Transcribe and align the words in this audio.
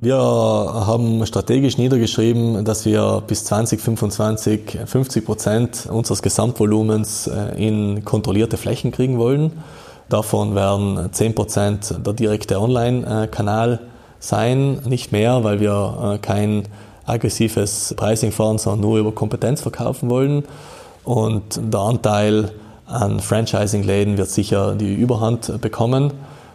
Wir 0.00 0.16
haben 0.16 1.26
strategisch 1.26 1.76
niedergeschrieben, 1.76 2.64
dass 2.64 2.84
wir 2.84 3.20
bis 3.26 3.44
2025 3.46 4.78
50 4.86 5.24
Prozent 5.24 5.88
unseres 5.90 6.22
Gesamtvolumens 6.22 7.26
äh, 7.26 7.66
in 7.66 8.04
kontrollierte 8.04 8.58
Flächen 8.58 8.92
kriegen 8.92 9.18
wollen. 9.18 9.54
Davon 10.08 10.54
werden 10.54 11.08
10 11.10 11.34
Prozent 11.34 11.94
der 12.06 12.12
direkte 12.12 12.60
Online-Kanal 12.60 13.80
sein, 14.20 14.82
nicht 14.86 15.10
mehr, 15.10 15.42
weil 15.42 15.58
wir 15.58 16.14
äh, 16.14 16.18
kein 16.18 16.68
aggressives 17.04 17.92
Pricing 17.96 18.30
fahren, 18.30 18.58
sondern 18.58 18.82
nur 18.82 18.98
über 19.00 19.10
Kompetenz 19.10 19.62
verkaufen 19.62 20.10
wollen. 20.10 20.44
Und 21.02 21.60
der 21.60 21.80
Anteil 21.80 22.52
an 22.86 23.18
Franchising-Läden 23.18 24.16
wird 24.16 24.28
sicher 24.30 24.76
die 24.76 24.94
Überhand 24.94 25.60
bekommen. 25.60 26.12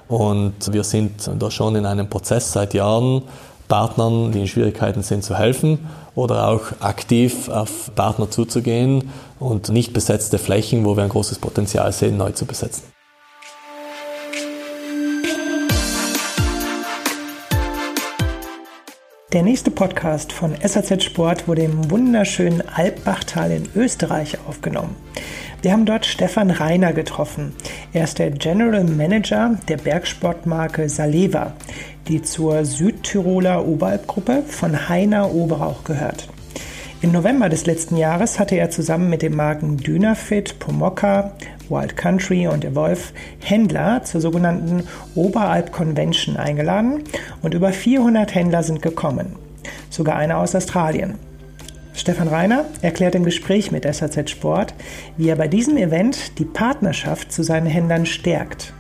Und 0.07 0.71
wir 0.71 0.83
sind 0.83 1.29
da 1.39 1.49
schon 1.49 1.75
in 1.75 1.85
einem 1.85 2.09
Prozess 2.09 2.51
seit 2.51 2.73
Jahren, 2.73 3.23
Partnern, 3.67 4.31
die 4.31 4.41
in 4.41 4.47
Schwierigkeiten 4.47 5.03
sind, 5.03 5.23
zu 5.23 5.35
helfen 5.35 5.79
oder 6.15 6.49
auch 6.49 6.61
aktiv 6.79 7.49
auf 7.49 7.93
Partner 7.95 8.29
zuzugehen 8.29 9.09
und 9.39 9.69
nicht 9.69 9.93
besetzte 9.93 10.37
Flächen, 10.37 10.85
wo 10.85 10.95
wir 10.95 11.03
ein 11.03 11.09
großes 11.09 11.39
Potenzial 11.39 11.91
sehen, 11.91 12.17
neu 12.17 12.31
zu 12.31 12.45
besetzen. 12.45 12.83
Der 19.33 19.41
nächste 19.41 19.71
Podcast 19.71 20.31
von 20.31 20.55
SAZ 20.63 21.03
Sport 21.03 21.47
wurde 21.47 21.63
im 21.63 21.89
wunderschönen 21.89 22.61
Alpbachtal 22.69 23.49
in 23.49 23.67
Österreich 23.75 24.37
aufgenommen. 24.47 24.95
Wir 25.63 25.71
haben 25.71 25.85
dort 25.85 26.05
Stefan 26.05 26.51
Reiner 26.51 26.91
getroffen. 26.91 27.55
Er 27.93 28.03
ist 28.03 28.19
der 28.19 28.31
General 28.31 28.83
Manager 28.83 29.57
der 29.69 29.77
Bergsportmarke 29.77 30.89
Saleva, 30.89 31.53
die 32.09 32.21
zur 32.21 32.65
Südtiroler 32.65 33.65
Oberalpgruppe 33.65 34.43
von 34.45 34.89
Heiner 34.89 35.33
Oberauch 35.33 35.85
gehört. 35.85 36.27
Im 37.01 37.13
November 37.13 37.47
des 37.47 37.65
letzten 37.65 37.95
Jahres 37.95 38.39
hatte 38.39 38.55
er 38.55 38.71
zusammen 38.71 39.09
mit 39.09 39.21
den 39.21 39.37
Marken 39.37 39.77
Dynafit, 39.77 40.59
Pomoka, 40.59 41.31
Wild 41.69 41.95
Country 41.95 42.45
und 42.45 42.65
Evolve 42.65 43.13
Händler 43.39 44.03
zur 44.03 44.19
sogenannten 44.19 44.83
Oberalp 45.15 45.71
Convention 45.71 46.35
eingeladen 46.35 47.05
und 47.41 47.53
über 47.53 47.71
400 47.71 48.35
Händler 48.35 48.63
sind 48.63 48.81
gekommen. 48.81 49.37
Sogar 49.89 50.17
einer 50.17 50.39
aus 50.39 50.55
Australien. 50.55 51.17
Stefan 51.95 52.27
Reiner 52.27 52.65
erklärt 52.81 53.15
im 53.15 53.23
Gespräch 53.23 53.71
mit 53.71 53.85
SAZ 53.85 54.29
Sport, 54.29 54.73
wie 55.15 55.29
er 55.29 55.35
bei 55.35 55.47
diesem 55.47 55.77
Event 55.77 56.39
die 56.39 56.45
Partnerschaft 56.45 57.31
zu 57.31 57.43
seinen 57.43 57.67
Händlern 57.67 58.05
stärkt. 58.05 58.73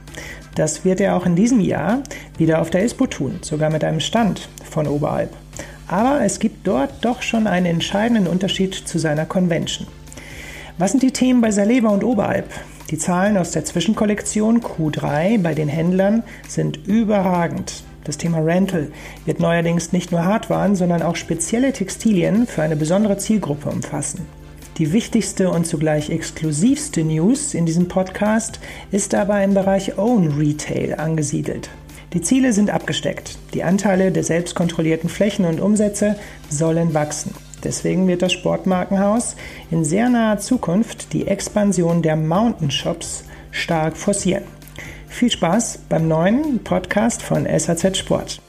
Das 0.55 0.83
wird 0.85 0.99
er 0.99 1.15
auch 1.15 1.25
in 1.25 1.35
diesem 1.35 1.59
Jahr 1.59 2.03
wieder 2.37 2.61
auf 2.61 2.69
der 2.69 2.83
ISPO 2.83 3.07
tun, 3.07 3.39
sogar 3.41 3.69
mit 3.69 3.83
einem 3.83 3.99
Stand 3.99 4.49
von 4.69 4.87
Oberalp. 4.87 5.29
Aber 5.87 6.21
es 6.23 6.39
gibt 6.39 6.65
dort 6.67 7.05
doch 7.05 7.21
schon 7.21 7.47
einen 7.47 7.65
entscheidenden 7.65 8.27
Unterschied 8.27 8.73
zu 8.73 8.97
seiner 8.99 9.25
Convention. 9.25 9.87
Was 10.77 10.91
sind 10.91 11.03
die 11.03 11.11
Themen 11.11 11.41
bei 11.41 11.51
Saleva 11.51 11.89
und 11.89 12.03
Oberalp? 12.03 12.49
Die 12.89 12.97
Zahlen 12.97 13.37
aus 13.37 13.51
der 13.51 13.65
Zwischenkollektion 13.65 14.61
Q3 14.61 15.41
bei 15.41 15.53
den 15.53 15.67
Händlern 15.67 16.23
sind 16.47 16.87
überragend. 16.87 17.83
Das 18.03 18.17
Thema 18.17 18.39
Rental 18.39 18.91
wird 19.25 19.39
neuerdings 19.39 19.93
nicht 19.93 20.11
nur 20.11 20.25
Hardwaren, 20.25 20.75
sondern 20.75 21.01
auch 21.01 21.15
spezielle 21.15 21.71
Textilien 21.73 22.47
für 22.47 22.61
eine 22.61 22.75
besondere 22.75 23.17
Zielgruppe 23.17 23.69
umfassen. 23.69 24.25
Die 24.77 24.91
wichtigste 24.91 25.51
und 25.51 25.67
zugleich 25.67 26.09
exklusivste 26.09 27.03
News 27.03 27.53
in 27.53 27.65
diesem 27.65 27.87
Podcast 27.87 28.59
ist 28.91 29.13
aber 29.13 29.43
im 29.43 29.53
Bereich 29.53 29.97
Own 29.97 30.39
Retail 30.39 30.95
angesiedelt. 30.95 31.69
Die 32.13 32.21
Ziele 32.21 32.53
sind 32.53 32.71
abgesteckt. 32.71 33.37
Die 33.53 33.63
Anteile 33.63 34.11
der 34.11 34.23
selbstkontrollierten 34.23 35.09
Flächen 35.09 35.45
und 35.45 35.61
Umsätze 35.61 36.15
sollen 36.49 36.93
wachsen. 36.93 37.33
Deswegen 37.63 38.07
wird 38.07 38.21
das 38.21 38.33
Sportmarkenhaus 38.33 39.35
in 39.71 39.85
sehr 39.85 40.09
naher 40.09 40.39
Zukunft 40.39 41.13
die 41.13 41.27
Expansion 41.27 42.01
der 42.01 42.15
Mountain 42.15 42.71
Shops 42.71 43.23
stark 43.51 43.95
forcieren. 43.95 44.43
Viel 45.13 45.29
Spaß 45.29 45.77
beim 45.89 46.07
neuen 46.07 46.63
Podcast 46.63 47.21
von 47.21 47.45
SAZ 47.45 47.97
Sport. 47.97 48.41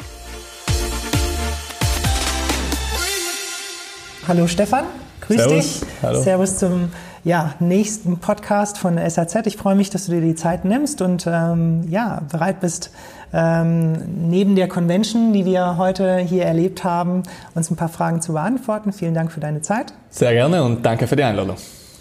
Hallo 4.26 4.46
Stefan, 4.46 4.86
grüß 5.20 5.36
Servus. 5.36 5.80
dich. 5.80 5.88
Hallo. 6.02 6.22
Servus 6.22 6.56
zum 6.56 6.88
ja, 7.22 7.52
nächsten 7.60 8.16
Podcast 8.16 8.78
von 8.78 8.98
SAZ. 8.98 9.46
Ich 9.46 9.58
freue 9.58 9.74
mich, 9.74 9.90
dass 9.90 10.06
du 10.06 10.12
dir 10.12 10.22
die 10.22 10.34
Zeit 10.34 10.64
nimmst 10.64 11.02
und 11.02 11.26
ähm, 11.26 11.84
ja, 11.90 12.22
bereit 12.32 12.60
bist, 12.60 12.90
ähm, 13.34 14.30
neben 14.30 14.56
der 14.56 14.66
Convention, 14.66 15.34
die 15.34 15.44
wir 15.44 15.76
heute 15.76 16.16
hier 16.16 16.46
erlebt 16.46 16.82
haben, 16.82 17.24
uns 17.54 17.70
ein 17.70 17.76
paar 17.76 17.90
Fragen 17.90 18.22
zu 18.22 18.32
beantworten. 18.32 18.94
Vielen 18.94 19.12
Dank 19.12 19.32
für 19.32 19.40
deine 19.40 19.60
Zeit. 19.60 19.92
Sehr 20.08 20.32
gerne 20.32 20.64
und 20.64 20.84
danke 20.86 21.06
für 21.06 21.16
die 21.16 21.24
Einladung. 21.24 21.56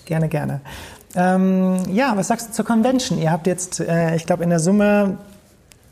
Gerne, 0.05 0.29
gerne. 0.29 0.61
Ähm, 1.15 1.77
ja, 1.91 2.13
was 2.15 2.27
sagst 2.27 2.49
du 2.49 2.53
zur 2.53 2.65
Convention? 2.65 3.19
Ihr 3.19 3.31
habt 3.31 3.47
jetzt, 3.47 3.79
äh, 3.79 4.15
ich 4.15 4.25
glaube, 4.25 4.43
in 4.43 4.49
der 4.49 4.59
Summe 4.59 5.17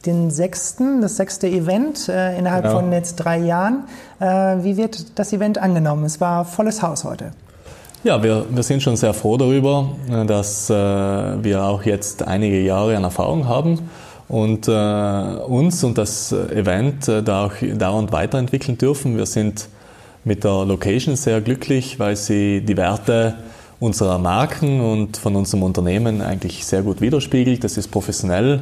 den 0.06 0.32
sechsten, 0.32 1.02
das 1.02 1.18
sechste 1.18 1.48
Event 1.48 2.10
äh, 2.10 2.38
innerhalb 2.38 2.64
genau. 2.64 2.80
von 2.80 2.92
jetzt 2.92 3.18
drei 3.18 3.38
Jahren. 3.38 3.84
Äh, 4.20 4.26
wie 4.64 4.78
wird 4.78 5.20
das 5.20 5.32
Event 5.32 5.58
angenommen? 5.60 6.06
Es 6.06 6.20
war 6.20 6.46
volles 6.46 6.82
Haus 6.82 7.04
heute. 7.04 7.32
Ja, 8.04 8.24
wir, 8.24 8.46
wir 8.50 8.64
sind 8.64 8.82
schon 8.82 8.96
sehr 8.96 9.14
froh 9.14 9.38
darüber, 9.38 9.90
äh, 10.10 10.26
dass 10.26 10.70
äh, 10.70 10.74
wir 10.74 11.64
auch 11.64 11.84
jetzt 11.84 12.28
einige 12.28 12.60
Jahre 12.60 12.98
an 12.98 13.04
Erfahrung 13.04 13.48
haben 13.48 13.90
und 14.28 14.68
äh, 14.68 14.72
uns 14.72 15.84
und 15.84 15.98
das 16.00 16.32
Event 16.32 17.08
da 17.08 17.46
auch 17.46 17.54
dauernd 17.62 18.12
weiterentwickeln 18.12 18.78
dürfen. 18.78 19.18
Wir 19.18 19.26
sind 19.28 19.68
mit 20.24 20.44
der 20.44 20.66
Location 20.66 21.16
sehr 21.16 21.42
glücklich, 21.42 22.00
weil 22.00 22.16
sie 22.16 22.62
die 22.62 22.78
Werte 22.78 23.36
unserer 23.82 24.20
Marken 24.20 24.80
und 24.80 25.18
von 25.18 25.36
unserem 25.36 25.64
Unternehmen 25.64 26.22
eigentlich 26.22 26.66
sehr 26.66 26.84
gut 26.84 27.02
widerspiegelt. 27.02 27.64
Es 27.64 27.78
ist 27.78 27.88
professionell, 27.88 28.62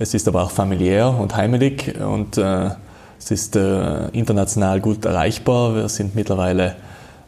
es 0.00 0.12
ist 0.12 0.26
aber 0.26 0.42
auch 0.42 0.50
familiär 0.50 1.08
und 1.08 1.36
heimelig 1.36 1.94
und 2.00 2.36
äh, 2.36 2.70
es 3.16 3.30
ist 3.30 3.54
äh, 3.54 4.08
international 4.08 4.80
gut 4.80 5.04
erreichbar. 5.04 5.76
Wir 5.76 5.88
sind 5.88 6.16
mittlerweile 6.16 6.74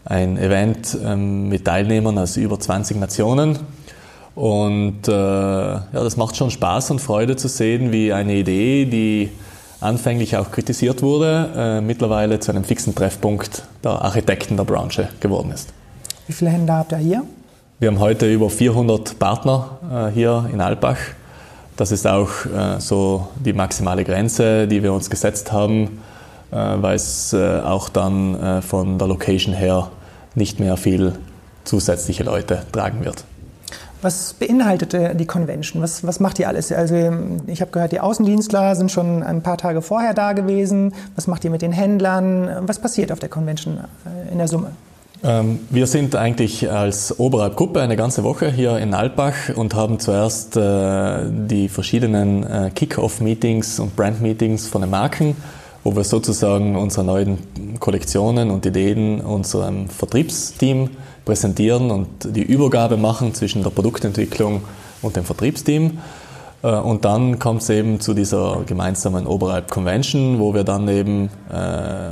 ein 0.05 0.37
Event 0.37 0.99
ähm, 1.03 1.49
mit 1.49 1.65
Teilnehmern 1.65 2.19
aus 2.19 2.37
über 2.37 2.59
20 2.59 2.99
Nationen. 2.99 3.57
Und 4.35 5.07
äh, 5.07 5.13
ja, 5.13 5.87
das 5.93 6.17
macht 6.17 6.37
schon 6.37 6.51
Spaß 6.51 6.91
und 6.91 7.01
Freude 7.01 7.37
zu 7.37 7.47
sehen, 7.47 7.93
wie 7.93 8.13
eine 8.13 8.35
Idee, 8.35 8.85
die 8.85 9.31
anfänglich 9.81 10.37
auch 10.37 10.51
kritisiert 10.51 11.03
wurde, 11.03 11.51
äh, 11.57 11.81
mittlerweile 11.81 12.41
zu 12.41 12.51
einem 12.51 12.65
fixen 12.65 12.97
Treffpunkt 12.97 13.63
der 13.85 14.03
Architekten 14.03 14.57
der 14.57 14.65
Branche 14.65 15.09
geworden 15.21 15.53
ist. 15.53 15.73
Wie 16.29 16.35
viele 16.35 16.51
Händler 16.51 16.75
habt 16.75 16.93
ihr 16.93 16.99
hier? 16.99 17.25
Wir 17.79 17.89
haben 17.89 18.01
heute 18.01 18.31
über 18.31 18.51
400 18.51 19.19
Partner 19.19 19.79
äh, 19.91 20.13
hier 20.13 20.47
in 20.53 20.61
Alpbach. 20.61 20.99
Das 21.79 21.91
ist 21.91 22.07
auch 22.07 22.29
äh, 22.45 22.79
so 22.81 23.29
die 23.43 23.55
maximale 23.55 24.05
Grenze, 24.05 24.69
die 24.69 24.83
wir 24.83 24.93
uns 24.93 25.09
gesetzt 25.09 25.53
haben, 25.53 26.03
äh, 26.51 26.57
weil 26.57 26.97
es 26.97 27.35
auch 27.35 27.89
dann 27.89 28.63
von 28.63 28.99
der 28.99 29.09
Location 29.09 29.55
her 29.55 29.91
nicht 30.35 30.61
mehr 30.61 30.77
viel 30.77 31.15
zusätzliche 31.65 32.25
Leute 32.25 32.63
tragen 32.73 33.07
wird. 33.07 33.25
Was 34.03 34.35
beinhaltet 34.35 34.95
die 35.19 35.27
Convention? 35.27 35.83
Was, 35.83 36.07
was 36.07 36.21
macht 36.21 36.39
ihr 36.39 36.47
alles? 36.49 36.71
Also 36.71 36.95
ich 37.47 37.63
habe 37.63 37.71
gehört, 37.71 37.93
die 37.93 38.01
Außendienstler 38.01 38.77
sind 38.77 38.93
schon 38.93 39.23
ein 39.23 39.43
paar 39.43 39.57
Tage 39.57 39.81
vorher 39.81 40.13
da 40.13 40.35
gewesen. 40.35 40.95
Was 41.17 41.27
macht 41.27 41.45
ihr 41.45 41.51
mit 41.51 41.63
den 41.63 41.73
Händlern? 41.73 42.51
Was 42.67 42.79
passiert 42.79 43.11
auf 43.13 43.19
der 43.19 43.31
Convention 43.31 43.81
in 44.31 44.39
der 44.39 44.47
Summe? 44.47 44.73
Ähm, 45.25 45.61
wir 45.71 45.89
sind 45.89 46.15
eigentlich 46.15 46.71
als 46.71 47.19
Oberalp-Gruppe 47.19 47.81
eine 47.81 47.97
ganze 47.97 48.23
Woche 48.23 48.53
hier 48.53 48.79
in 48.79 48.95
Alpbach 48.95 49.35
und 49.57 49.75
haben 49.75 49.99
zuerst 49.99 50.57
äh, 50.57 51.25
die 51.29 51.69
verschiedenen 51.69 52.45
äh, 52.45 52.71
Kick-Off-Meetings 52.73 53.81
und 53.81 53.97
Brand-Meetings 53.97 54.69
von 54.69 54.83
den 54.83 54.91
Marken, 54.91 55.37
wo 55.83 55.97
wir 55.97 56.05
sozusagen 56.05 56.77
unsere 56.77 57.05
neuen 57.05 57.39
Kollektionen 57.81 58.51
und 58.51 58.65
Ideen 58.65 59.21
unserem 59.21 59.89
Vertriebsteam 59.89 60.91
präsentieren 61.25 61.91
und 61.91 62.09
die 62.37 62.43
Übergabe 62.43 62.97
machen 62.97 63.35
zwischen 63.35 63.65
der 63.65 63.71
Produktentwicklung 63.71 64.63
und 65.03 65.17
dem 65.17 65.25
Vertriebsteam. 65.25 65.99
Äh, 66.63 66.69
und 66.69 67.05
dann 67.05 67.41
kommt 67.41 67.63
es 67.63 67.71
eben 67.71 67.99
zu 67.99 68.15
dieser 68.15 68.63
gemeinsamen 68.67 69.27
Oberalp 69.27 69.69
Convention, 69.69 70.39
wo 70.39 70.55
wir 70.55 70.63
dann 70.63 70.87
eben 70.89 71.29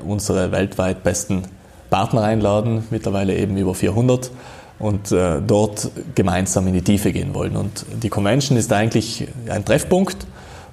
unsere 0.09 0.51
weltweit 0.51 1.05
besten 1.05 1.45
Partner 1.91 2.23
einladen, 2.23 2.85
mittlerweile 2.91 3.37
eben 3.37 3.57
über 3.57 3.75
400 3.75 4.31
und 4.79 5.13
äh, 5.13 5.41
dort 5.47 5.91
gemeinsam 6.15 6.67
in 6.67 6.75
die 6.75 6.83
Tiefe 6.83 7.13
gehen 7.13 7.35
wollen. 7.35 7.57
Und 7.57 7.87
die 8.03 8.09
Convention 8.09 8.59
ist 8.59 8.73
eigentlich 8.73 9.27
ein 9.49 9.65
Treffpunkt 9.65 10.27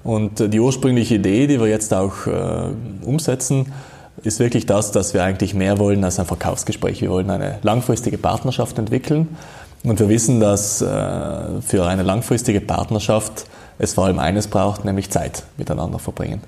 und 0.04 0.54
die 0.54 0.60
ursprüngliche 0.60 1.16
Idee, 1.16 1.48
die 1.48 1.60
wir 1.60 1.68
jetzt 1.68 1.94
auch 1.94 2.28
äh, 2.28 3.06
umsetzen, 3.06 3.72
ist 4.24 4.40
wirklich 4.40 4.66
das, 4.66 4.92
dass 4.92 5.14
wir 5.14 5.24
eigentlich 5.24 5.54
mehr 5.54 5.80
wollen 5.80 6.04
als 6.04 6.20
ein 6.20 6.26
Verkaufsgespräch. 6.26 7.02
Wir 7.02 7.10
wollen 7.10 7.30
eine 7.30 7.60
langfristige 7.62 8.18
Partnerschaft 8.18 8.78
entwickeln 8.78 9.30
und 9.84 10.00
wir 10.00 10.10
wissen, 10.10 10.40
dass 10.40 10.82
äh, 10.82 10.86
für 11.62 11.86
eine 11.86 12.04
langfristige 12.04 12.62
Partnerschaft 12.62 13.46
es 13.80 13.94
vor 13.94 14.06
allem 14.06 14.20
eines 14.20 14.48
braucht, 14.48 14.86
nämlich 14.86 15.10
Zeit 15.10 15.44
miteinander 15.58 16.00
verbringen. 16.00 16.42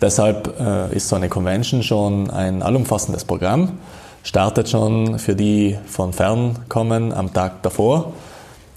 Deshalb 0.00 0.58
äh, 0.60 0.94
ist 0.94 1.08
so 1.08 1.16
eine 1.16 1.28
Convention 1.28 1.82
schon 1.82 2.30
ein 2.30 2.62
allumfassendes 2.62 3.24
Programm, 3.24 3.78
startet 4.24 4.68
schon 4.68 5.18
für 5.20 5.36
die 5.36 5.78
von 5.86 6.12
fern 6.12 6.58
kommen 6.68 7.12
am 7.12 7.32
Tag 7.32 7.62
davor. 7.62 8.14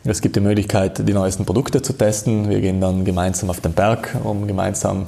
Es 0.03 0.21
gibt 0.21 0.35
die 0.35 0.41
Möglichkeit, 0.41 1.07
die 1.07 1.13
neuesten 1.13 1.45
Produkte 1.45 1.81
zu 1.81 1.93
testen. 1.93 2.49
Wir 2.49 2.61
gehen 2.61 2.79
dann 2.79 3.03
gemeinsam 3.03 3.49
auf 3.49 3.61
den 3.61 3.73
Berg, 3.73 4.15
um 4.23 4.45
gemeinsam 4.45 5.07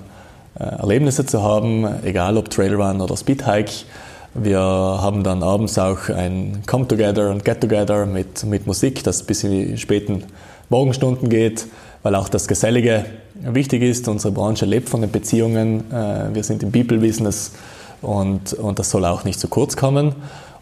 äh, 0.59 0.63
Erlebnisse 0.63 1.25
zu 1.25 1.43
haben, 1.43 1.85
egal 2.03 2.37
ob 2.37 2.49
Trailrun 2.49 2.99
oder 3.01 3.15
Speedhike. 3.15 3.85
Wir 4.33 4.59
haben 4.59 5.23
dann 5.23 5.43
abends 5.43 5.77
auch 5.77 6.09
ein 6.09 6.63
Come-Together 6.65 7.29
und 7.31 7.43
Get-Together 7.43 8.05
mit, 8.05 8.45
mit 8.45 8.65
Musik, 8.65 9.03
das 9.03 9.23
bis 9.23 9.43
in 9.43 9.51
die 9.51 9.77
späten 9.77 10.23
Morgenstunden 10.69 11.29
geht, 11.29 11.65
weil 12.03 12.15
auch 12.15 12.29
das 12.29 12.47
Gesellige 12.47 13.05
wichtig 13.35 13.81
ist. 13.81 14.07
Unsere 14.07 14.33
Branche 14.33 14.65
lebt 14.65 14.87
von 14.87 15.01
den 15.01 15.11
Beziehungen. 15.11 15.91
Äh, 15.91 16.33
wir 16.33 16.43
sind 16.43 16.63
im 16.63 16.71
People-Business 16.71 17.51
und, 18.01 18.53
und 18.53 18.79
das 18.79 18.89
soll 18.89 19.05
auch 19.05 19.23
nicht 19.23 19.39
zu 19.39 19.47
kurz 19.47 19.75
kommen. 19.75 20.15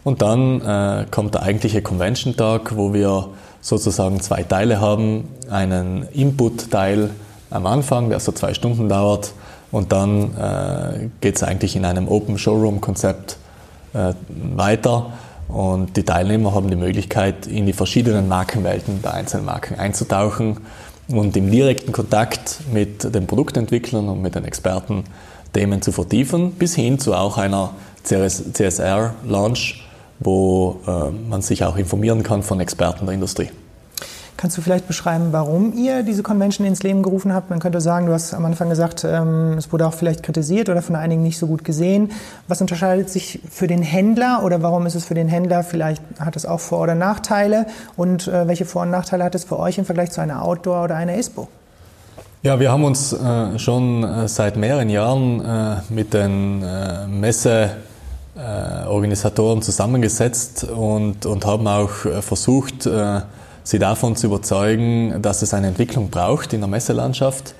Und 0.04 0.22
dann 0.22 0.60
äh, 0.60 1.06
kommt 1.10 1.34
der 1.34 1.42
eigentliche 1.42 1.82
Convention-Tag, 1.82 2.76
wo 2.76 2.94
wir 2.94 3.28
sozusagen 3.60 4.20
zwei 4.20 4.42
Teile 4.42 4.80
haben. 4.80 5.28
Einen 5.50 6.08
Input-Teil 6.12 7.10
am 7.50 7.66
Anfang, 7.66 8.08
der 8.08 8.20
so 8.20 8.32
zwei 8.32 8.54
Stunden 8.54 8.88
dauert. 8.88 9.32
Und 9.70 9.92
dann 9.92 10.34
äh, 10.36 11.08
geht 11.20 11.36
es 11.36 11.42
eigentlich 11.42 11.76
in 11.76 11.84
einem 11.84 12.08
Open 12.08 12.38
Showroom-Konzept 12.38 13.36
äh, 13.92 14.14
weiter. 14.54 15.12
Und 15.48 15.96
die 15.96 16.04
Teilnehmer 16.04 16.54
haben 16.54 16.70
die 16.70 16.76
Möglichkeit, 16.76 17.46
in 17.46 17.66
die 17.66 17.72
verschiedenen 17.72 18.28
Markenwelten 18.28 19.02
der 19.02 19.14
einzelnen 19.14 19.46
Marken 19.46 19.78
einzutauchen 19.78 20.58
und 21.08 21.36
im 21.36 21.50
direkten 21.50 21.92
Kontakt 21.92 22.60
mit 22.72 23.14
den 23.14 23.26
Produktentwicklern 23.26 24.08
und 24.08 24.20
mit 24.20 24.34
den 24.34 24.44
Experten 24.44 25.04
Themen 25.52 25.82
zu 25.82 25.92
vertiefen, 25.92 26.52
bis 26.52 26.74
hin 26.74 26.98
zu 26.98 27.14
auch 27.14 27.38
einer 27.38 27.70
CSR-Launch, 28.04 29.84
wo 30.20 30.80
äh, 30.86 31.10
man 31.28 31.42
sich 31.42 31.64
auch 31.64 31.76
informieren 31.76 32.22
kann 32.22 32.42
von 32.42 32.60
Experten 32.60 33.06
der 33.06 33.14
Industrie. 33.14 33.50
Kannst 34.38 34.56
du 34.56 34.62
vielleicht 34.62 34.86
beschreiben, 34.86 35.32
warum 35.32 35.72
ihr 35.72 36.04
diese 36.04 36.22
Convention 36.22 36.64
ins 36.64 36.84
Leben 36.84 37.02
gerufen 37.02 37.34
habt? 37.34 37.50
Man 37.50 37.58
könnte 37.58 37.80
sagen, 37.80 38.06
du 38.06 38.12
hast 38.12 38.34
am 38.34 38.44
Anfang 38.44 38.68
gesagt, 38.68 39.02
ähm, 39.02 39.54
es 39.58 39.72
wurde 39.72 39.84
auch 39.84 39.94
vielleicht 39.94 40.22
kritisiert 40.22 40.68
oder 40.68 40.80
von 40.80 40.94
einigen 40.94 41.24
nicht 41.24 41.38
so 41.38 41.48
gut 41.48 41.64
gesehen. 41.64 42.12
Was 42.46 42.60
unterscheidet 42.60 43.10
sich 43.10 43.40
für 43.50 43.66
den 43.66 43.82
Händler 43.82 44.42
oder 44.44 44.62
warum 44.62 44.86
ist 44.86 44.94
es 44.94 45.04
für 45.04 45.14
den 45.14 45.26
Händler? 45.26 45.64
Vielleicht 45.64 46.04
hat 46.20 46.36
es 46.36 46.46
auch 46.46 46.60
Vor- 46.60 46.82
oder 46.82 46.94
Nachteile. 46.94 47.66
Und 47.96 48.28
äh, 48.28 48.46
welche 48.46 48.64
Vor- 48.64 48.82
und 48.82 48.90
Nachteile 48.90 49.24
hat 49.24 49.34
es 49.34 49.42
für 49.42 49.58
euch 49.58 49.76
im 49.76 49.84
Vergleich 49.84 50.12
zu 50.12 50.20
einer 50.20 50.44
Outdoor- 50.44 50.84
oder 50.84 50.94
einer 50.94 51.16
ISPO? 51.16 51.48
Ja, 52.40 52.60
wir 52.60 52.70
haben 52.70 52.84
uns 52.84 53.12
äh, 53.12 53.58
schon 53.58 54.04
äh, 54.04 54.28
seit 54.28 54.56
mehreren 54.56 54.90
Jahren 54.90 55.44
äh, 55.44 55.78
mit 55.88 56.14
den 56.14 56.62
äh, 56.62 57.08
Messeorganisatoren 57.08 59.60
zusammengesetzt 59.60 60.62
und, 60.62 61.26
und 61.26 61.44
haben 61.44 61.66
auch 61.66 62.04
äh, 62.04 62.22
versucht, 62.22 62.88
sie 63.64 63.80
davon 63.80 64.14
zu 64.14 64.28
überzeugen, 64.28 65.20
dass 65.20 65.42
es 65.42 65.52
eine 65.52 65.66
Entwicklung 65.66 66.10
braucht 66.10 66.52
in 66.52 66.60
der 66.60 66.68
Messelandschaft. 66.68 67.56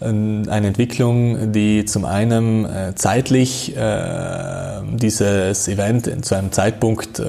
Eine 0.00 0.48
Entwicklung, 0.48 1.52
die 1.52 1.84
zum 1.84 2.06
einen 2.06 2.64
äh, 2.64 2.94
zeitlich 2.94 3.76
äh, 3.76 4.80
dieses 4.94 5.68
Event 5.68 6.24
zu 6.24 6.34
einem 6.34 6.50
Zeitpunkt 6.50 7.20
äh, 7.20 7.24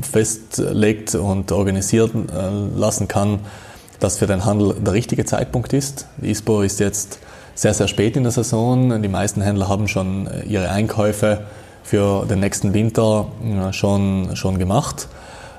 festlegt 0.00 1.16
und 1.16 1.50
organisieren 1.52 2.28
lassen 2.76 3.08
kann, 3.08 3.40
das 4.00 4.18
für 4.18 4.26
den 4.26 4.44
Handel 4.44 4.74
der 4.74 4.92
richtige 4.92 5.24
Zeitpunkt 5.24 5.72
ist. 5.72 6.06
Die 6.18 6.30
ISPO 6.30 6.62
ist 6.62 6.80
jetzt 6.80 7.18
sehr, 7.54 7.74
sehr 7.74 7.88
spät 7.88 8.16
in 8.16 8.22
der 8.22 8.32
Saison. 8.32 9.00
Die 9.02 9.08
meisten 9.08 9.40
Händler 9.40 9.68
haben 9.68 9.88
schon 9.88 10.28
ihre 10.46 10.70
Einkäufe 10.70 11.40
für 11.82 12.26
den 12.26 12.40
nächsten 12.40 12.74
Winter 12.74 13.28
schon, 13.72 14.34
schon 14.34 14.58
gemacht. 14.58 15.08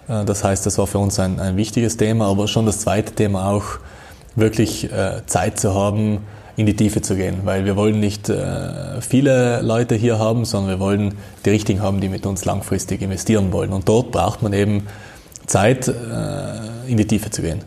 Äh, 0.08 0.26
das 0.26 0.44
heißt, 0.44 0.66
das 0.66 0.78
war 0.78 0.88
für 0.88 1.00
uns 1.00 1.20
ein, 1.20 1.40
ein 1.40 1.58
wichtiges 1.58 1.98
Thema, 1.98 2.28
aber 2.28 2.48
schon 2.48 2.66
das 2.66 2.80
zweite 2.80 3.14
Thema 3.14 3.50
auch, 3.50 3.64
wirklich 4.36 4.92
äh, 4.92 5.26
Zeit 5.26 5.60
zu 5.60 5.74
haben, 5.74 6.20
in 6.58 6.68
die 6.68 6.76
Tiefe 6.76 7.02
zu 7.02 7.16
gehen, 7.16 7.40
weil 7.44 7.66
wir 7.66 7.76
wollen 7.76 8.00
nicht 8.00 8.30
äh, 8.30 9.02
viele 9.02 9.62
Leute 9.62 9.96
hier 9.96 10.20
haben, 10.20 10.46
sondern 10.46 10.70
wir 10.70 10.80
wollen 10.80 11.16
die 11.44 11.50
richtigen 11.50 11.82
haben, 11.82 12.02
die 12.02 12.10
mit 12.10 12.26
uns 12.28 12.46
langfristig 12.46 13.02
investieren 13.02 13.52
wollen. 13.52 13.74
Und 13.74 13.90
dort 13.90 14.12
braucht 14.12 14.44
man 14.44 14.54
eben 14.54 14.86
Zeit, 15.48 15.88
in 15.88 16.98
die 16.98 17.08
Tiefe 17.08 17.30
zu 17.32 17.42
gehen. 17.42 17.62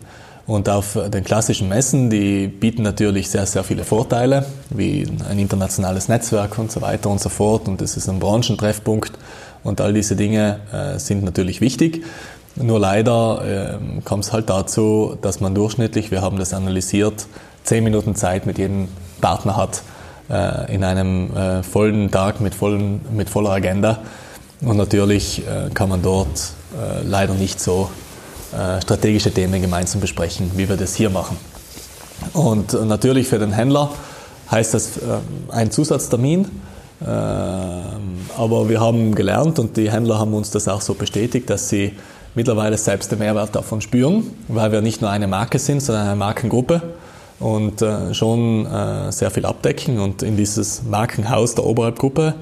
Und 0.51 0.67
auf 0.67 0.99
den 1.07 1.23
klassischen 1.23 1.69
Messen, 1.69 2.09
die 2.09 2.49
bieten 2.49 2.83
natürlich 2.83 3.29
sehr, 3.29 3.45
sehr 3.45 3.63
viele 3.63 3.85
Vorteile, 3.85 4.45
wie 4.69 5.07
ein 5.29 5.39
internationales 5.39 6.09
Netzwerk 6.09 6.59
und 6.59 6.69
so 6.69 6.81
weiter 6.81 7.09
und 7.09 7.21
so 7.21 7.29
fort. 7.29 7.69
Und 7.69 7.81
es 7.81 7.95
ist 7.95 8.09
ein 8.09 8.19
Branchentreffpunkt 8.19 9.13
und 9.63 9.79
all 9.79 9.93
diese 9.93 10.17
Dinge 10.17 10.59
äh, 10.73 10.99
sind 10.99 11.23
natürlich 11.23 11.61
wichtig. 11.61 12.03
Nur 12.57 12.81
leider 12.81 13.79
äh, 13.79 14.01
kommt 14.03 14.25
es 14.25 14.33
halt 14.33 14.49
dazu, 14.49 15.17
dass 15.21 15.39
man 15.39 15.55
durchschnittlich, 15.55 16.11
wir 16.11 16.21
haben 16.21 16.37
das 16.37 16.53
analysiert, 16.53 17.27
zehn 17.63 17.85
Minuten 17.85 18.15
Zeit 18.15 18.45
mit 18.45 18.57
jedem 18.57 18.89
Partner 19.21 19.55
hat 19.55 19.83
äh, 20.29 20.75
in 20.75 20.83
einem 20.83 21.33
äh, 21.33 21.63
vollen 21.63 22.11
Tag 22.11 22.41
mit, 22.41 22.55
vollen, 22.55 22.99
mit 23.13 23.29
voller 23.29 23.51
Agenda. 23.51 23.99
Und 24.59 24.75
natürlich 24.75 25.47
äh, 25.47 25.69
kann 25.73 25.87
man 25.87 26.01
dort 26.01 26.51
äh, 26.73 27.07
leider 27.07 27.35
nicht 27.35 27.61
so 27.61 27.89
strategische 28.81 29.31
Themen 29.31 29.61
gemeinsam 29.61 30.01
besprechen, 30.01 30.51
wie 30.55 30.67
wir 30.67 30.77
das 30.77 30.95
hier 30.95 31.09
machen. 31.09 31.37
Und 32.33 32.73
natürlich 32.85 33.27
für 33.27 33.39
den 33.39 33.53
Händler 33.53 33.91
heißt 34.49 34.73
das 34.73 34.99
ein 35.49 35.71
Zusatztermin 35.71 36.47
ähm, 37.01 38.19
aber 38.37 38.69
wir 38.69 38.79
haben 38.79 39.15
gelernt 39.15 39.57
und 39.57 39.75
die 39.75 39.91
Händler 39.91 40.19
haben 40.19 40.33
uns 40.33 40.51
das 40.51 40.67
auch 40.67 40.81
so 40.81 40.93
bestätigt, 40.93 41.49
dass 41.49 41.67
sie 41.67 41.93
mittlerweile 42.35 42.77
selbst 42.77 43.11
den 43.11 43.19
Mehrwert 43.19 43.55
davon 43.55 43.81
spüren, 43.81 44.23
weil 44.47 44.71
wir 44.71 44.81
nicht 44.81 45.01
nur 45.01 45.09
eine 45.09 45.27
Marke 45.27 45.57
sind, 45.57 45.81
sondern 45.81 46.07
eine 46.07 46.15
Markengruppe 46.15 46.81
und 47.39 47.81
äh, 47.81 48.13
schon 48.13 48.67
äh, 48.67 49.11
sehr 49.11 49.31
viel 49.31 49.45
abdecken. 49.45 49.99
Und 49.99 50.21
in 50.21 50.37
dieses 50.37 50.83
Markenhaus 50.83 51.55
der 51.55 51.65
Oberhalbgruppe 51.65 52.35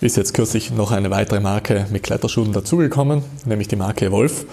ist 0.00 0.16
jetzt 0.16 0.32
kürzlich 0.32 0.70
noch 0.70 0.92
eine 0.92 1.10
weitere 1.10 1.40
Marke 1.40 1.86
mit 1.90 2.04
Kletterschuhen 2.04 2.52
dazugekommen, 2.52 3.22
nämlich 3.46 3.66
die 3.66 3.76
Marke 3.76 4.12
Wolf. 4.12 4.46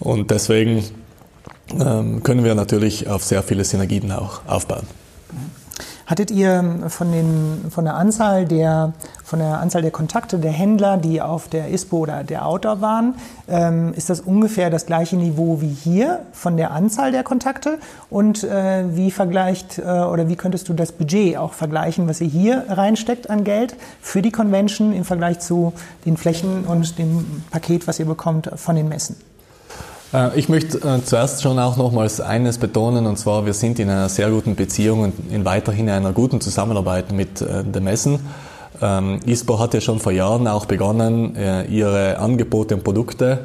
Und 0.00 0.30
deswegen 0.30 0.82
ähm, 1.78 2.22
können 2.22 2.44
wir 2.44 2.54
natürlich 2.54 3.08
auf 3.08 3.22
sehr 3.22 3.42
viele 3.42 3.64
Synergien 3.64 4.10
auch 4.10 4.40
aufbauen. 4.46 4.86
Hattet 6.10 6.32
ihr 6.32 6.88
von, 6.88 7.12
den, 7.12 7.70
von, 7.70 7.84
der 7.84 7.94
Anzahl 7.94 8.44
der, 8.44 8.94
von 9.22 9.38
der 9.38 9.60
Anzahl 9.60 9.82
der 9.82 9.92
Kontakte 9.92 10.40
der 10.40 10.50
Händler, 10.50 10.96
die 10.96 11.22
auf 11.22 11.46
der 11.46 11.68
ISPO 11.68 11.98
oder 11.98 12.24
der 12.24 12.46
Outdoor 12.46 12.80
waren, 12.80 13.14
ähm, 13.46 13.94
ist 13.94 14.10
das 14.10 14.20
ungefähr 14.20 14.70
das 14.70 14.86
gleiche 14.86 15.14
Niveau 15.14 15.60
wie 15.60 15.68
hier 15.68 16.22
von 16.32 16.56
der 16.56 16.72
Anzahl 16.72 17.12
der 17.12 17.22
Kontakte? 17.22 17.78
Und 18.08 18.42
äh, 18.42 18.84
wie 18.96 19.12
vergleicht 19.12 19.78
äh, 19.78 19.82
oder 19.82 20.28
wie 20.28 20.34
könntest 20.34 20.68
du 20.68 20.72
das 20.72 20.90
Budget 20.90 21.36
auch 21.36 21.52
vergleichen, 21.52 22.08
was 22.08 22.20
ihr 22.20 22.26
hier 22.26 22.64
reinsteckt 22.68 23.30
an 23.30 23.44
Geld 23.44 23.76
für 24.00 24.20
die 24.20 24.32
Convention 24.32 24.92
im 24.92 25.04
Vergleich 25.04 25.38
zu 25.38 25.74
den 26.06 26.16
Flächen 26.16 26.64
und 26.64 26.98
dem 26.98 27.44
Paket, 27.52 27.86
was 27.86 28.00
ihr 28.00 28.06
bekommt 28.06 28.50
von 28.56 28.74
den 28.74 28.88
Messen? 28.88 29.14
Äh, 30.12 30.38
ich 30.38 30.48
möchte 30.48 30.78
äh, 30.78 31.02
zuerst 31.04 31.42
schon 31.42 31.58
auch 31.58 31.76
nochmals 31.76 32.20
eines 32.20 32.58
betonen, 32.58 33.06
und 33.06 33.18
zwar, 33.18 33.46
wir 33.46 33.54
sind 33.54 33.78
in 33.78 33.88
einer 33.88 34.08
sehr 34.08 34.30
guten 34.30 34.54
Beziehung 34.54 35.00
und 35.00 35.32
in 35.32 35.44
weiterhin 35.44 35.88
einer 35.88 36.12
guten 36.12 36.40
Zusammenarbeit 36.40 37.12
mit 37.12 37.40
äh, 37.40 37.64
dem 37.64 37.84
Messen. 37.84 38.20
Ähm, 38.82 39.20
ISPO 39.26 39.58
hat 39.58 39.74
ja 39.74 39.80
schon 39.80 40.00
vor 40.00 40.12
Jahren 40.12 40.46
auch 40.46 40.64
begonnen, 40.64 41.36
ihre 41.68 42.18
Angebote 42.18 42.74
und 42.74 42.84
Produkte 42.84 43.40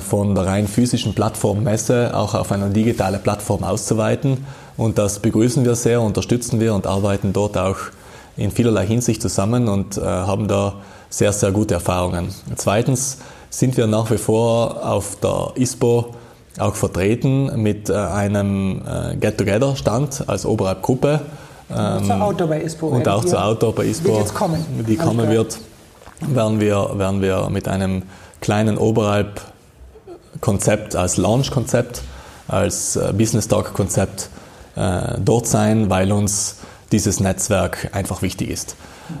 von 0.00 0.36
der 0.36 0.46
rein 0.46 0.68
physischen 0.68 1.12
Plattform 1.12 1.64
Messe 1.64 2.12
auch 2.14 2.34
auf 2.34 2.52
eine 2.52 2.70
digitale 2.70 3.18
Plattform 3.18 3.64
auszuweiten. 3.64 4.46
Und 4.76 4.98
das 4.98 5.18
begrüßen 5.18 5.64
wir 5.64 5.74
sehr, 5.74 6.00
unterstützen 6.00 6.60
wir 6.60 6.72
und 6.72 6.86
arbeiten 6.86 7.32
dort 7.32 7.58
auch 7.58 7.76
in 8.36 8.52
vielerlei 8.52 8.86
Hinsicht 8.86 9.20
zusammen 9.20 9.66
und 9.66 9.96
haben 10.00 10.46
da 10.46 10.74
sehr, 11.10 11.32
sehr 11.32 11.50
gute 11.50 11.74
Erfahrungen. 11.74 12.28
Zweitens, 12.54 13.18
sind 13.56 13.76
wir 13.78 13.86
nach 13.86 14.10
wie 14.10 14.18
vor 14.18 14.86
auf 14.86 15.16
der 15.22 15.52
ISPO 15.54 16.14
auch 16.58 16.74
vertreten 16.74 17.62
mit 17.62 17.88
äh, 17.88 17.94
einem 17.94 18.82
äh, 18.86 19.16
Get-Together-Stand 19.16 20.24
als 20.26 20.44
Oberhalb-Gruppe. 20.44 21.22
Ähm, 21.74 22.04
zur 22.04 22.20
Outdoor 22.20 22.48
bei 22.48 22.60
ISPO. 22.60 22.88
Und 22.88 23.08
auch 23.08 23.24
zur 23.24 23.42
Outdoor 23.42 23.74
bei 23.74 23.86
ISPO, 23.86 24.26
kommen. 24.34 24.62
die 24.86 24.96
kommen 24.96 25.30
wird, 25.30 25.56
werden 26.20 26.60
wir, 26.60 26.98
werden 26.98 27.22
wir 27.22 27.48
mit 27.48 27.66
einem 27.66 28.02
kleinen 28.42 28.76
Oberhalb-Konzept 28.76 30.94
als 30.94 31.16
Launch-Konzept, 31.16 32.02
als 32.48 32.96
äh, 32.96 33.14
Business 33.16 33.48
Talk-Konzept 33.48 34.28
dort 35.24 35.46
sein, 35.46 35.88
weil 35.88 36.12
uns 36.12 36.56
dieses 36.92 37.18
Netzwerk 37.18 37.88
einfach 37.92 38.20
wichtig 38.20 38.50
ist. 38.50 38.76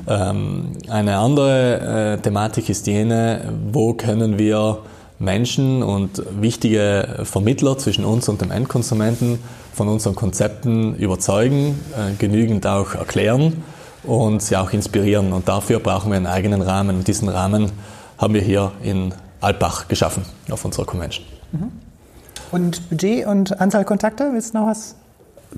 Ähm, 0.08 0.72
eine 0.88 1.18
andere 1.18 2.14
äh, 2.14 2.22
Thematik 2.22 2.68
ist 2.68 2.86
jene, 2.86 3.52
wo 3.70 3.94
können 3.94 4.38
wir 4.38 4.78
Menschen 5.18 5.82
und 5.82 6.22
wichtige 6.40 7.20
Vermittler 7.24 7.78
zwischen 7.78 8.04
uns 8.04 8.28
und 8.28 8.40
dem 8.40 8.50
Endkonsumenten 8.50 9.38
von 9.72 9.88
unseren 9.88 10.14
Konzepten 10.14 10.94
überzeugen, 10.96 11.78
äh, 11.96 12.14
genügend 12.18 12.66
auch 12.66 12.94
erklären 12.94 13.62
und 14.02 14.42
sie 14.42 14.56
auch 14.56 14.72
inspirieren. 14.72 15.32
Und 15.32 15.48
dafür 15.48 15.80
brauchen 15.80 16.10
wir 16.10 16.16
einen 16.16 16.26
eigenen 16.26 16.62
Rahmen. 16.62 16.96
Und 16.96 17.08
diesen 17.08 17.28
Rahmen 17.28 17.72
haben 18.18 18.34
wir 18.34 18.42
hier 18.42 18.72
in 18.82 19.12
Alpbach 19.40 19.88
geschaffen 19.88 20.24
auf 20.50 20.64
unserer 20.64 20.84
Convention. 20.84 21.26
Mhm. 21.52 21.72
Und 22.52 22.88
Budget 22.88 23.26
und 23.26 23.60
Anzahl 23.60 23.84
Kontakte, 23.84 24.30
willst 24.32 24.54
du 24.54 24.58
noch 24.58 24.66
was? 24.66 24.96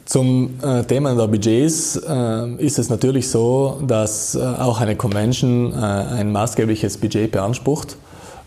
Zum 0.05 0.61
äh, 0.63 0.85
Thema 0.85 1.15
der 1.15 1.29
Budgets 1.29 1.97
äh, 1.97 2.55
ist 2.57 2.79
es 2.79 2.89
natürlich 2.89 3.29
so, 3.31 3.81
dass 3.87 4.35
äh, 4.35 4.41
auch 4.41 4.81
eine 4.81 4.97
Convention 4.97 5.73
äh, 5.73 5.77
ein 5.77 6.33
maßgebliches 6.33 6.99
Budget 6.99 7.33
beansprucht. 7.33 7.97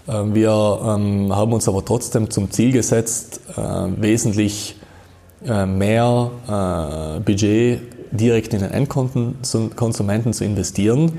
Äh, 0.08 0.24
wir 0.34 0.80
ähm, 0.84 1.36
haben 1.36 1.54
uns 1.54 1.68
aber 1.68 1.84
trotzdem 1.84 2.30
zum 2.30 2.52
Ziel 2.52 2.72
gesetzt, 2.72 3.42
äh, 3.56 3.62
wesentlich 3.98 4.78
mehr 5.44 6.30
Budget 7.26 7.82
direkt 8.12 8.54
in 8.54 8.60
den 8.60 8.70
Endkonsumenten 8.70 10.34
zu 10.34 10.46
investieren. 10.46 11.14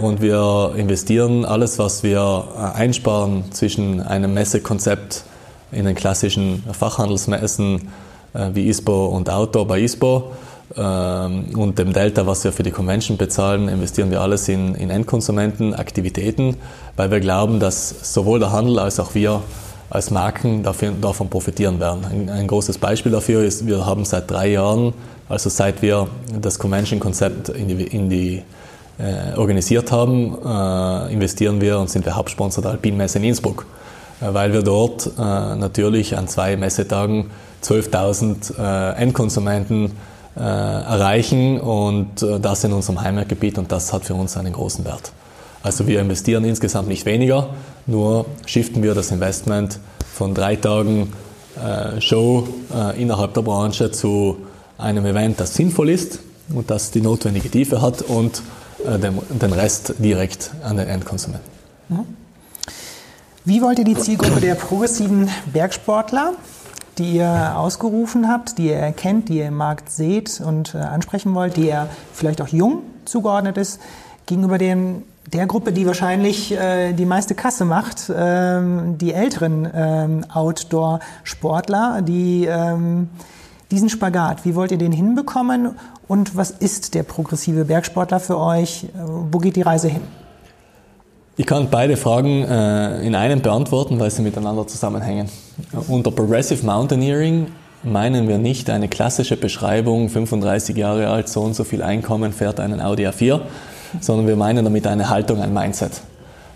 Und 0.00 0.22
wir 0.22 0.74
investieren 0.76 1.44
alles, 1.44 1.80
was 1.80 2.04
wir 2.04 2.72
einsparen 2.76 3.50
zwischen 3.50 4.00
einem 4.00 4.32
Messekonzept 4.32 5.24
in 5.72 5.86
den 5.86 5.96
klassischen 5.96 6.62
Fachhandelsmessen 6.70 7.88
wie 8.52 8.68
ISPO 8.68 9.06
und 9.06 9.30
Outdoor 9.30 9.66
bei 9.66 9.80
ISPO 9.80 10.32
ähm, 10.76 11.46
und 11.56 11.78
dem 11.78 11.92
Delta, 11.92 12.26
was 12.26 12.42
wir 12.44 12.52
für 12.52 12.62
die 12.62 12.70
Convention 12.70 13.16
bezahlen, 13.16 13.68
investieren 13.68 14.10
wir 14.10 14.20
alles 14.20 14.48
in, 14.48 14.74
in 14.74 14.90
Endkonsumentenaktivitäten, 14.90 16.56
weil 16.96 17.10
wir 17.10 17.20
glauben, 17.20 17.60
dass 17.60 18.12
sowohl 18.12 18.40
der 18.40 18.50
Handel 18.50 18.78
als 18.78 18.98
auch 18.98 19.14
wir 19.14 19.42
als 19.90 20.10
Marken 20.10 20.62
dafür, 20.62 20.92
davon 21.00 21.28
profitieren 21.28 21.78
werden. 21.78 22.04
Ein, 22.04 22.30
ein, 22.30 22.46
großes 22.48 22.78
Beispiel 22.78 23.12
dafür 23.12 23.44
ist, 23.44 23.66
wir 23.66 23.86
haben 23.86 24.04
seit 24.04 24.30
drei 24.30 24.48
Jahren, 24.48 24.94
also 25.28 25.50
seit 25.50 25.82
wir 25.82 26.08
das 26.40 26.58
Convention-Konzept 26.58 27.50
in 27.50 27.68
die, 27.68 27.84
in 27.84 28.10
die 28.10 28.42
äh, 28.98 29.36
organisiert 29.36 29.92
haben, 29.92 30.36
äh, 30.44 31.12
investieren 31.12 31.60
wir 31.60 31.78
und 31.78 31.90
sind 31.90 32.04
wir 32.04 32.16
Hauptsponsor 32.16 32.62
der 32.62 32.72
Alpinmesse 32.72 33.18
in 33.18 33.24
Innsbruck. 33.24 33.66
Äh, 34.20 34.32
weil 34.32 34.52
wir 34.52 34.62
dort 34.62 35.06
äh, 35.06 35.20
natürlich 35.20 36.16
an 36.16 36.28
zwei 36.28 36.56
Messetagen 36.56 37.30
12.000 37.64 38.58
äh, 38.58 39.02
Endkonsumenten 39.02 39.92
erreichen 40.36 41.60
und 41.60 42.20
das 42.20 42.64
in 42.64 42.72
unserem 42.72 43.00
Heimatgebiet 43.00 43.56
und 43.56 43.70
das 43.70 43.92
hat 43.92 44.04
für 44.04 44.14
uns 44.14 44.36
einen 44.36 44.52
großen 44.52 44.84
Wert. 44.84 45.12
Also 45.62 45.86
wir 45.86 46.00
investieren 46.00 46.44
insgesamt 46.44 46.88
nicht 46.88 47.06
weniger, 47.06 47.50
nur 47.86 48.26
shiften 48.44 48.82
wir 48.82 48.94
das 48.94 49.12
Investment 49.12 49.78
von 50.12 50.34
drei 50.34 50.56
Tagen 50.56 51.12
Show 52.00 52.48
innerhalb 52.98 53.32
der 53.34 53.42
Branche 53.42 53.92
zu 53.92 54.38
einem 54.76 55.06
Event, 55.06 55.38
das 55.38 55.54
sinnvoll 55.54 55.90
ist 55.90 56.18
und 56.52 56.68
das 56.68 56.90
die 56.90 57.00
notwendige 57.00 57.48
Tiefe 57.48 57.80
hat 57.80 58.02
und 58.02 58.42
den 58.84 59.52
Rest 59.52 59.94
direkt 59.98 60.50
an 60.64 60.78
den 60.78 60.88
Endkonsumenten. 60.88 61.48
Mhm. 61.90 62.06
Wie 63.44 63.62
wollt 63.62 63.78
ihr 63.78 63.84
die 63.84 63.96
Zielgruppe 63.96 64.40
der 64.40 64.54
progressiven 64.54 65.28
Bergsportler, 65.52 66.32
die 66.98 67.16
ihr 67.16 67.54
ausgerufen 67.56 68.28
habt, 68.28 68.58
die 68.58 68.68
ihr 68.68 68.76
erkennt, 68.76 69.28
die 69.28 69.38
ihr 69.38 69.48
im 69.48 69.56
Markt 69.56 69.90
seht 69.90 70.40
und 70.40 70.74
äh, 70.74 70.78
ansprechen 70.78 71.34
wollt, 71.34 71.56
die 71.56 71.68
ihr 71.68 71.88
vielleicht 72.12 72.40
auch 72.40 72.48
jung 72.48 72.82
zugeordnet 73.04 73.56
ist, 73.56 73.80
gegenüber 74.26 74.58
dem, 74.58 75.02
der 75.32 75.46
Gruppe, 75.46 75.72
die 75.72 75.86
wahrscheinlich 75.86 76.52
äh, 76.52 76.92
die 76.92 77.06
meiste 77.06 77.34
Kasse 77.34 77.64
macht, 77.64 78.10
ähm, 78.14 78.96
die 78.98 79.12
älteren 79.12 79.68
ähm, 79.74 80.24
Outdoor-Sportler, 80.32 82.02
die 82.02 82.46
ähm, 82.46 83.08
diesen 83.70 83.88
Spagat, 83.88 84.44
wie 84.44 84.54
wollt 84.54 84.70
ihr 84.70 84.78
den 84.78 84.92
hinbekommen 84.92 85.76
und 86.06 86.36
was 86.36 86.50
ist 86.50 86.94
der 86.94 87.02
progressive 87.02 87.64
Bergsportler 87.64 88.20
für 88.20 88.38
euch? 88.38 88.84
Äh, 88.84 88.88
wo 89.30 89.38
geht 89.38 89.56
die 89.56 89.62
Reise 89.62 89.88
hin? 89.88 90.02
Ich 91.36 91.46
kann 91.46 91.68
beide 91.70 91.96
Fragen 91.96 92.44
äh, 92.44 93.04
in 93.04 93.16
einem 93.16 93.42
beantworten, 93.42 93.98
weil 93.98 94.10
sie 94.10 94.22
miteinander 94.22 94.66
zusammenhängen. 94.68 95.28
Unter 95.88 96.10
Progressive 96.10 96.64
Mountaineering 96.66 97.46
meinen 97.84 98.28
wir 98.28 98.38
nicht 98.38 98.70
eine 98.70 98.88
klassische 98.88 99.36
Beschreibung, 99.36 100.08
35 100.08 100.76
Jahre 100.76 101.08
alt, 101.08 101.28
so 101.28 101.42
und 101.42 101.54
so 101.54 101.64
viel 101.64 101.82
Einkommen, 101.82 102.32
fährt 102.32 102.58
einen 102.58 102.80
Audi 102.80 103.06
A4, 103.06 103.40
sondern 104.00 104.26
wir 104.26 104.36
meinen 104.36 104.64
damit 104.64 104.86
eine 104.86 105.10
Haltung, 105.10 105.40
ein 105.40 105.52
Mindset 105.52 106.00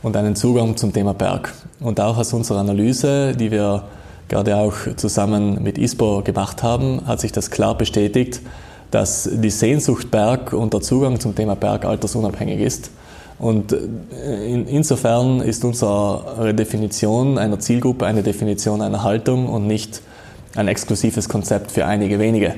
und 0.03 0.17
einen 0.17 0.35
Zugang 0.35 0.77
zum 0.77 0.93
Thema 0.93 1.15
Berg. 1.15 1.53
Und 1.81 2.01
auch 2.01 2.17
aus 2.19 2.33
unserer 2.33 2.59
Analyse, 2.59 3.37
die 3.37 3.51
wir 3.51 3.85
gerade 4.29 4.57
auch 4.57 4.75
zusammen 4.97 5.63
mit 5.63 5.79
ISPO 5.79 6.23
gemacht 6.23 6.63
haben, 6.63 7.03
hat 7.07 7.21
sich 7.21 7.31
das 7.31 7.51
klar 7.51 7.77
bestätigt, 7.77 8.41
dass 8.91 9.29
die 9.31 9.51
Sehnsucht 9.51 10.11
Berg 10.11 10.53
und 10.53 10.73
der 10.73 10.81
Zugang 10.81 11.21
zum 11.21 11.35
Thema 11.35 11.55
Berg 11.55 11.85
altersunabhängig 11.85 12.61
ist 12.61 12.91
und 13.39 13.73
äh, 13.73 14.53
in, 14.53 14.67
insofern 14.67 15.41
ist 15.41 15.65
unsere 15.65 16.55
Definition 16.55 17.39
einer 17.39 17.61
Zielgruppe 17.61 18.07
eine 18.07 18.23
Definition 18.23 18.83
einer 18.83 19.03
Haltung 19.05 19.49
und 19.49 19.67
nicht 19.67 20.03
ein 20.57 20.69
exklusives 20.69 21.29
Konzept 21.29 21.71
für 21.71 21.87
einige 21.87 22.19
wenige, 22.19 22.55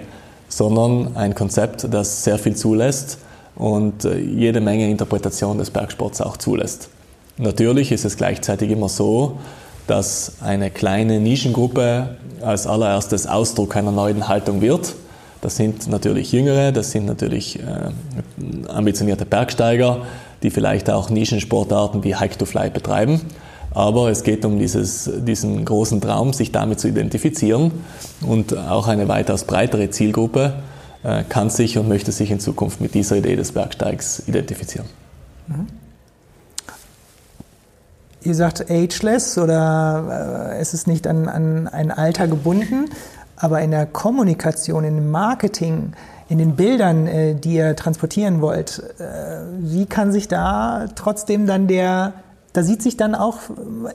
sondern 0.49 1.16
ein 1.16 1.34
Konzept, 1.34 1.87
das 1.90 2.25
sehr 2.25 2.38
viel 2.38 2.56
zulässt 2.56 3.18
und 3.56 4.04
äh, 4.04 4.18
jede 4.18 4.60
Menge 4.60 4.90
Interpretation 4.90 5.58
des 5.58 5.70
Bergsports 5.70 6.20
auch 6.20 6.37
zulässt. 6.37 6.88
Natürlich 7.37 7.92
ist 7.92 8.04
es 8.04 8.16
gleichzeitig 8.16 8.70
immer 8.70 8.88
so, 8.88 9.38
dass 9.87 10.34
eine 10.40 10.70
kleine 10.70 11.20
Nischengruppe 11.20 12.16
als 12.42 12.66
allererstes 12.66 13.26
Ausdruck 13.26 13.76
einer 13.76 13.92
neuen 13.92 14.28
Haltung 14.28 14.60
wird. 14.60 14.94
Das 15.40 15.56
sind 15.56 15.88
natürlich 15.88 16.32
Jüngere, 16.32 16.70
das 16.70 16.90
sind 16.90 17.06
natürlich 17.06 17.58
äh, 17.58 18.68
ambitionierte 18.68 19.25
Bergsteiger, 19.25 20.02
die 20.42 20.50
vielleicht 20.50 20.90
auch 20.90 21.11
Nischensportarten 21.11 22.04
wie 22.04 22.16
Hike 22.16 22.38
to 22.38 22.44
Fly 22.47 22.70
betreiben. 22.70 23.20
Aber 23.73 24.11
es 24.11 24.25
geht 24.25 24.44
um 24.44 24.59
dieses, 24.59 25.09
diesen 25.14 25.64
großen 25.64 26.00
Traum, 26.00 26.32
sich 26.32 26.50
damit 26.50 26.80
zu 26.80 26.88
identifizieren. 26.88 27.70
Und 28.26 28.56
auch 28.56 28.88
eine 28.88 29.06
weitaus 29.09 29.44
breitere 29.44 29.90
Zielgruppe 29.90 30.54
äh, 31.02 31.23
kann 31.28 31.50
sich 31.50 31.78
und 31.78 31.88
möchte 31.88 32.11
sich 32.12 32.30
in 32.30 32.40
Zukunft 32.40 32.80
mit 32.80 32.94
dieser 32.94 33.16
Idee 33.16 33.37
des 33.37 33.52
Bergsteigs 33.52 34.23
identifizieren. 34.26 34.87
Mhm. 35.47 35.66
Ihr 38.23 38.35
sagt 38.35 38.70
ageless 38.70 39.38
oder 39.38 40.50
äh, 40.52 40.59
es 40.59 40.75
ist 40.75 40.87
nicht 40.87 41.06
an, 41.06 41.26
an 41.28 41.68
ein 41.68 41.90
Alter 41.90 42.28
gebunden, 42.28 42.90
aber 43.37 43.62
in 43.62 43.70
der 43.70 43.87
Kommunikation, 43.87 44.85
im 44.85 45.11
Marketing 45.11 45.92
in 46.30 46.38
den 46.38 46.54
Bildern, 46.54 47.06
äh, 47.06 47.34
die 47.34 47.56
ihr 47.56 47.76
transportieren 47.76 48.40
wollt, 48.40 48.82
äh, 48.99 49.02
wie 49.58 49.84
kann 49.84 50.12
sich 50.12 50.28
da 50.28 50.87
trotzdem 50.94 51.46
dann 51.46 51.66
der, 51.66 52.14
da 52.52 52.62
sieht 52.62 52.82
sich 52.82 52.96
dann 52.96 53.14
auch 53.14 53.38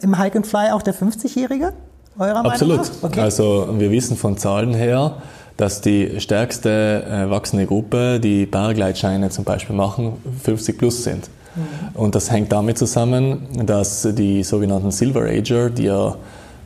im 0.01 0.19
Hike 0.19 0.35
and 0.35 0.45
Fly 0.45 0.71
auch 0.71 0.81
der 0.81 0.93
50-Jährige? 0.93 1.73
Eurer 2.19 2.45
Absolut. 2.45 2.77
Meinung 2.77 2.91
nach? 3.01 3.09
Okay. 3.09 3.21
Also 3.21 3.69
wir 3.77 3.89
wissen 3.89 4.17
von 4.17 4.37
Zahlen 4.37 4.73
her, 4.73 5.17
dass 5.57 5.79
die 5.79 6.19
stärkste 6.19 7.03
erwachsene 7.09 7.65
Gruppe, 7.65 8.19
die 8.19 8.45
Bergleitscheine 8.45 9.29
zum 9.29 9.45
Beispiel 9.45 9.75
machen, 9.75 10.13
50 10.43 10.77
plus 10.77 11.03
sind. 11.05 11.29
Mhm. 11.55 11.61
Und 11.93 12.15
das 12.15 12.31
hängt 12.31 12.51
damit 12.51 12.77
zusammen, 12.77 13.47
dass 13.65 14.07
die 14.11 14.43
sogenannten 14.43 14.91
Silver 14.91 15.21
Ager, 15.21 15.69
die 15.69 15.83
ja 15.83 16.15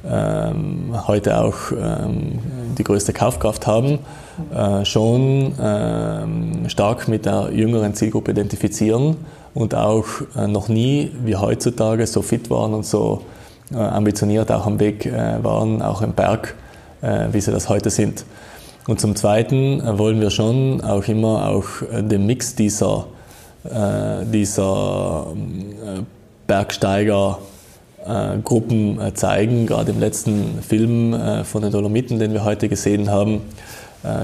ähm, 0.08 0.96
heute 1.08 1.40
auch 1.40 1.72
ähm, 1.72 2.40
die 2.78 2.84
größte 2.84 3.14
Kaufkraft 3.14 3.68
haben, 3.68 4.00
äh, 4.54 4.86
schon 4.86 5.54
ähm, 5.62 6.70
stark 6.70 7.08
mit 7.08 7.26
der 7.26 7.50
jüngeren 7.54 7.94
Zielgruppe 7.94 8.32
identifizieren 8.32 9.18
und 9.54 9.76
auch 9.76 10.06
äh, 10.38 10.48
noch 10.48 10.68
nie 10.68 11.12
wie 11.24 11.36
heutzutage 11.36 12.06
so 12.08 12.22
fit 12.22 12.50
waren 12.50 12.74
und 12.74 12.86
so 12.86 13.22
äh, 13.74 13.78
ambitioniert 13.78 14.52
auch 14.52 14.66
am 14.66 14.80
Weg 14.80 15.06
äh, 15.06 15.44
waren, 15.44 15.82
auch 15.82 16.02
im 16.02 16.14
Berg, 16.14 16.56
äh, 17.02 17.28
wie 17.32 17.42
sie 17.42 17.52
das 17.52 17.70
heute 17.70 17.90
sind. 17.90 18.26
Und 18.88 19.00
zum 19.00 19.16
Zweiten 19.16 19.82
äh, 19.82 19.98
wollen 19.98 20.20
wir 20.22 20.30
schon 20.30 20.82
auch 20.82 21.08
immer 21.08 21.50
auch 21.50 21.66
den 21.92 22.26
Mix 22.26 22.56
dieser, 22.56 23.06
dieser 24.32 25.28
Bergsteiger 26.48 27.40
äh, 28.06 28.38
Gruppen 28.44 29.00
äh, 29.00 29.14
zeigen. 29.14 29.68
Gerade 29.68 29.92
im 29.92 30.00
letzten 30.00 30.62
Film 30.62 31.14
äh, 31.14 31.44
von 31.44 31.62
den 31.62 31.72
Dolomiten, 31.72 32.18
den 32.18 32.34
wir 32.34 32.44
heute 32.44 32.70
gesehen 32.70 33.12
haben, 33.12 33.42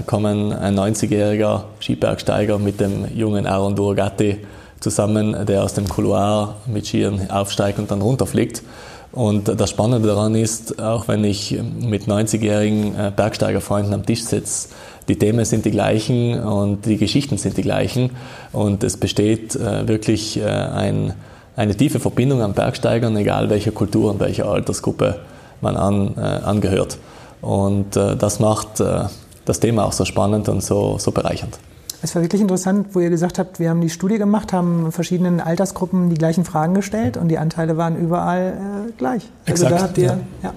kommen 0.06 0.54
ein 0.54 0.80
90-jähriger 0.80 1.64
Skibergsteiger 1.80 2.60
mit 2.60 2.80
dem 2.80 3.06
jungen 3.16 3.46
Aaron 3.46 3.76
Durgatti 3.76 4.38
zusammen, 4.80 5.46
der 5.46 5.64
aus 5.64 5.74
dem 5.74 5.88
Couloir 5.88 6.56
mit 6.66 6.88
Skiern 6.88 7.30
aufsteigt 7.30 7.80
und 7.80 7.92
dann 7.92 8.02
runterfliegt. 8.02 8.64
Und 9.12 9.48
das 9.60 9.70
Spannende 9.70 10.08
daran 10.08 10.36
ist, 10.36 10.82
auch 10.82 11.08
wenn 11.08 11.24
ich 11.24 11.60
mit 11.80 12.04
90-jährigen 12.04 13.14
Bergsteigerfreunden 13.16 13.94
am 13.94 14.06
Tisch 14.06 14.24
sitze, 14.24 14.70
die 15.08 15.18
Themen 15.18 15.46
sind 15.46 15.66
die 15.66 15.72
gleichen 15.72 16.42
und 16.42 16.86
die 16.86 16.98
Geschichten 16.98 17.38
sind 17.38 17.58
die 17.58 17.62
gleichen. 17.62 18.12
Und 18.52 18.84
es 18.84 18.98
besteht 18.98 19.56
wirklich 19.56 20.42
ein 20.44 21.14
eine 21.56 21.76
tiefe 21.76 22.00
Verbindung 22.00 22.42
an 22.42 22.54
Bergsteigern, 22.54 23.16
egal 23.18 23.50
welcher 23.50 23.72
Kultur 23.72 24.12
und 24.12 24.20
welcher 24.20 24.48
Altersgruppe 24.48 25.20
man 25.62 25.78
an, 25.78 26.16
äh, 26.18 26.20
angehört. 26.20 26.98
Und 27.42 27.96
äh, 27.96 28.16
das 28.16 28.40
macht 28.40 28.80
äh, 28.80 29.06
das 29.46 29.60
Thema 29.60 29.86
auch 29.86 29.94
so 29.94 30.06
spannend 30.06 30.50
und 30.50 30.62
so, 30.62 30.98
so 30.98 31.12
bereichernd. 31.12 31.58
Es 32.02 32.14
war 32.14 32.22
wirklich 32.22 32.42
interessant, 32.42 32.90
wo 32.94 33.00
ihr 33.00 33.10
gesagt 33.10 33.40
habt, 33.40 33.60
wir 33.60 33.70
haben 33.70 33.82
die 33.82 33.90
Studie 33.90 34.18
gemacht, 34.18 34.54
haben 34.54 34.92
verschiedenen 34.92 35.40
Altersgruppen 35.40 36.10
die 36.10 36.18
gleichen 36.18 36.46
Fragen 36.46 36.74
gestellt 36.74 37.18
und 37.18 37.30
die 37.30 37.38
Anteile 37.38 37.78
waren 37.78 37.98
überall 37.98 38.90
äh, 38.90 38.92
gleich. 38.92 39.30
Also 39.48 39.66
Exakt, 39.66 39.72
da 39.72 39.84
habt 39.84 39.98
ihr 39.98 40.06
ja. 40.06 40.20
Ja, 40.44 40.54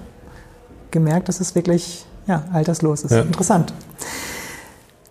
gemerkt, 0.91 1.27
dass 1.27 1.39
es 1.39 1.55
wirklich 1.55 2.05
ja, 2.27 2.43
alterslos 2.53 3.03
ist. 3.03 3.11
Interessant. 3.11 3.73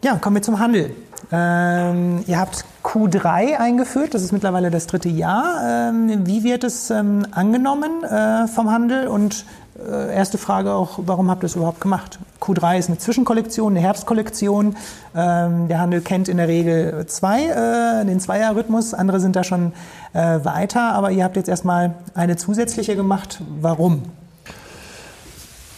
Ja, 0.04 0.14
kommen 0.16 0.36
wir 0.36 0.42
zum 0.42 0.60
Handel. 0.60 0.92
Ähm, 1.32 2.22
ihr 2.26 2.38
habt 2.38 2.64
Q3 2.84 3.56
eingeführt, 3.56 4.14
das 4.14 4.22
ist 4.22 4.32
mittlerweile 4.32 4.70
das 4.70 4.86
dritte 4.86 5.08
Jahr. 5.08 5.90
Ähm, 5.90 6.26
wie 6.26 6.44
wird 6.44 6.62
es 6.64 6.90
ähm, 6.90 7.26
angenommen 7.32 8.04
äh, 8.04 8.46
vom 8.46 8.70
Handel? 8.70 9.08
Und 9.08 9.44
erste 9.78 10.38
Frage 10.38 10.72
auch, 10.72 10.98
warum 10.98 11.30
habt 11.30 11.42
ihr 11.42 11.46
es 11.46 11.56
überhaupt 11.56 11.80
gemacht? 11.80 12.18
Q3 12.40 12.78
ist 12.78 12.88
eine 12.88 12.98
Zwischenkollektion, 12.98 13.72
eine 13.72 13.80
Herbstkollektion. 13.80 14.76
Ähm, 15.14 15.68
der 15.68 15.80
Handel 15.80 16.00
kennt 16.00 16.28
in 16.28 16.36
der 16.36 16.48
Regel 16.48 17.06
zwei, 17.06 17.44
äh, 17.44 18.04
den 18.04 18.20
Zweierrhythmus. 18.20 18.94
Andere 18.94 19.20
sind 19.20 19.36
da 19.36 19.44
schon 19.44 19.72
äh, 20.12 20.44
weiter. 20.44 20.92
Aber 20.94 21.10
ihr 21.10 21.24
habt 21.24 21.36
jetzt 21.36 21.48
erstmal 21.48 21.94
eine 22.14 22.36
zusätzliche 22.36 22.96
gemacht. 22.96 23.40
Warum? 23.60 24.02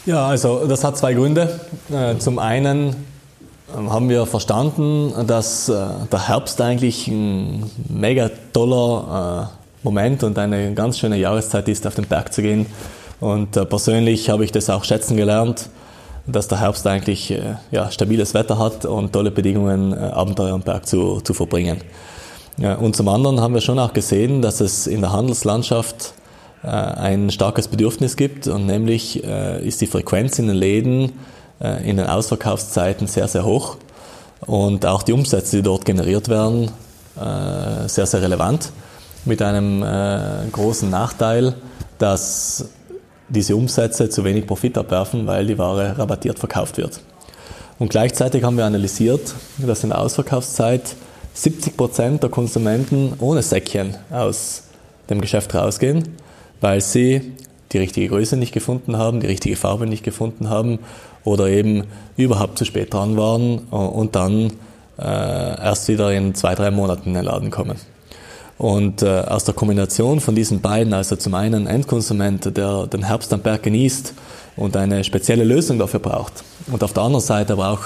Ja, 0.06 0.26
also 0.26 0.66
das 0.66 0.82
hat 0.84 0.96
zwei 0.96 1.14
Gründe. 1.14 1.60
Äh, 1.90 2.18
zum 2.18 2.38
einen 2.38 2.96
ähm, 3.76 3.92
haben 3.92 4.08
wir 4.08 4.26
verstanden, 4.26 5.12
dass 5.26 5.68
äh, 5.68 5.76
der 6.10 6.28
Herbst 6.28 6.60
eigentlich 6.60 7.06
ein 7.08 7.70
mega 7.88 8.30
toller 8.52 9.50
äh, 9.50 9.56
Moment 9.82 10.22
und 10.24 10.38
eine 10.38 10.74
ganz 10.74 10.98
schöne 10.98 11.16
Jahreszeit 11.16 11.68
ist, 11.68 11.86
auf 11.86 11.94
den 11.94 12.06
Berg 12.06 12.32
zu 12.32 12.42
gehen. 12.42 12.66
Und 13.20 13.56
äh, 13.56 13.64
persönlich 13.66 14.30
habe 14.30 14.44
ich 14.44 14.52
das 14.52 14.70
auch 14.70 14.84
schätzen 14.84 15.16
gelernt, 15.16 15.68
dass 16.26 16.48
der 16.48 16.60
Herbst 16.60 16.86
eigentlich 16.86 17.34
ja, 17.70 17.90
stabiles 17.90 18.34
Wetter 18.34 18.58
hat 18.58 18.84
und 18.84 19.12
tolle 19.12 19.30
Bedingungen, 19.30 19.94
Abenteuer 19.94 20.54
am 20.54 20.60
Berg 20.60 20.86
zu, 20.86 21.20
zu 21.22 21.34
verbringen. 21.34 21.78
Und 22.58 22.94
zum 22.94 23.08
anderen 23.08 23.40
haben 23.40 23.54
wir 23.54 23.62
schon 23.62 23.78
auch 23.78 23.94
gesehen, 23.94 24.42
dass 24.42 24.60
es 24.60 24.86
in 24.86 25.00
der 25.00 25.12
Handelslandschaft 25.12 26.12
ein 26.62 27.30
starkes 27.30 27.68
Bedürfnis 27.68 28.16
gibt 28.16 28.46
und 28.46 28.66
nämlich 28.66 29.24
ist 29.24 29.80
die 29.80 29.86
Frequenz 29.86 30.38
in 30.38 30.46
den 30.46 30.56
Läden 30.56 31.12
äh, 31.60 31.88
in 31.88 31.98
den 31.98 32.06
Ausverkaufszeiten 32.06 33.06
sehr, 33.06 33.28
sehr 33.28 33.44
hoch 33.44 33.76
und 34.40 34.86
auch 34.86 35.02
die 35.02 35.12
Umsätze, 35.12 35.56
die 35.56 35.62
dort 35.62 35.84
generiert 35.84 36.28
werden, 36.28 36.70
äh, 37.16 37.86
sehr, 37.86 38.06
sehr 38.06 38.22
relevant. 38.22 38.72
Mit 39.26 39.42
einem 39.42 39.82
äh, 39.82 40.48
großen 40.50 40.88
Nachteil, 40.88 41.54
dass 41.98 42.64
diese 43.30 43.56
Umsätze 43.56 44.10
zu 44.10 44.24
wenig 44.24 44.46
Profit 44.46 44.76
abwerfen, 44.76 45.26
weil 45.26 45.46
die 45.46 45.58
Ware 45.58 45.98
rabattiert 45.98 46.38
verkauft 46.38 46.76
wird. 46.76 47.00
Und 47.78 47.88
gleichzeitig 47.88 48.44
haben 48.44 48.58
wir 48.58 48.66
analysiert, 48.66 49.34
dass 49.58 49.82
in 49.82 49.90
der 49.90 50.00
Ausverkaufszeit 50.00 50.94
70 51.32 51.76
Prozent 51.76 52.22
der 52.22 52.30
Konsumenten 52.30 53.14
ohne 53.20 53.42
Säckchen 53.42 53.96
aus 54.10 54.64
dem 55.08 55.20
Geschäft 55.20 55.54
rausgehen, 55.54 56.16
weil 56.60 56.80
sie 56.80 57.32
die 57.72 57.78
richtige 57.78 58.08
Größe 58.08 58.36
nicht 58.36 58.52
gefunden 58.52 58.98
haben, 58.98 59.20
die 59.20 59.28
richtige 59.28 59.56
Farbe 59.56 59.86
nicht 59.86 60.04
gefunden 60.04 60.50
haben 60.50 60.80
oder 61.24 61.46
eben 61.46 61.84
überhaupt 62.16 62.58
zu 62.58 62.64
spät 62.64 62.92
dran 62.92 63.16
waren 63.16 63.58
und 63.58 64.16
dann 64.16 64.52
äh, 64.98 65.62
erst 65.62 65.88
wieder 65.88 66.12
in 66.12 66.34
zwei, 66.34 66.54
drei 66.54 66.70
Monaten 66.70 67.10
in 67.10 67.14
den 67.14 67.24
Laden 67.24 67.50
kommen. 67.50 67.76
Und 68.60 69.02
äh, 69.02 69.06
aus 69.06 69.44
der 69.44 69.54
Kombination 69.54 70.20
von 70.20 70.34
diesen 70.34 70.60
beiden, 70.60 70.92
also 70.92 71.16
zum 71.16 71.34
einen 71.34 71.66
Endkonsument, 71.66 72.56
der 72.56 72.86
den 72.86 73.04
Herbst 73.04 73.32
am 73.32 73.40
Berg 73.40 73.62
genießt 73.62 74.12
und 74.56 74.76
eine 74.76 75.02
spezielle 75.02 75.44
Lösung 75.44 75.78
dafür 75.78 76.00
braucht, 76.00 76.44
und 76.70 76.84
auf 76.84 76.92
der 76.92 77.02
anderen 77.02 77.24
Seite 77.24 77.54
aber 77.54 77.70
auch 77.70 77.84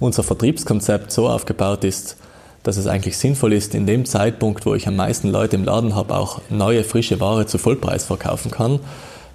unser 0.00 0.22
Vertriebskonzept 0.22 1.12
so 1.12 1.28
aufgebaut 1.28 1.84
ist, 1.84 2.16
dass 2.62 2.78
es 2.78 2.86
eigentlich 2.86 3.18
sinnvoll 3.18 3.52
ist, 3.52 3.74
in 3.74 3.86
dem 3.86 4.06
Zeitpunkt, 4.06 4.64
wo 4.64 4.74
ich 4.74 4.88
am 4.88 4.96
meisten 4.96 5.28
Leute 5.28 5.56
im 5.56 5.64
Laden 5.64 5.94
habe, 5.94 6.16
auch 6.16 6.40
neue, 6.48 6.84
frische 6.84 7.20
Ware 7.20 7.44
zu 7.44 7.58
Vollpreis 7.58 8.04
verkaufen 8.04 8.50
kann 8.50 8.80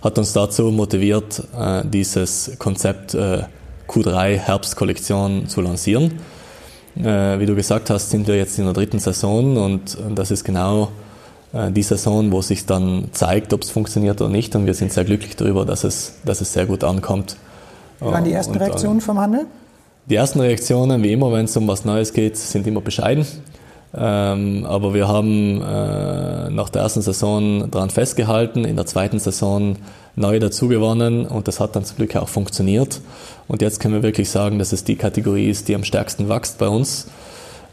hat 0.02 0.18
uns 0.18 0.34
dazu 0.34 0.72
motiviert, 0.72 1.44
äh, 1.58 1.84
dieses 1.86 2.52
Konzept 2.58 3.14
äh, 3.14 3.44
Q3 3.88 4.38
Herbstkollektion 4.38 5.48
zu 5.48 5.62
lancieren. 5.62 6.20
Äh, 6.98 7.40
wie 7.40 7.46
du 7.46 7.56
gesagt 7.56 7.90
hast, 7.90 8.10
sind 8.10 8.28
wir 8.28 8.36
jetzt 8.36 8.58
in 8.60 8.66
der 8.66 8.74
dritten 8.74 9.00
Saison 9.00 9.58
und 9.58 9.98
das 10.14 10.32
ist 10.32 10.44
genau 10.44 10.90
die 11.52 11.82
Saison, 11.82 12.32
wo 12.32 12.44
sich 12.44 12.68
dann 12.68 13.06
zeigt, 13.12 13.54
ob 13.54 13.64
es 13.64 13.72
funktioniert 13.72 14.22
oder 14.22 14.30
nicht. 14.30 14.56
Und 14.56 14.68
wir 14.68 14.76
sind 14.76 14.94
sehr 14.94 15.04
glücklich 15.04 15.36
darüber, 15.36 15.66
dass 15.66 15.84
es, 15.84 16.14
dass 16.24 16.42
es 16.42 16.54
sehr 16.54 16.68
gut 16.68 16.84
ankommt. 16.84 17.38
Wie 18.00 18.06
waren 18.06 18.24
die 18.24 18.34
ersten 18.34 18.54
und, 18.54 18.62
Reaktionen 18.62 19.02
vom 19.02 19.20
Handel? 19.20 19.48
Die 20.06 20.14
ersten 20.14 20.40
Reaktionen, 20.40 21.02
wie 21.02 21.12
immer, 21.12 21.32
wenn 21.32 21.46
es 21.46 21.58
um 21.58 21.68
was 21.68 21.86
Neues 21.86 22.14
geht, 22.14 22.38
sind 22.38 22.68
immer 22.68 22.82
bescheiden. 22.82 23.26
Ähm, 23.96 24.66
aber 24.68 24.94
wir 24.94 25.08
haben 25.08 25.62
äh, 25.62 26.50
nach 26.52 26.70
der 26.70 26.84
ersten 26.84 27.02
Saison 27.02 27.72
daran 27.72 27.90
festgehalten, 27.90 28.64
in 28.64 28.76
der 28.76 28.86
zweiten 28.86 29.18
Saison 29.18 29.78
neu 30.16 30.40
dazugewonnen 30.40 31.26
und 31.26 31.48
das 31.48 31.60
hat 31.60 31.76
dann 31.76 31.86
zum 31.86 31.98
Glück 31.98 32.16
auch 32.16 32.30
funktioniert. 32.30 33.02
Und 33.48 33.62
jetzt 33.62 33.80
können 33.80 33.96
wir 33.96 34.04
wirklich 34.04 34.30
sagen, 34.30 34.60
dass 34.60 34.74
es 34.74 34.84
die 34.84 34.96
Kategorie 34.96 35.50
ist, 35.50 35.68
die 35.68 35.76
am 35.76 35.84
stärksten 35.84 36.30
wächst 36.30 36.60
bei 36.60 36.68
uns. 36.68 37.08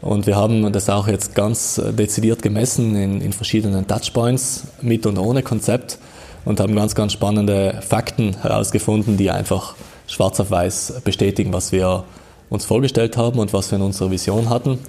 Und 0.01 0.27
wir 0.27 0.35
haben 0.35 0.71
das 0.71 0.89
auch 0.89 1.07
jetzt 1.07 1.35
ganz 1.35 1.81
dezidiert 1.97 2.41
gemessen 2.41 2.95
in, 2.95 3.21
in 3.21 3.33
verschiedenen 3.33 3.87
Touchpoints 3.87 4.63
mit 4.81 5.05
und 5.05 5.17
ohne 5.17 5.43
Konzept 5.43 5.99
und 6.45 6.59
haben 6.59 6.75
ganz, 6.75 6.95
ganz 6.95 7.13
spannende 7.13 7.79
Fakten 7.87 8.35
herausgefunden, 8.41 9.17
die 9.17 9.29
einfach 9.29 9.75
schwarz 10.07 10.39
auf 10.39 10.49
weiß 10.49 11.01
bestätigen, 11.03 11.51
was 11.51 11.71
wir 11.71 12.05
uns 12.49 12.65
vorgestellt 12.65 13.17
haben 13.17 13.39
und 13.39 13.53
was 13.53 13.71
wir 13.71 13.77
in 13.77 13.83
unserer 13.83 14.09
Vision 14.09 14.49
hatten 14.49 14.79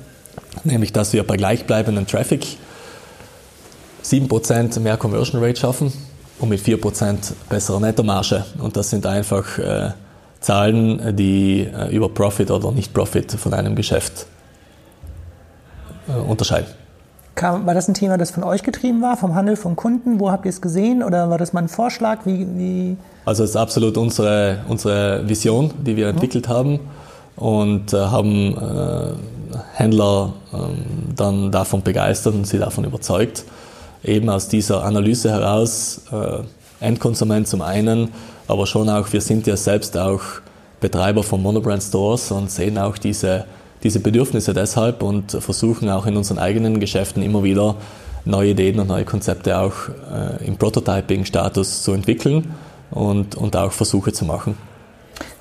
nämlich 0.65 0.93
dass 0.93 1.13
wir 1.13 1.23
bei 1.27 1.37
gleichbleibendem 1.37 2.07
Traffic 2.07 2.47
7% 4.05 4.81
mehr 4.81 4.97
Conversion 4.97 5.43
Rate 5.43 5.61
schaffen 5.61 5.93
und 6.39 6.49
mit 6.49 6.61
4% 6.61 7.33
bessere 7.49 7.81
Nettomarge. 7.81 8.45
Und 8.59 8.77
das 8.77 8.91
sind 8.91 9.07
einfach 9.07 9.59
äh, 9.59 9.91
Zahlen, 10.41 11.17
die 11.17 11.61
äh, 11.61 11.95
über 11.95 12.09
Profit 12.09 12.51
oder 12.51 12.73
Nicht-Profit 12.73 13.33
von 13.33 13.53
einem 13.55 13.75
Geschäft 13.75 14.27
äh, 16.09 16.13
unterscheiden. 16.13 16.69
war 17.37 17.75
das 17.75 17.89
ein 17.89 17.95
Thema, 17.95 18.17
das 18.17 18.31
von 18.31 18.45
euch 18.45 18.63
getrieben 18.63 19.03
war, 19.03 19.17
vom 19.17 19.35
Handel, 19.35 19.57
vom 19.57 19.77
Kunden? 19.77 20.21
Wo 20.21 20.31
habt 20.31 20.47
ihr 20.47 20.51
es 20.51 20.61
gesehen 20.61 21.03
oder 21.03 21.29
war 21.29 21.39
das 21.39 21.53
mal 21.53 21.63
ein 21.63 21.69
Vorschlag? 21.69 22.21
Wie, 22.25 22.47
wie? 22.57 22.97
Also 23.25 23.45
es 23.45 23.51
ist 23.51 23.57
absolut 23.57 23.97
unsere, 23.99 24.61
unsere 24.69 25.29
Vision, 25.29 25.73
die 25.85 25.97
wir 25.97 26.09
entwickelt 26.09 26.49
haben 26.49 26.81
und 27.39 27.93
äh, 27.93 27.97
haben 27.97 28.57
äh, 28.57 29.13
Händler 29.75 30.33
ähm, 30.53 31.15
dann 31.17 31.53
davon 31.53 31.83
begeistert 31.83 32.35
und 32.35 32.47
sie 32.47 32.59
davon 32.59 32.85
überzeugt. 32.85 33.45
Eben 34.05 34.29
aus 34.29 34.49
dieser 34.49 34.85
Analyse 34.85 35.31
heraus, 35.31 36.03
äh, 36.13 36.85
Endkonsument 36.85 37.49
zum 37.49 37.63
einen, 37.63 38.11
aber 38.47 38.67
schon 38.67 38.89
auch, 38.89 39.13
wir 39.13 39.21
sind 39.21 39.47
ja 39.47 39.57
selbst 39.57 39.97
auch 39.97 40.21
Betreiber 40.81 41.23
von 41.23 41.43
Monobrand 41.43 41.83
Stores 41.83 42.31
und 42.31 42.51
sehen 42.51 42.79
auch 42.79 42.99
diese, 42.99 43.45
diese 43.83 44.01
Bedürfnisse 44.01 44.55
deshalb 44.55 45.03
und 45.03 45.33
versuchen 45.33 45.91
auch 45.91 46.07
in 46.07 46.17
unseren 46.17 46.39
eigenen 46.39 46.79
Geschäften 46.79 47.23
immer 47.23 47.43
wieder 47.43 47.77
neue 48.25 48.51
Ideen 48.51 48.79
und 48.79 48.89
neue 48.89 49.05
Konzepte 49.05 49.59
auch 49.59 49.75
äh, 50.13 50.47
im 50.47 50.57
Prototyping-Status 50.57 51.83
zu 51.83 51.93
entwickeln 51.93 52.55
und, 52.91 53.35
und 53.35 53.57
auch 53.57 53.73
Versuche 53.73 54.13
zu 54.13 54.25
machen. 54.25 54.57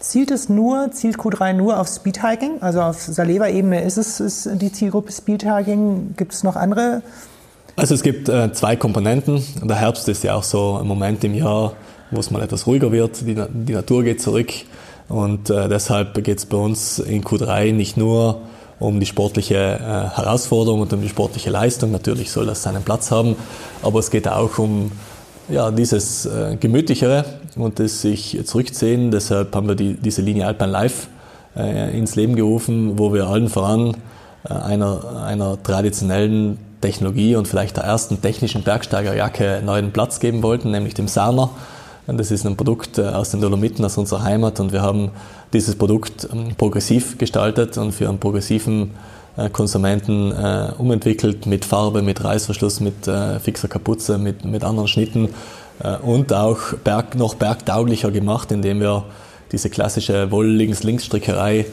Zielt 0.08 0.32
es 0.32 0.48
nur, 0.48 0.90
zielt 0.94 1.18
Q3 1.18 1.52
nur 1.52 1.78
auf 1.82 1.90
Speedhiking? 1.90 2.62
Also 2.62 2.82
auf 2.82 3.02
Saleva-Ebene 3.02 3.84
ist 3.84 3.98
es 3.98 4.22
ist 4.22 4.50
die 4.54 4.72
Zielgruppe 4.72 5.12
Speedhiking. 5.12 6.14
Gibt 6.16 6.32
es 6.32 6.46
noch 6.46 6.56
andere? 6.56 7.02
Also 7.76 7.94
es 7.94 8.04
gibt 8.04 8.30
äh, 8.30 8.54
zwei 8.54 8.78
Komponenten. 8.78 9.44
Der 9.62 9.76
Herbst 9.76 10.08
ist 10.08 10.24
ja 10.24 10.36
auch 10.36 10.44
so 10.44 10.78
ein 10.78 10.88
Moment 10.88 11.26
im 11.26 11.34
Jahr, 11.34 11.74
wo 12.12 12.22
es 12.22 12.32
mal 12.32 12.42
etwas 12.42 12.68
ruhiger 12.68 12.94
wird. 12.94 13.20
Die, 13.28 13.36
die 13.36 13.74
Natur 13.74 14.04
geht 14.04 14.22
zurück. 14.22 14.54
Und 15.10 15.50
äh, 15.50 15.68
deshalb 15.68 16.24
geht 16.24 16.38
es 16.38 16.46
bei 16.46 16.56
uns 16.56 17.00
in 17.00 17.22
Q3 17.22 17.74
nicht 17.74 17.98
nur 17.98 18.44
um 18.80 19.02
die 19.02 19.06
sportliche 19.06 19.56
äh, 19.56 20.16
Herausforderung 20.16 20.80
und 20.80 20.94
um 20.94 21.02
die 21.02 21.10
sportliche 21.10 21.50
Leistung. 21.50 21.92
Natürlich 21.92 22.32
soll 22.32 22.46
das 22.46 22.64
seinen 22.64 22.84
Platz 22.84 23.12
haben, 23.12 23.36
aber 23.84 24.00
es 24.00 24.10
geht 24.10 24.30
auch 24.30 24.58
um 24.58 24.90
ja, 25.50 25.72
dieses 25.72 26.26
äh, 26.26 26.58
Gemütlichere 26.60 27.26
und 27.56 27.80
das 27.80 28.02
sich 28.02 28.40
zurückziehen. 28.46 29.12
Deshalb 29.12 29.56
haben 29.56 29.68
wir 29.68 29.76
die, 29.76 29.94
diese 29.94 30.22
Linie 30.22 30.46
Alpine 30.48 30.72
Live 30.72 31.08
äh, 31.56 31.98
ins 31.98 32.16
Leben 32.16 32.36
gerufen, 32.36 32.98
wo 33.00 33.14
wir 33.14 33.28
allen 33.28 33.50
voran 33.50 33.96
äh, 34.48 34.54
einer, 34.54 35.24
einer 35.26 35.62
traditionellen 35.62 36.58
Technologie 36.82 37.36
und 37.36 37.48
vielleicht 37.48 37.78
der 37.78 37.86
ersten 37.86 38.22
technischen 38.22 38.64
Bergsteigerjacke 38.64 39.62
neuen 39.66 39.92
Platz 39.92 40.20
geben 40.20 40.44
wollten, 40.44 40.72
nämlich 40.72 40.94
dem 40.94 41.08
Sarner. 41.08 41.50
Das 42.06 42.32
ist 42.32 42.46
ein 42.46 42.56
Produkt 42.56 42.98
äh, 42.98 43.04
aus 43.04 43.32
den 43.32 43.42
Dolomiten, 43.42 43.84
aus 43.84 43.98
unserer 43.98 44.24
Heimat 44.24 44.60
und 44.60 44.72
wir 44.72 44.82
haben 44.82 45.12
dieses 45.54 45.76
Produkt 45.76 46.28
ähm, 46.32 46.56
progressiv 46.58 47.18
gestaltet 47.18 47.78
und 47.78 47.94
für 47.94 48.08
einen 48.08 48.20
progressiven 48.20 48.92
Konsumenten 49.52 50.32
äh, 50.32 50.72
umentwickelt 50.78 51.46
mit 51.46 51.66
Farbe, 51.66 52.02
mit 52.02 52.24
Reißverschluss, 52.24 52.80
mit 52.80 53.08
äh, 53.08 53.40
fixer 53.40 53.68
Kapuze, 53.68 54.18
mit, 54.18 54.46
mit 54.46 54.64
anderen 54.64 54.88
Schnitten 54.88 55.30
äh, 55.84 55.98
und 55.98 56.34
auch 56.34 56.74
berg, 56.84 57.16
noch 57.16 57.36
bergtauglicher 57.36 58.12
gemacht, 58.12 58.52
indem 58.52 58.80
wir 58.80 59.06
diese 59.52 59.70
klassische 59.70 60.32
Woll-Links-Links-Strickerei 60.32 61.66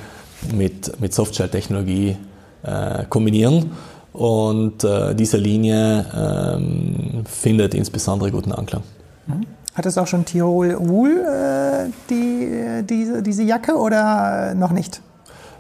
mit, 0.55 1.01
mit 1.01 1.15
Softshell-Technologie 1.15 2.17
äh, 2.63 3.05
kombinieren. 3.09 3.73
Und 4.13 4.85
äh, 4.85 5.15
diese 5.15 5.39
Linie 5.39 6.07
ähm, 6.15 7.25
findet 7.27 7.75
insbesondere 7.75 8.31
guten 8.31 8.53
Anklang. 8.53 8.83
Mhm. 9.27 9.47
Hat 9.75 9.87
es 9.87 9.99
auch 9.99 10.07
schon 10.07 10.25
Tirol 10.25 10.77
Wool, 10.79 11.11
äh, 11.11 11.91
die, 12.09 12.87
diese, 12.89 13.23
diese 13.23 13.43
Jacke, 13.43 13.75
oder 13.75 14.55
noch 14.55 14.71
nicht? 14.71 15.01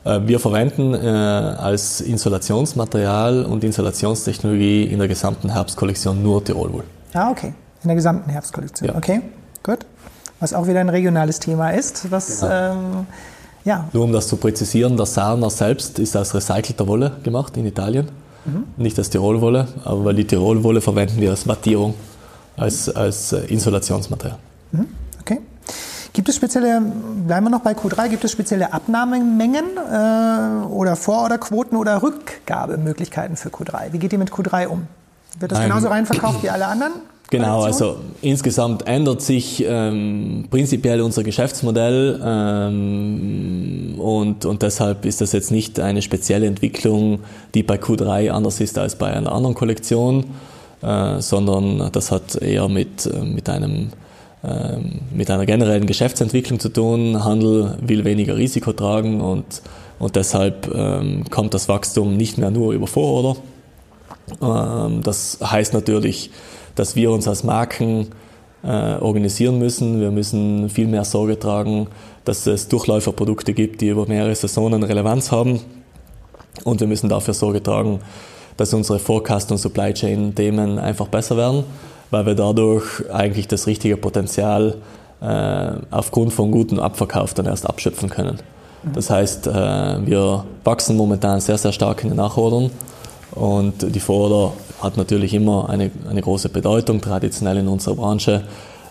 Äh, 0.05 0.21
wir 0.27 0.39
verwenden 0.39 0.95
äh, 0.95 0.99
als 0.99 2.01
Insulationsmaterial 2.01 3.45
und 3.45 3.65
Installationstechnologie 3.65 4.85
in 4.85 4.99
der 4.99 5.09
gesamten 5.09 5.49
Herbstkollektion 5.51 6.23
nur 6.23 6.45
Tirol 6.45 6.73
Wool. 6.73 6.85
Ah, 7.13 7.31
okay. 7.31 7.55
In 7.83 7.89
der 7.89 7.97
gesamten 7.97 8.31
Herbstkollektion. 8.31 8.91
Ja. 8.91 8.97
Okay, 8.97 9.21
gut. 9.63 9.79
Was 10.41 10.53
auch 10.53 10.67
wieder 10.67 10.81
ein 10.81 10.89
regionales 10.89 11.39
Thema 11.41 11.71
ist. 11.71 12.11
Was, 12.11 12.41
genau. 12.41 12.53
ähm, 12.53 13.07
ja. 13.65 13.89
Nur 13.93 14.05
um 14.05 14.13
das 14.13 14.29
zu 14.29 14.37
präzisieren, 14.37 14.97
der 14.97 15.07
Sarner 15.07 15.49
selbst 15.51 15.99
ist 15.99 16.17
aus 16.17 16.35
recycelter 16.35 16.87
Wolle 16.87 17.13
gemacht 17.23 17.57
in 17.57 17.67
Italien. 17.67 18.09
Mhm. 18.45 18.65
Nicht 18.77 18.99
als 18.99 19.09
Tirolwolle, 19.09 19.69
aber 19.85 20.05
weil 20.05 20.15
die 20.15 20.27
Tirolwolle 20.27 20.81
verwenden 20.81 21.21
wir 21.21 21.31
als 21.31 21.47
Mattierung, 21.47 21.95
als, 22.57 22.95
als 22.95 23.33
äh, 23.33 23.39
Insulationsmaterial. 23.47 24.39
Mhm. 24.73 24.87
Okay. 25.21 25.41
Gibt 26.15 26.29
es 26.29 26.37
spezielle, 26.37 26.81
bleiben 27.27 27.47
wir 27.47 27.51
noch 27.51 27.63
bei 27.63 27.73
Q3, 27.73 28.09
gibt 28.09 28.23
es 28.23 28.31
spezielle 28.31 28.73
Abnahmemengen 28.73 29.65
äh, 29.77 30.67
oder 30.69 30.95
Vororderquoten 30.95 31.77
oder 31.77 32.03
Rückgabemöglichkeiten 32.03 33.37
für 33.37 33.49
Q3? 33.49 33.93
Wie 33.93 33.99
geht 33.99 34.13
ihr 34.13 34.21
mit 34.21 34.31
Q3 34.31 34.69
um? 34.69 34.87
Wird 35.41 35.51
das 35.51 35.61
genauso 35.61 35.89
reinverkauft 35.89 36.43
wie 36.45 36.51
alle 36.51 36.67
anderen? 36.67 36.93
Genau, 37.31 37.63
also 37.63 37.97
insgesamt 38.21 38.87
ändert 38.87 39.23
sich 39.23 39.65
ähm, 39.67 40.45
prinzipiell 40.51 41.01
unser 41.01 41.25
Geschäftsmodell 41.25 42.21
ähm, 42.23 43.95
und, 43.99 44.45
und 44.45 44.63
deshalb 44.63 45.05
ist 45.05 45.21
das 45.23 45.33
jetzt 45.33 45.51
nicht 45.51 45.81
eine 45.81 46.03
spezielle 46.03 46.47
Entwicklung, 46.47 47.21
die 47.55 47.63
bei 47.63 47.77
Q3 47.77 48.31
anders 48.31 48.61
ist 48.61 48.79
als 48.79 48.97
bei 48.97 49.09
einer 49.13 49.33
anderen 49.33 49.57
Kollektion, 49.57 50.27
äh, 50.83 51.21
sondern 51.21 51.91
das 51.91 52.13
hat 52.13 52.37
eher 52.37 52.69
mit, 52.69 53.07
äh, 53.07 53.25
mit, 53.25 53.49
einem, 53.49 53.89
mit 55.13 55.31
einer 55.31 55.47
generellen 55.47 55.87
Geschäftsentwicklung 55.87 56.61
zu 56.61 56.69
tun. 56.69 57.25
Handel 57.25 57.79
will 57.81 58.05
weniger 58.05 58.37
Risiko 58.37 58.73
tragen 58.73 59.21
und, 59.21 59.63
und 59.99 60.17
deshalb 60.17 60.73
ähm, 60.75 61.25
kommt 61.31 61.55
das 61.55 61.69
Wachstum 61.69 62.17
nicht 62.17 62.39
mehr 62.39 62.51
nur 62.51 62.73
über 62.73 62.87
Vororder. 62.87 63.41
Ähm, 64.43 65.03
das 65.03 65.39
heißt 65.43 65.73
natürlich, 65.75 66.31
dass 66.75 66.97
wir 66.97 67.11
uns 67.11 67.29
als 67.29 67.45
Marken 67.45 68.09
äh, 68.63 68.97
organisieren 68.97 69.59
müssen. 69.59 70.01
Wir 70.01 70.11
müssen 70.11 70.69
viel 70.71 70.87
mehr 70.87 71.05
Sorge 71.05 71.39
tragen, 71.39 71.89
dass 72.25 72.47
es 72.47 72.69
Durchläuferprodukte 72.69 73.53
gibt, 73.53 73.81
die 73.81 73.89
über 73.89 74.07
mehrere 74.07 74.35
Saisonen 74.35 74.83
Relevanz 74.83 75.31
haben. 75.31 75.61
Und 76.65 76.81
wir 76.81 76.87
müssen 76.87 77.09
dafür 77.09 77.35
Sorge 77.35 77.63
tragen, 77.63 78.01
dass 78.57 78.73
unsere 78.73 78.99
Forecast- 78.99 79.51
und 79.51 79.59
Supply 79.59 79.93
Chain-Themen 79.93 80.79
einfach 80.79 81.09
besser 81.09 81.37
werden, 81.37 81.65
weil 82.15 82.27
wir 82.27 82.37
dadurch 82.37 83.11
eigentlich 83.13 83.49
das 83.49 83.67
richtige 83.67 83.97
Potenzial 83.97 84.77
äh, 85.21 85.73
aufgrund 85.91 86.33
von 86.33 86.53
gutem 86.53 86.79
Abverkauf 86.79 87.35
dann 87.35 87.47
erst 87.47 87.69
abschöpfen 87.69 88.09
können. 88.09 88.39
Das 88.95 89.11
heißt, 89.11 89.49
äh, 89.49 89.51
wir 90.07 90.45
wachsen 90.63 90.97
momentan 90.97 91.41
sehr, 91.41 91.59
sehr 91.59 91.73
stark 91.73 92.05
in 92.05 92.11
den 92.11 92.19
Nachordern 92.19 92.71
und 93.33 93.93
die 93.93 93.99
Vorder 93.99 94.53
hat 94.81 94.97
natürlich 94.97 95.35
immer 95.35 95.69
eine, 95.69 95.91
eine 96.09 96.23
große 96.23 96.51
Bedeutung, 96.51 97.01
traditionell 97.01 97.57
in 97.57 97.67
unserer 97.67 97.97
Branche, 97.97 98.43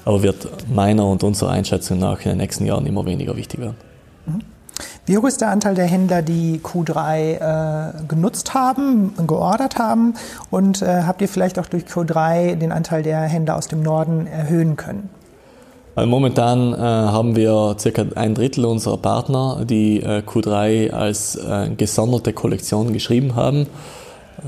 aber 0.03 0.21
wird 0.21 0.49
meiner 0.69 1.07
und 1.07 1.23
unserer 1.23 1.51
Einschätzung 1.51 1.99
nach 1.99 2.19
in 2.25 2.31
den 2.31 2.39
nächsten 2.39 2.65
Jahren 2.65 2.85
immer 2.85 3.05
weniger 3.05 3.37
wichtig 3.37 3.61
werden. 3.61 3.77
Mhm. 4.25 4.41
Wie 5.05 5.17
hoch 5.17 5.25
ist 5.25 5.41
der 5.41 5.49
Anteil 5.49 5.75
der 5.75 5.85
Händler, 5.85 6.21
die 6.21 6.59
Q3 6.59 7.99
äh, 7.99 8.07
genutzt 8.07 8.53
haben, 8.53 9.13
geordert 9.27 9.77
haben? 9.77 10.13
Und 10.49 10.81
äh, 10.81 11.03
habt 11.03 11.21
ihr 11.21 11.27
vielleicht 11.27 11.59
auch 11.59 11.67
durch 11.67 11.85
Q3 11.85 12.55
den 12.55 12.71
Anteil 12.71 13.03
der 13.03 13.21
Händler 13.21 13.57
aus 13.57 13.67
dem 13.67 13.81
Norden 13.81 14.27
erhöhen 14.27 14.75
können? 14.75 15.09
Also 15.95 16.09
momentan 16.09 16.73
äh, 16.73 16.77
haben 16.77 17.35
wir 17.35 17.75
circa 17.79 18.05
ein 18.15 18.33
Drittel 18.33 18.65
unserer 18.65 18.97
Partner, 18.97 19.63
die 19.63 20.01
äh, 20.01 20.23
Q3 20.25 20.89
als 20.89 21.35
äh, 21.35 21.69
gesonderte 21.77 22.33
Kollektion 22.33 22.93
geschrieben 22.93 23.35
haben. 23.35 23.67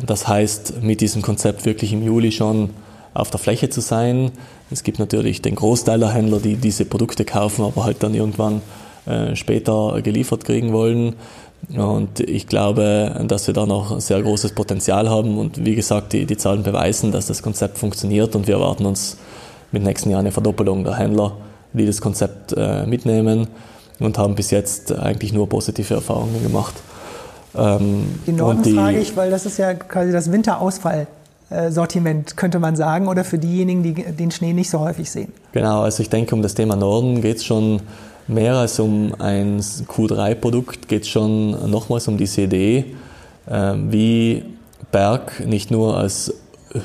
Das 0.06 0.28
heißt, 0.28 0.82
mit 0.82 1.02
diesem 1.02 1.22
Konzept 1.22 1.66
wirklich 1.66 1.94
im 1.94 2.04
Juli 2.04 2.32
schon 2.32 2.72
auf 3.14 3.30
der 3.30 3.40
Fläche 3.40 3.70
zu 3.70 3.82
sein. 3.82 4.32
Es 4.72 4.84
gibt 4.84 4.98
natürlich 4.98 5.42
den 5.42 5.56
Großteil 5.56 6.00
der 6.00 6.10
Händler, 6.10 6.40
die 6.40 6.56
diese 6.56 6.86
Produkte 6.86 7.26
kaufen, 7.26 7.64
aber 7.64 7.86
halt 7.86 8.02
dann 8.02 8.16
irgendwann 8.16 8.62
äh, 9.06 9.36
später 9.36 10.02
geliefert 10.02 10.46
kriegen 10.46 10.74
wollen. 10.74 11.16
Und 11.76 12.20
ich 12.20 12.48
glaube, 12.48 13.26
dass 13.28 13.48
wir 13.48 13.54
da 13.54 13.66
noch 13.66 14.00
sehr 14.00 14.22
großes 14.22 14.54
Potenzial 14.54 15.10
haben. 15.10 15.38
Und 15.38 15.66
wie 15.66 15.76
gesagt, 15.76 16.14
die, 16.14 16.26
die 16.26 16.38
Zahlen 16.38 16.64
beweisen, 16.64 17.12
dass 17.12 17.28
das 17.28 17.42
Konzept 17.42 17.78
funktioniert. 17.78 18.36
Und 18.36 18.48
wir 18.48 18.56
erwarten 18.56 18.86
uns 18.86 19.18
mit 19.72 19.84
nächsten 19.84 20.12
Jahr 20.12 20.20
eine 20.20 20.32
Verdoppelung 20.32 20.84
der 20.84 20.98
Händler, 20.98 21.38
die 21.74 21.86
das 21.86 22.02
Konzept 22.02 22.54
äh, 22.56 22.86
mitnehmen 22.86 23.48
und 24.00 24.18
haben 24.18 24.36
bis 24.36 24.52
jetzt 24.52 24.92
eigentlich 24.92 25.32
nur 25.34 25.50
positive 25.50 25.94
Erfahrungen 25.94 26.44
gemacht. 26.44 26.76
Ähm, 27.56 28.20
die 28.28 28.34
Norden 28.34 28.64
die, 28.64 28.74
frage 28.74 29.00
ich, 29.00 29.16
weil 29.16 29.32
das 29.32 29.46
ist 29.46 29.58
ja 29.58 29.74
quasi 29.74 30.12
das 30.12 30.30
Winterausfall-Sortiment, 30.32 32.36
könnte 32.38 32.60
man 32.60 32.76
sagen, 32.76 33.08
oder 33.08 33.24
für 33.24 33.38
diejenigen, 33.38 33.84
die 33.84 33.94
den 33.94 34.32
Schnee 34.32 34.54
nicht 34.54 34.70
so 34.70 34.80
häufig 34.80 35.10
sehen. 35.10 35.32
Genau, 35.54 35.82
also 35.82 36.04
ich 36.04 36.10
denke, 36.10 36.36
um 36.36 36.42
das 36.42 36.56
Thema 36.56 36.76
Norden 36.76 37.22
geht 37.22 37.38
es 37.38 37.46
schon 37.46 37.82
mehr 38.28 38.56
als 38.56 38.80
um 38.80 39.14
ein 39.20 39.60
Q3-Produkt, 39.60 40.88
geht 40.88 41.04
es 41.04 41.10
schon 41.10 41.70
nochmals 41.70 42.08
um 42.08 42.18
diese 42.18 42.42
Idee, 42.42 42.96
äh, 43.48 43.74
wie 43.90 44.44
Berg 44.92 45.46
nicht 45.46 45.72
nur 45.72 45.98
als 45.98 46.34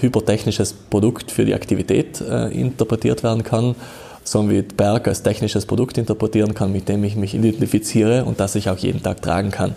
hypertechnisches 0.01 0.73
Produkt 0.73 1.31
für 1.31 1.45
die 1.45 1.55
Aktivität 1.55 2.21
äh, 2.21 2.49
interpretiert 2.49 3.23
werden 3.23 3.43
kann, 3.43 3.75
sondern 4.25 4.57
wie 4.57 4.63
Berg 4.63 5.09
als 5.09 5.23
technisches 5.23 5.67
Produkt 5.67 5.99
interpretieren 5.99 6.55
kann, 6.55 6.73
mit 6.73 6.89
dem 6.89 7.03
ich 7.05 7.17
mich 7.17 7.35
identifiziere 7.35 8.25
und 8.25 8.39
das 8.39 8.55
ich 8.55 8.71
auch 8.71 8.79
jeden 8.79 9.03
Tag 9.03 9.23
tragen 9.23 9.51
kann. 9.51 9.75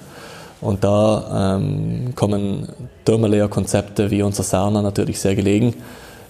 Und 0.61 0.83
da 0.83 1.57
ähm, 1.57 2.13
kommen 2.15 2.69
Thermalayer-Konzepte 3.05 4.11
wie 4.11 4.21
unser 4.21 4.43
Sarna 4.43 4.81
natürlich 4.81 5.19
sehr 5.19 5.35
gelegen. 5.35 5.73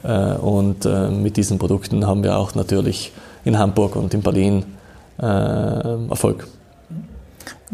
Äh, 0.03 0.33
und 0.33 0.85
äh, 0.85 1.09
mit 1.09 1.37
diesen 1.37 1.59
Produkten 1.59 2.07
haben 2.07 2.23
wir 2.23 2.37
auch 2.37 2.55
natürlich 2.55 3.11
in 3.45 3.59
Hamburg 3.59 3.95
und 3.95 4.13
in 4.13 4.21
Berlin 4.21 4.63
Erfolg. 5.17 6.47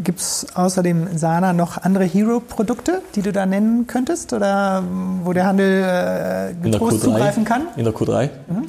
Gibt 0.02 0.20
es 0.20 0.46
außer 0.54 0.82
dem 0.82 1.18
Sana 1.18 1.52
noch 1.52 1.78
andere 1.78 2.04
Hero-Produkte, 2.04 3.02
die 3.14 3.22
du 3.22 3.32
da 3.32 3.44
nennen 3.44 3.86
könntest 3.86 4.32
oder 4.32 4.82
wo 5.24 5.32
der 5.32 5.46
Handel 5.46 5.82
äh, 5.82 6.54
getrost 6.62 7.02
zugreifen 7.02 7.44
kann? 7.44 7.62
In 7.76 7.84
der 7.84 7.92
Q3. 7.92 8.30
Mhm. 8.48 8.68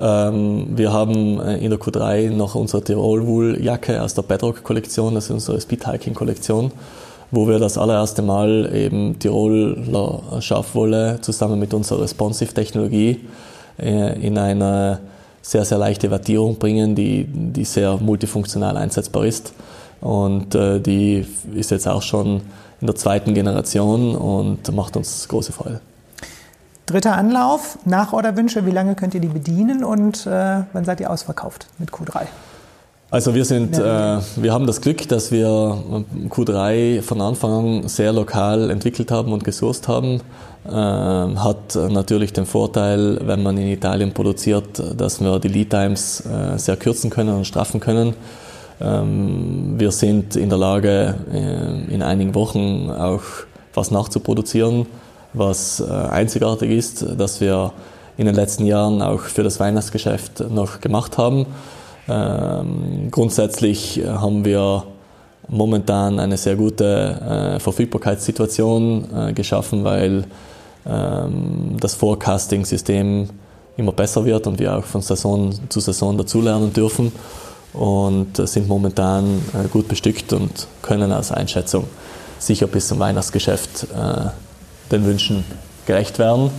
Ähm, 0.00 0.66
wir 0.76 0.92
haben 0.92 1.40
äh, 1.40 1.58
in 1.58 1.70
der 1.70 1.78
Q3 1.78 2.30
noch 2.30 2.56
unsere 2.56 2.82
Tirol 2.82 3.26
Wool 3.26 3.62
Jacke 3.62 4.02
aus 4.02 4.14
der 4.14 4.22
Bedrock-Kollektion, 4.22 5.14
das 5.14 5.26
ist 5.26 5.30
unsere 5.30 5.60
Speedhiking-Kollektion 5.60 6.72
wo 7.34 7.48
wir 7.48 7.58
das 7.58 7.78
allererste 7.78 8.22
Mal 8.22 8.70
eben 8.72 9.18
Tiroler 9.18 10.40
Schafwolle 10.40 11.18
zusammen 11.20 11.58
mit 11.58 11.74
unserer 11.74 12.02
Responsive-Technologie 12.02 13.26
äh, 13.78 14.26
in 14.26 14.38
eine 14.38 15.00
sehr, 15.44 15.64
sehr 15.66 15.76
leichte 15.76 16.10
Wattierung 16.10 16.58
bringen, 16.58 16.94
die, 16.94 17.24
die 17.28 17.64
sehr 17.64 17.98
multifunktional 17.98 18.78
einsetzbar 18.78 19.26
ist. 19.26 19.52
Und 20.00 20.54
äh, 20.54 20.80
die 20.80 21.26
ist 21.54 21.70
jetzt 21.70 21.86
auch 21.86 22.02
schon 22.02 22.40
in 22.80 22.86
der 22.86 22.96
zweiten 22.96 23.34
Generation 23.34 24.16
und 24.16 24.74
macht 24.74 24.96
uns 24.96 25.28
große 25.28 25.52
Freude. 25.52 25.80
Dritter 26.86 27.16
Anlauf, 27.16 27.78
Nachorderwünsche, 27.84 28.66
wie 28.66 28.70
lange 28.70 28.94
könnt 28.94 29.14
ihr 29.14 29.20
die 29.20 29.28
bedienen 29.28 29.84
und 29.84 30.26
äh, 30.26 30.62
wann 30.72 30.84
seid 30.84 31.00
ihr 31.00 31.10
ausverkauft 31.10 31.66
mit 31.78 31.90
Q3? 31.90 32.26
Also 33.14 33.32
wir 33.32 33.44
sind, 33.44 33.78
äh, 33.78 33.80
wir 33.80 34.52
haben 34.52 34.66
das 34.66 34.80
Glück, 34.80 35.06
dass 35.06 35.30
wir 35.30 35.78
Q3 36.30 37.00
von 37.00 37.20
Anfang 37.20 37.52
an 37.52 37.88
sehr 37.88 38.12
lokal 38.12 38.70
entwickelt 38.70 39.12
haben 39.12 39.32
und 39.32 39.44
gesourced 39.44 39.86
haben. 39.86 40.20
Äh, 40.66 40.72
hat 40.72 41.76
natürlich 41.76 42.32
den 42.32 42.44
Vorteil, 42.44 43.20
wenn 43.22 43.40
man 43.44 43.56
in 43.56 43.68
Italien 43.68 44.12
produziert, 44.12 44.82
dass 44.98 45.20
wir 45.20 45.38
die 45.38 45.46
Lead 45.46 45.70
Times 45.70 46.24
äh, 46.26 46.58
sehr 46.58 46.76
kürzen 46.76 47.08
können 47.08 47.36
und 47.36 47.46
straffen 47.46 47.78
können. 47.78 48.14
Ähm, 48.80 49.74
wir 49.78 49.92
sind 49.92 50.34
in 50.34 50.48
der 50.48 50.58
Lage, 50.58 51.14
äh, 51.32 51.94
in 51.94 52.02
einigen 52.02 52.34
Wochen 52.34 52.90
auch 52.90 53.22
was 53.74 53.92
nachzuproduzieren, 53.92 54.86
was 55.34 55.78
äh, 55.78 55.84
einzigartig 55.88 56.68
ist, 56.68 57.06
dass 57.16 57.40
wir 57.40 57.74
in 58.16 58.26
den 58.26 58.34
letzten 58.34 58.66
Jahren 58.66 59.02
auch 59.02 59.20
für 59.20 59.44
das 59.44 59.60
Weihnachtsgeschäft 59.60 60.50
noch 60.50 60.80
gemacht 60.80 61.16
haben. 61.16 61.46
Ähm, 62.08 63.08
grundsätzlich 63.10 64.02
haben 64.06 64.44
wir 64.44 64.84
momentan 65.48 66.18
eine 66.18 66.36
sehr 66.36 66.56
gute 66.56 67.54
äh, 67.56 67.60
Verfügbarkeitssituation 67.60 69.06
äh, 69.14 69.32
geschaffen, 69.32 69.84
weil 69.84 70.24
ähm, 70.86 71.76
das 71.80 71.94
Forecasting-System 71.94 73.28
immer 73.76 73.92
besser 73.92 74.24
wird 74.24 74.46
und 74.46 74.58
wir 74.58 74.76
auch 74.76 74.84
von 74.84 75.00
Saison 75.00 75.52
zu 75.68 75.80
Saison 75.80 76.16
dazulernen 76.16 76.72
dürfen 76.72 77.12
und 77.72 78.36
sind 78.36 78.68
momentan 78.68 79.42
äh, 79.52 79.68
gut 79.68 79.88
bestückt 79.88 80.32
und 80.32 80.66
können 80.82 81.12
als 81.12 81.32
Einschätzung 81.32 81.84
sicher 82.38 82.66
bis 82.66 82.88
zum 82.88 82.98
Weihnachtsgeschäft 82.98 83.84
äh, 83.84 84.28
den 84.92 85.04
Wünschen 85.04 85.44
gerecht 85.86 86.18
werden. 86.18 86.50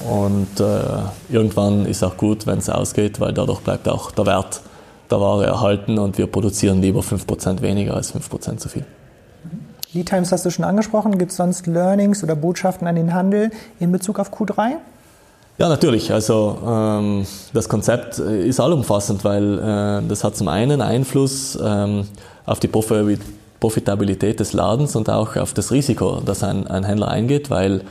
Und 0.00 0.60
äh, 0.60 0.80
irgendwann 1.30 1.86
ist 1.86 2.02
auch 2.02 2.16
gut, 2.16 2.46
wenn 2.46 2.58
es 2.58 2.68
ausgeht, 2.68 3.20
weil 3.20 3.32
dadurch 3.32 3.60
bleibt 3.60 3.88
auch 3.88 4.10
der 4.10 4.26
Wert 4.26 4.60
der 5.10 5.20
Ware 5.20 5.46
erhalten 5.46 5.98
und 5.98 6.18
wir 6.18 6.26
produzieren 6.26 6.80
lieber 6.80 7.00
5% 7.00 7.60
weniger 7.60 7.94
als 7.94 8.14
5% 8.14 8.56
zu 8.58 8.68
viel. 8.68 8.84
Lead 9.92 10.08
Times 10.08 10.32
hast 10.32 10.44
du 10.44 10.50
schon 10.50 10.64
angesprochen. 10.64 11.18
Gibt 11.18 11.30
es 11.30 11.36
sonst 11.36 11.66
Learnings 11.66 12.24
oder 12.24 12.34
Botschaften 12.34 12.88
an 12.88 12.96
den 12.96 13.14
Handel 13.14 13.50
in 13.78 13.92
Bezug 13.92 14.18
auf 14.18 14.32
Q3? 14.32 14.72
Ja, 15.56 15.68
natürlich. 15.68 16.12
Also 16.12 16.58
ähm, 16.66 17.26
das 17.52 17.68
Konzept 17.68 18.18
ist 18.18 18.58
allumfassend, 18.58 19.24
weil 19.24 19.58
äh, 19.58 20.08
das 20.08 20.24
hat 20.24 20.36
zum 20.36 20.48
einen 20.48 20.80
Einfluss 20.80 21.56
ähm, 21.62 22.08
auf 22.44 22.58
die 22.58 22.68
Profitabilität 22.68 24.40
des 24.40 24.52
Ladens 24.52 24.96
und 24.96 25.08
auch 25.08 25.36
auf 25.36 25.54
das 25.54 25.70
Risiko, 25.70 26.20
das 26.24 26.42
ein, 26.42 26.66
ein 26.66 26.82
Händler 26.82 27.08
eingeht, 27.08 27.50
weil 27.50 27.82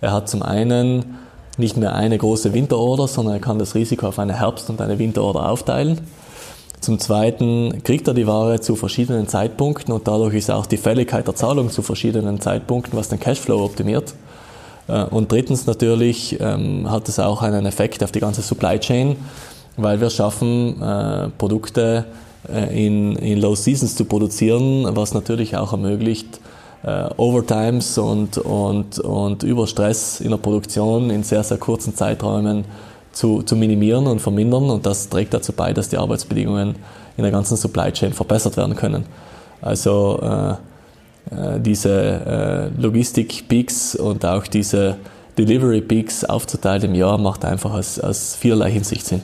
er 0.00 0.12
hat 0.12 0.28
zum 0.28 0.42
einen 0.42 1.16
nicht 1.58 1.76
mehr 1.76 1.94
eine 1.94 2.18
große 2.18 2.54
Winterorder, 2.54 3.06
sondern 3.06 3.34
er 3.34 3.40
kann 3.40 3.58
das 3.60 3.76
Risiko 3.76 4.08
auf 4.08 4.18
eine 4.18 4.34
Herbst- 4.34 4.68
und 4.68 4.80
eine 4.80 4.98
Winterorder 4.98 5.48
aufteilen. 5.48 6.00
Zum 6.80 6.98
Zweiten 6.98 7.82
kriegt 7.84 8.08
er 8.08 8.14
die 8.14 8.26
Ware 8.26 8.60
zu 8.60 8.74
verschiedenen 8.74 9.28
Zeitpunkten 9.28 9.92
und 9.92 10.08
dadurch 10.08 10.34
ist 10.34 10.50
auch 10.50 10.66
die 10.66 10.76
Fälligkeit 10.76 11.26
der 11.28 11.36
Zahlung 11.36 11.70
zu 11.70 11.82
verschiedenen 11.82 12.40
Zeitpunkten, 12.40 12.98
was 12.98 13.08
den 13.08 13.20
Cashflow 13.20 13.64
optimiert. 13.64 14.14
Äh, 14.88 15.04
und 15.04 15.30
drittens 15.30 15.66
natürlich 15.66 16.38
ähm, 16.40 16.90
hat 16.90 17.08
es 17.08 17.18
auch 17.18 17.42
einen 17.42 17.66
Effekt 17.66 18.02
auf 18.02 18.12
die 18.12 18.20
ganze 18.20 18.42
Supply 18.42 18.78
Chain, 18.78 19.16
weil 19.76 20.00
wir 20.00 20.10
schaffen, 20.10 20.82
äh, 20.82 21.28
Produkte 21.38 22.06
äh, 22.52 22.86
in, 22.86 23.16
in 23.16 23.40
Low 23.40 23.54
Seasons 23.54 23.94
zu 23.94 24.04
produzieren, 24.04 24.86
was 24.96 25.14
natürlich 25.14 25.56
auch 25.56 25.72
ermöglicht, 25.72 26.40
Overtimes 27.16 27.96
und, 27.96 28.38
und, 28.38 28.98
und 28.98 29.44
Überstress 29.44 30.20
in 30.20 30.30
der 30.30 30.38
Produktion 30.38 31.10
in 31.10 31.22
sehr, 31.22 31.44
sehr 31.44 31.58
kurzen 31.58 31.94
Zeiträumen 31.94 32.64
zu, 33.12 33.42
zu 33.42 33.56
minimieren 33.56 34.06
und 34.06 34.20
vermindern 34.20 34.70
und 34.70 34.86
das 34.86 35.08
trägt 35.08 35.34
dazu 35.34 35.52
bei, 35.52 35.72
dass 35.72 35.88
die 35.88 35.98
Arbeitsbedingungen 35.98 36.76
in 37.16 37.22
der 37.22 37.30
ganzen 37.30 37.56
Supply 37.56 37.92
Chain 37.92 38.12
verbessert 38.12 38.56
werden 38.56 38.74
können. 38.74 39.04
Also 39.60 40.20
äh, 40.22 40.52
äh, 41.30 41.60
diese 41.60 42.70
äh, 42.76 42.80
Logistik-Peaks 42.80 43.94
und 43.94 44.24
auch 44.24 44.46
diese 44.46 44.96
Delivery-Peaks 45.38 46.24
aufzuteilen 46.24 46.84
im 46.84 46.94
Jahr 46.94 47.18
macht 47.18 47.44
einfach 47.44 47.72
aus, 47.72 47.98
aus 47.98 48.34
vielerlei 48.34 48.70
Hinsicht 48.70 49.06
Sinn. 49.06 49.22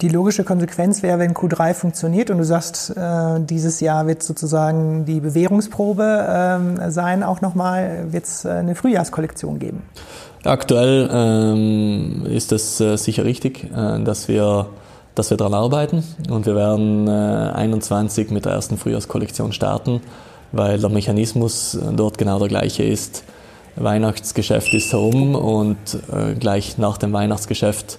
Die 0.00 0.08
logische 0.08 0.44
Konsequenz 0.44 1.02
wäre, 1.02 1.18
wenn 1.18 1.34
Q3 1.34 1.74
funktioniert 1.74 2.30
und 2.30 2.38
du 2.38 2.44
sagst, 2.44 2.96
äh, 2.96 3.40
dieses 3.40 3.80
Jahr 3.80 4.06
wird 4.06 4.22
sozusagen 4.22 5.04
die 5.06 5.18
Bewährungsprobe 5.18 6.26
ähm, 6.28 6.90
sein, 6.90 7.24
auch 7.24 7.40
nochmal 7.40 8.06
wird 8.12 8.24
es 8.24 8.44
äh, 8.44 8.50
eine 8.50 8.76
Frühjahrskollektion 8.76 9.58
geben. 9.58 9.82
Aktuell 10.44 11.08
ähm, 11.12 12.26
ist 12.26 12.52
es 12.52 12.80
äh, 12.80 12.96
sicher 12.96 13.24
richtig, 13.24 13.64
äh, 13.64 14.02
dass 14.02 14.28
wir 14.28 14.66
dass 15.14 15.30
wir 15.30 15.36
daran 15.36 15.54
arbeiten 15.54 16.04
und 16.30 16.46
wir 16.46 16.54
werden 16.54 17.08
äh, 17.08 17.10
21 17.10 18.30
mit 18.30 18.44
der 18.44 18.52
ersten 18.52 18.78
Frühjahrskollektion 18.78 19.52
starten, 19.52 20.00
weil 20.52 20.78
der 20.78 20.90
Mechanismus 20.90 21.76
dort 21.96 22.18
genau 22.18 22.38
der 22.38 22.46
gleiche 22.46 22.84
ist. 22.84 23.24
Weihnachtsgeschäft 23.74 24.72
ist 24.74 24.92
herum 24.92 25.34
und 25.34 25.76
äh, 26.12 26.34
gleich 26.34 26.78
nach 26.78 26.98
dem 26.98 27.12
Weihnachtsgeschäft 27.12 27.98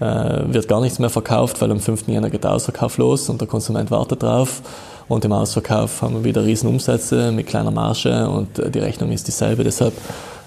äh, 0.00 0.04
wird 0.04 0.66
gar 0.66 0.80
nichts 0.80 0.98
mehr 0.98 1.10
verkauft, 1.10 1.60
weil 1.60 1.70
am 1.70 1.78
5. 1.78 2.08
Jänner 2.08 2.30
geht 2.30 2.42
der 2.42 2.52
Ausverkauf 2.52 2.98
los 2.98 3.28
und 3.28 3.40
der 3.40 3.48
Konsument 3.48 3.92
wartet 3.92 4.24
drauf. 4.24 4.62
Und 5.08 5.24
im 5.24 5.32
Ausverkauf 5.32 6.02
haben 6.02 6.14
wir 6.14 6.24
wieder 6.24 6.44
Riesenumsätze 6.44 7.30
mit 7.30 7.46
kleiner 7.46 7.70
Marge 7.70 8.28
und 8.28 8.74
die 8.74 8.80
Rechnung 8.80 9.12
ist 9.12 9.28
dieselbe. 9.28 9.62
Deshalb 9.62 9.94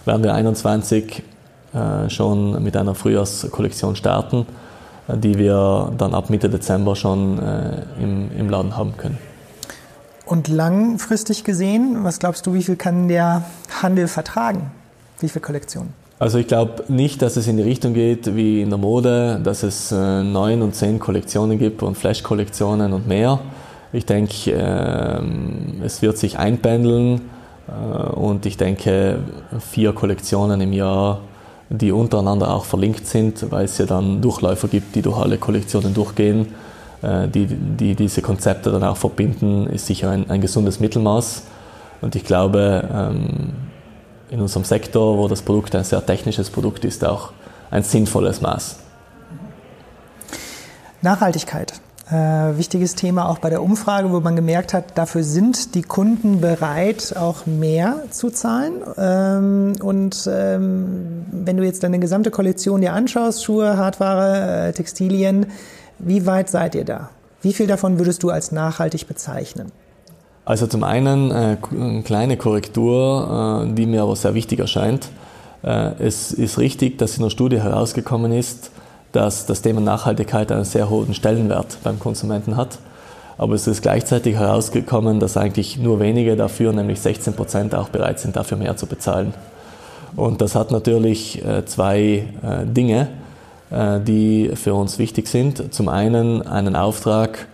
werden 0.10 0.24
wir 0.24 0.34
21 0.34 1.22
äh, 1.72 2.10
schon 2.10 2.63
mit 2.63 2.76
einer 2.76 2.95
Frühjahrskollektion 2.95 3.95
starten, 3.95 4.48
äh, 5.08 5.15
die 5.15 5.38
wir 5.38 5.93
dann 6.00 6.15
ab 6.15 6.32
Mitte 6.32 6.50
Dezember 6.50 6.95
schon 6.95 7.38
äh, 7.38 7.84
im, 8.02 8.32
im 8.36 8.50
Laden 8.50 8.76
haben 8.76 8.98
können. 8.98 9.19
Und 10.26 10.48
langfristig 10.48 11.43
gesehen, 11.43 12.04
was 12.04 12.17
glaubst 12.17 12.48
du, 12.48 12.56
wie 12.56 12.63
viel 12.63 12.76
kann 12.76 13.08
der 13.08 13.43
Handel 13.84 14.08
vertragen? 14.08 14.72
Wie 15.19 15.30
viele 15.30 15.41
Kollektionen? 15.41 15.93
Also 16.17 16.39
ich 16.39 16.48
glaube 16.48 16.86
nicht, 16.88 17.22
dass 17.22 17.38
es 17.38 17.48
in 17.48 17.58
die 17.58 17.63
Richtung 17.63 17.93
geht 17.93 18.36
wie 18.36 18.63
in 18.63 18.69
der 18.69 18.80
Mode, 18.80 19.39
dass 19.43 19.63
es 19.63 19.91
neun 19.91 20.62
und 20.62 20.76
zehn 20.76 21.00
Kollektionen 21.00 21.58
gibt 21.58 21.82
und 21.82 21.98
Flash-Kollektionen 21.98 22.93
und 22.93 23.08
mehr. 23.08 23.39
Ich 23.93 24.06
denke, 24.06 24.52
ähm, 24.52 25.82
es 25.84 26.02
wird 26.02 26.17
sich 26.17 26.38
einpendeln 26.38 27.22
und 28.15 28.45
ich 28.45 28.58
denke, 28.58 29.19
vier 29.60 29.93
Kollektionen 29.93 30.62
im 30.62 30.73
Jahr 30.73 31.21
die 31.69 31.91
untereinander 31.91 32.53
auch 32.53 32.65
verlinkt 32.65 33.05
sind, 33.05 33.51
weil 33.51 33.65
es 33.65 33.77
ja 33.77 33.86
dann 33.86 34.21
Durchläufer 34.21 34.67
gibt, 34.67 34.95
die 34.95 35.01
durch 35.01 35.17
alle 35.17 35.38
Kollektionen 35.38 35.93
durchgehen, 35.93 36.47
äh, 37.01 37.27
die, 37.27 37.45
die 37.45 37.95
diese 37.95 38.21
Konzepte 38.21 38.71
dann 38.71 38.84
auch 38.84 38.97
verbinden, 38.97 39.67
ist 39.67 39.86
sicher 39.86 40.10
ein, 40.10 40.29
ein 40.29 40.41
gesundes 40.41 40.79
Mittelmaß. 40.79 41.43
Und 42.01 42.15
ich 42.15 42.23
glaube, 42.23 42.89
ähm, 42.91 43.53
in 44.32 44.41
unserem 44.41 44.63
Sektor, 44.63 45.17
wo 45.17 45.27
das 45.27 45.41
Produkt 45.41 45.75
ein 45.75 45.84
sehr 45.84 46.03
technisches 46.05 46.49
Produkt 46.49 46.86
ist, 46.86 47.05
auch 47.05 47.34
ein 47.69 47.84
sinnvolles 47.84 48.41
Maß. 48.41 48.79
Nachhaltigkeit. 51.01 51.73
Äh, 52.12 52.58
wichtiges 52.58 52.95
Thema 52.95 53.30
auch 53.30 53.38
bei 53.38 53.52
der 53.52 53.62
Umfrage, 53.62 54.12
wo 54.12 54.19
man 54.19 54.36
gemerkt 54.36 54.74
hat, 54.74 54.98
dafür 54.98 55.24
sind 55.24 55.76
die 55.76 55.84
Kunden 55.84 56.41
bereit, 56.41 57.15
auch 57.15 57.45
mehr 57.45 58.04
zu 58.10 58.32
zahlen. 58.32 58.82
Ähm, 58.98 59.74
und 59.84 60.28
ähm, 60.32 61.26
wenn 61.32 61.58
du 61.58 61.63
jetzt 61.63 61.84
deine 61.84 62.00
gesamte 62.00 62.32
Kollektion 62.32 62.82
dir 62.82 62.93
anschaust, 62.93 63.43
Schuhe, 63.43 63.78
Hardware, 63.78 64.69
äh, 64.69 64.74
Textilien, 64.74 65.45
wie 66.00 66.26
weit 66.26 66.50
seid 66.50 66.74
ihr 66.74 66.86
da? 66.86 67.12
Wie 67.43 67.54
viel 67.54 67.67
davon 67.67 68.00
würdest 68.00 68.24
du 68.24 68.32
als 68.32 68.52
nachhaltig 68.52 69.08
bezeichnen? 69.08 69.72
Also 70.45 70.65
zum 70.65 70.84
einen 70.84 71.30
äh, 71.30 71.58
eine 71.72 72.02
kleine 72.02 72.38
Korrektur, 72.38 73.67
äh, 73.67 73.74
die 73.76 73.86
mir 73.86 74.02
aber 74.02 74.15
sehr 74.15 74.34
wichtig 74.34 74.58
erscheint. 74.58 75.10
Äh, 75.62 75.91
es 76.00 76.32
ist 76.32 76.58
richtig, 76.58 76.98
dass 76.98 77.17
in 77.17 77.24
der 77.24 77.30
Studie 77.30 77.62
herausgekommen 77.62 78.32
ist, 78.32 78.72
dass 79.12 79.45
das 79.45 79.62
Thema 79.62 79.82
Nachhaltigkeit 79.82 80.52
einen 80.52 80.65
sehr 80.65 80.89
hohen 80.89 81.13
Stellenwert 81.13 81.78
beim 81.84 82.00
Konsumenten 82.00 82.56
hat. 82.56 82.80
Aber 83.38 83.54
es 83.54 83.67
ist 83.67 83.82
gleichzeitig 83.82 84.36
herausgekommen, 84.36 85.19
dass 85.19 85.38
eigentlich 85.38 85.78
nur 85.78 86.00
wenige 86.00 86.36
dafür, 86.36 86.74
nämlich 86.74 87.00
16 87.00 87.34
Prozent, 87.34 87.74
auch 87.74 87.89
bereit 87.89 88.19
sind, 88.19 88.36
dafür 88.36 88.58
mehr 88.58 88.76
zu 88.76 88.86
bezahlen. 88.86 89.34
Und 90.15 90.41
das 90.41 90.56
hat 90.56 90.72
natürlich 90.72 91.43
äh, 91.45 91.65
zwei 91.65 92.26
äh, 92.43 92.65
Dinge, 92.65 93.08
äh, 93.72 94.00
die 94.02 94.52
für 94.56 94.74
uns 94.74 95.00
wichtig 95.00 95.28
sind. 95.28 95.74
Zum 95.74 95.89
einen 95.89 96.45
einen 96.45 96.76
Auftrag, 96.76 97.48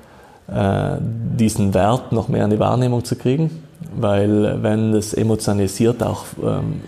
diesen 0.47 1.73
Wert 1.73 2.11
noch 2.11 2.27
mehr 2.27 2.45
in 2.45 2.51
die 2.51 2.59
Wahrnehmung 2.59 3.03
zu 3.03 3.15
kriegen, 3.15 3.63
weil 3.95 4.61
wenn 4.61 4.91
das 4.91 5.15
emotionalisiert 5.15 6.03
auch 6.03 6.25
ähm, 6.39 6.81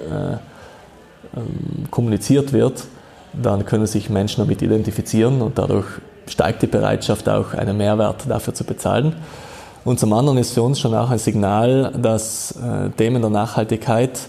ähm, 1.36 1.90
kommuniziert 1.90 2.54
wird, 2.54 2.84
dann 3.42 3.66
können 3.66 3.88
sich 3.88 4.10
Menschen 4.10 4.44
damit 4.44 4.62
identifizieren 4.62 5.42
und 5.42 5.58
dadurch 5.58 5.86
steigt 6.28 6.62
die 6.62 6.68
Bereitschaft 6.68 7.30
auch 7.30 7.54
einen 7.54 7.78
Mehrwert 7.78 8.24
dafür 8.28 8.54
zu 8.54 8.64
bezahlen. 8.64 9.16
Und 9.86 10.00
zum 10.00 10.12
anderen 10.12 10.38
ist 10.38 10.54
für 10.54 10.64
uns 10.64 10.80
schon 10.80 10.94
auch 10.94 11.10
ein 11.12 11.18
Signal, 11.18 11.94
dass 11.98 12.52
äh, 12.52 12.90
Themen 12.98 13.22
der 13.22 13.32
Nachhaltigkeit 13.32 14.20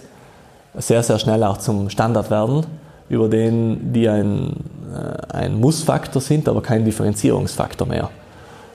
sehr, 0.75 1.03
sehr 1.03 1.19
schnell 1.19 1.43
auch 1.43 1.57
zum 1.57 1.91
Standard 1.91 2.31
werden, 2.31 2.65
über 3.09 3.29
den 3.29 3.93
die 3.93 4.09
ein, 4.09 4.53
äh, 4.95 5.37
ein 5.37 5.59
Muss-Faktor 5.59 6.23
sind, 6.23 6.49
aber 6.49 6.63
kein 6.63 6.85
Differenzierungsfaktor 6.85 7.89
mehr. 7.89 8.11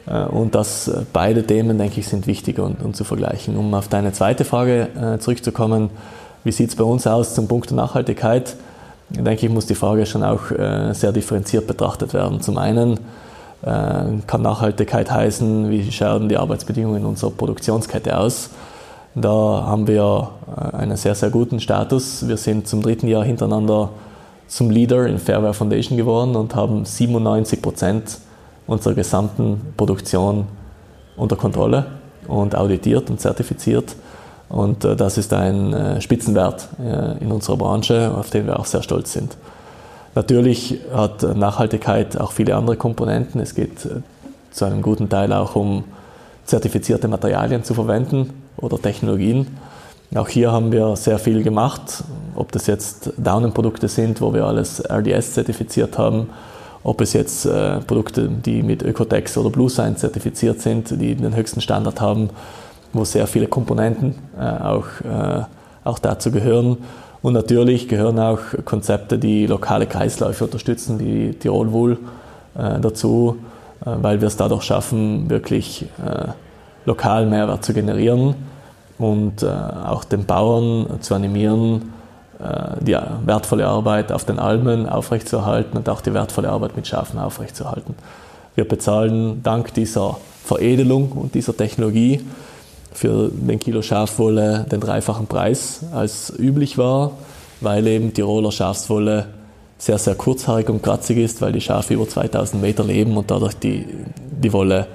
Äh, 0.07 0.25
und 0.25 0.55
dass 0.55 0.91
beide 1.13 1.47
Themen, 1.47 1.77
denke 1.77 2.01
ich, 2.01 2.07
sind 2.09 2.27
wichtig 2.27 2.59
und, 2.59 2.81
und 2.83 2.97
zu 2.97 3.05
vergleichen. 3.05 3.55
Um 3.55 3.73
auf 3.73 3.87
deine 3.87 4.11
zweite 4.11 4.43
Frage 4.43 5.17
zurückzukommen, 5.19 5.89
wie 6.43 6.51
sieht 6.51 6.71
es 6.71 6.75
bei 6.75 6.83
uns 6.83 7.07
aus 7.07 7.33
zum 7.33 7.47
Punkt 7.47 7.69
der 7.69 7.77
Nachhaltigkeit? 7.77 8.57
Denke 9.21 9.45
ich, 9.45 9.51
muss 9.51 9.65
die 9.65 9.75
Frage 9.75 10.05
schon 10.05 10.23
auch 10.23 10.51
äh, 10.51 10.93
sehr 10.93 11.11
differenziert 11.11 11.67
betrachtet 11.67 12.13
werden. 12.13 12.41
Zum 12.41 12.57
einen 12.57 12.99
äh, 13.61 14.03
kann 14.27 14.41
Nachhaltigkeit 14.41 15.11
heißen, 15.11 15.69
wie 15.69 15.91
schauen 15.91 16.29
die 16.29 16.37
Arbeitsbedingungen 16.37 17.01
in 17.01 17.05
unserer 17.05 17.31
Produktionskette 17.31 18.17
aus. 18.17 18.49
Da 19.15 19.29
haben 19.29 19.87
wir 19.87 20.31
äh, 20.55 20.75
einen 20.77 20.97
sehr, 20.97 21.15
sehr 21.15 21.29
guten 21.29 21.59
Status. 21.59 22.27
Wir 22.27 22.37
sind 22.37 22.67
zum 22.67 22.81
dritten 22.81 23.07
Jahr 23.07 23.23
hintereinander 23.23 23.89
zum 24.47 24.69
Leader 24.69 25.07
in 25.07 25.19
Fairware 25.19 25.53
Foundation 25.53 25.97
geworden 25.97 26.35
und 26.35 26.55
haben 26.55 26.85
97 26.85 27.61
Prozent 27.61 28.19
unserer 28.67 28.93
gesamten 28.93 29.73
Produktion 29.77 30.47
unter 31.15 31.35
Kontrolle 31.35 31.85
und 32.27 32.55
auditiert 32.55 33.09
und 33.09 33.19
zertifiziert. 33.19 33.95
Und 34.53 34.85
äh, 34.85 34.95
das 34.95 35.17
ist 35.17 35.33
ein 35.33 35.73
äh, 35.73 35.99
Spitzenwert 35.99 36.67
äh, 36.79 37.17
in 37.23 37.31
unserer 37.31 37.57
Branche, 37.57 38.13
auf 38.15 38.29
den 38.29 38.45
wir 38.45 38.59
auch 38.59 38.65
sehr 38.65 38.83
stolz 38.83 39.11
sind. 39.11 39.35
Natürlich 40.13 40.79
hat 40.93 41.23
Nachhaltigkeit 41.23 42.21
auch 42.21 42.31
viele 42.31 42.55
andere 42.55 42.77
Komponenten. 42.77 43.41
Es 43.41 43.55
geht 43.55 43.79
zu 44.51 44.65
einem 44.65 44.83
guten 44.83 45.09
Teil 45.09 45.33
auch 45.33 45.55
um 45.55 45.85
zertifizierte 46.45 47.07
Materialien 47.07 47.63
zu 47.63 47.73
verwenden, 47.73 48.29
oder 48.57 48.79
Technologien. 48.79 49.47
Auch 50.13 50.29
hier 50.29 50.51
haben 50.51 50.71
wir 50.71 50.95
sehr 50.97 51.17
viel 51.17 51.41
gemacht, 51.41 52.03
ob 52.35 52.51
das 52.51 52.67
jetzt 52.67 53.13
Daunenprodukte 53.17 53.87
sind, 53.87 54.21
wo 54.21 54.35
wir 54.35 54.45
alles 54.45 54.83
RDS 54.87 55.33
zertifiziert 55.33 55.97
haben, 55.97 56.29
ob 56.83 57.01
es 57.01 57.13
jetzt 57.13 57.49
Produkte, 57.87 58.27
die 58.29 58.61
mit 58.61 58.83
Ökotex 58.83 59.35
oder 59.35 59.49
BlueSign 59.49 59.97
zertifiziert 59.97 60.61
sind, 60.61 60.91
die 60.91 61.15
den 61.15 61.35
höchsten 61.35 61.61
Standard 61.61 61.99
haben, 61.99 62.29
wo 62.93 63.03
sehr 63.03 63.27
viele 63.27 63.47
Komponenten 63.47 64.15
äh, 64.39 64.43
auch, 64.43 64.85
äh, 65.03 65.43
auch 65.83 65.99
dazu 65.99 66.31
gehören. 66.31 66.77
Und 67.21 67.33
natürlich 67.33 67.87
gehören 67.87 68.19
auch 68.19 68.39
Konzepte, 68.65 69.17
die 69.17 69.47
lokale 69.47 69.87
Kreisläufe 69.87 70.43
unterstützen, 70.43 70.99
wie 70.99 71.33
Tirol 71.33 71.71
Wool 71.71 71.97
äh, 72.55 72.79
dazu, 72.79 73.37
äh, 73.85 73.91
weil 74.01 74.21
wir 74.21 74.27
es 74.27 74.37
dadurch 74.37 74.63
schaffen, 74.63 75.29
wirklich 75.29 75.85
äh, 76.05 76.27
lokal 76.85 77.25
Mehrwert 77.25 77.65
zu 77.65 77.73
generieren 77.73 78.35
und 78.99 79.43
auch 79.43 80.03
den 80.03 80.25
Bauern 80.25 80.99
zu 80.99 81.15
animieren, 81.15 81.93
die 82.81 82.95
wertvolle 83.25 83.65
Arbeit 83.65 84.11
auf 84.11 84.23
den 84.23 84.37
Almen 84.37 84.87
aufrechtzuerhalten 84.87 85.77
und 85.77 85.89
auch 85.89 86.01
die 86.01 86.13
wertvolle 86.13 86.49
Arbeit 86.49 86.75
mit 86.75 86.87
Schafen 86.87 87.19
aufrechtzuerhalten. 87.19 87.95
Wir 88.55 88.67
bezahlen 88.67 89.41
dank 89.43 89.73
dieser 89.73 90.17
Veredelung 90.43 91.11
und 91.13 91.33
dieser 91.35 91.57
Technologie 91.57 92.21
für 92.93 93.29
den 93.31 93.59
Kilo 93.59 93.81
Schafwolle 93.81 94.65
den 94.71 94.79
dreifachen 94.79 95.27
Preis 95.27 95.81
als 95.93 96.33
üblich 96.37 96.77
war, 96.77 97.11
weil 97.61 97.87
eben 97.87 98.13
Tiroler 98.13 98.51
Schafswolle 98.51 99.27
sehr, 99.77 99.97
sehr 99.97 100.15
kurzhaarig 100.15 100.69
und 100.69 100.81
kratzig 100.81 101.17
ist, 101.17 101.41
weil 101.41 101.51
die 101.51 101.61
Schafe 101.61 101.93
über 101.95 102.07
2000 102.07 102.61
Meter 102.61 102.83
leben 102.83 103.17
und 103.17 103.29
dadurch 103.29 103.55
die, 103.55 103.85
die 104.41 104.53
Wolle 104.53 104.87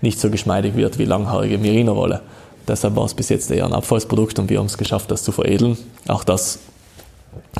nicht 0.00 0.18
so 0.18 0.30
geschmeidig 0.30 0.76
wird 0.76 0.98
wie 0.98 1.04
langhaarige 1.04 1.58
Merino-Wolle. 1.58 2.22
Deshalb 2.66 2.96
war 2.96 3.04
es 3.04 3.14
bis 3.14 3.28
jetzt 3.28 3.50
eher 3.50 3.66
ein 3.66 3.74
Abfallsprodukt 3.74 4.38
und 4.38 4.48
wir 4.48 4.58
haben 4.58 4.66
es 4.66 4.78
geschafft, 4.78 5.10
das 5.10 5.24
zu 5.24 5.32
veredeln. 5.32 5.76
Auch 6.08 6.24
das 6.24 6.60